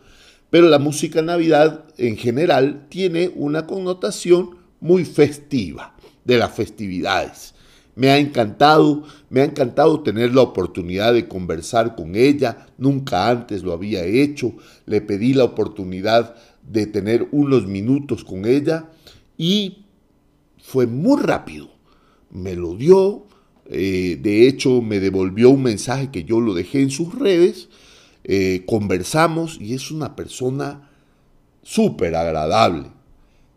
Pero 0.50 0.68
la 0.68 0.80
música 0.80 1.22
Navidad 1.22 1.86
en 1.98 2.18
general 2.18 2.88
tiene 2.90 3.32
una 3.36 3.68
connotación 3.68 4.58
muy 4.80 5.06
festiva, 5.06 5.96
de 6.24 6.40
las 6.40 6.54
festividades. 6.54 7.54
Me 7.94 8.10
ha 8.10 8.18
encantado, 8.18 9.04
me 9.30 9.42
ha 9.42 9.46
encantado 9.46 10.02
tener 10.02 10.34
la 10.34 10.42
oportunidad 10.42 11.14
de 11.14 11.28
conversar 11.28 11.96
con 11.96 12.16
ella, 12.16 12.66
nunca 12.80 13.30
antes 13.30 13.62
lo 13.62 13.74
había 13.74 14.04
hecho, 14.06 14.54
le 14.88 15.02
pedí 15.02 15.36
la 15.36 15.44
oportunidad 15.44 16.36
de 16.64 16.88
tener 16.88 17.28
unos 17.32 17.68
minutos 17.68 18.24
con 18.24 18.46
ella 18.46 18.90
y 19.38 19.86
fue 20.58 20.88
muy 20.88 21.22
rápido. 21.22 21.70
Me 22.32 22.56
lo 22.56 22.76
dio, 22.76 23.28
eh, 23.70 24.18
de 24.22 24.48
hecho, 24.48 24.82
me 24.82 25.00
devolvió 25.00 25.50
un 25.50 25.64
mensaje 25.64 26.12
que 26.12 26.24
yo 26.24 26.40
lo 26.40 26.54
dejé 26.54 26.82
en 26.82 26.92
sus 26.92 27.18
redes. 27.18 27.70
Eh, 28.24 28.64
conversamos 28.66 29.58
y 29.60 29.74
es 29.74 29.92
una 29.92 30.16
persona 30.16 30.90
súper 31.64 32.16
agradable. 32.16 32.88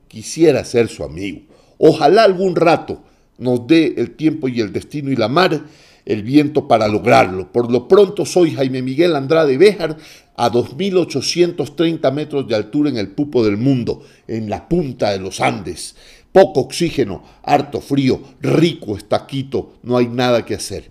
Quisiera 0.08 0.64
ser 0.64 0.88
su 0.88 1.04
amigo. 1.04 1.42
Ojalá 1.78 2.24
algún 2.24 2.56
rato 2.56 3.02
nos 3.38 3.66
dé 3.66 3.94
el 3.98 4.16
tiempo 4.16 4.48
y 4.48 4.60
el 4.60 4.72
destino 4.72 5.10
y 5.10 5.16
la 5.16 5.28
mar 5.28 5.62
el 6.04 6.22
viento 6.22 6.66
para 6.66 6.88
lograrlo. 6.88 7.52
Por 7.52 7.70
lo 7.70 7.86
pronto 7.86 8.24
soy 8.24 8.54
Jaime 8.54 8.80
Miguel 8.80 9.14
Andrade 9.14 9.58
Béjar, 9.58 9.98
a 10.36 10.50
2.830 10.50 12.12
metros 12.12 12.48
de 12.48 12.54
altura 12.54 12.88
en 12.88 12.96
el 12.96 13.10
pupo 13.10 13.44
del 13.44 13.58
mundo, 13.58 14.02
en 14.26 14.48
la 14.48 14.68
punta 14.68 15.10
de 15.10 15.18
los 15.18 15.40
Andes 15.40 15.96
poco 16.38 16.60
oxígeno, 16.60 17.24
harto 17.42 17.80
frío, 17.80 18.20
rico 18.40 18.96
está 18.96 19.26
Quito, 19.26 19.74
no 19.82 19.96
hay 19.96 20.06
nada 20.06 20.44
que 20.44 20.54
hacer. 20.54 20.88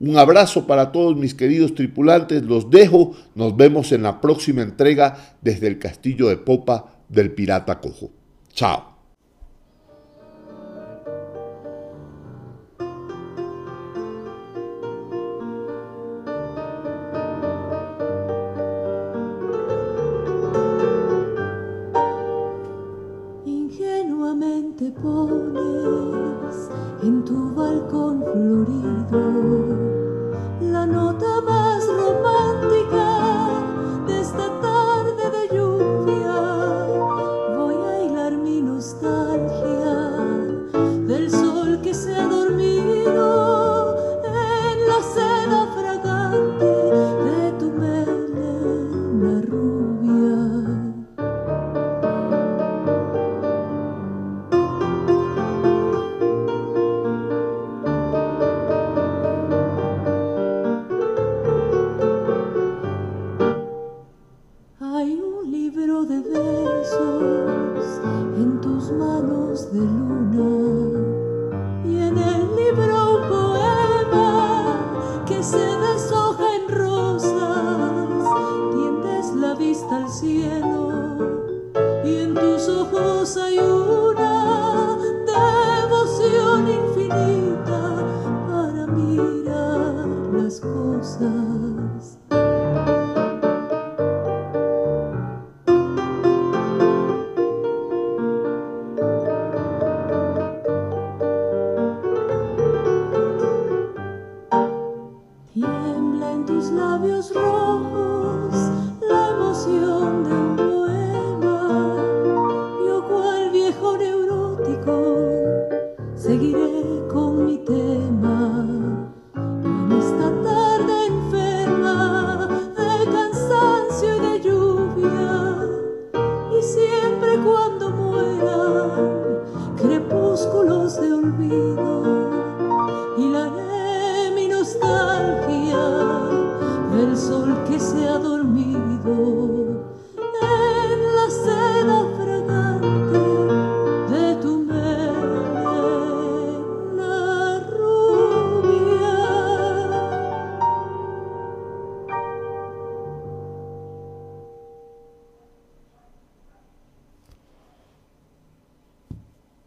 Un 0.00 0.18
abrazo 0.18 0.66
para 0.66 0.90
todos 0.90 1.16
mis 1.16 1.34
queridos 1.34 1.76
tripulantes, 1.76 2.42
los 2.42 2.68
dejo, 2.68 3.14
nos 3.36 3.56
vemos 3.56 3.92
en 3.92 4.02
la 4.02 4.20
próxima 4.20 4.62
entrega 4.62 5.36
desde 5.40 5.68
el 5.68 5.78
castillo 5.78 6.26
de 6.26 6.36
popa 6.36 6.86
del 7.08 7.30
pirata 7.30 7.78
cojo. 7.78 8.10
Chao. 8.52 8.97
through. 29.10 29.47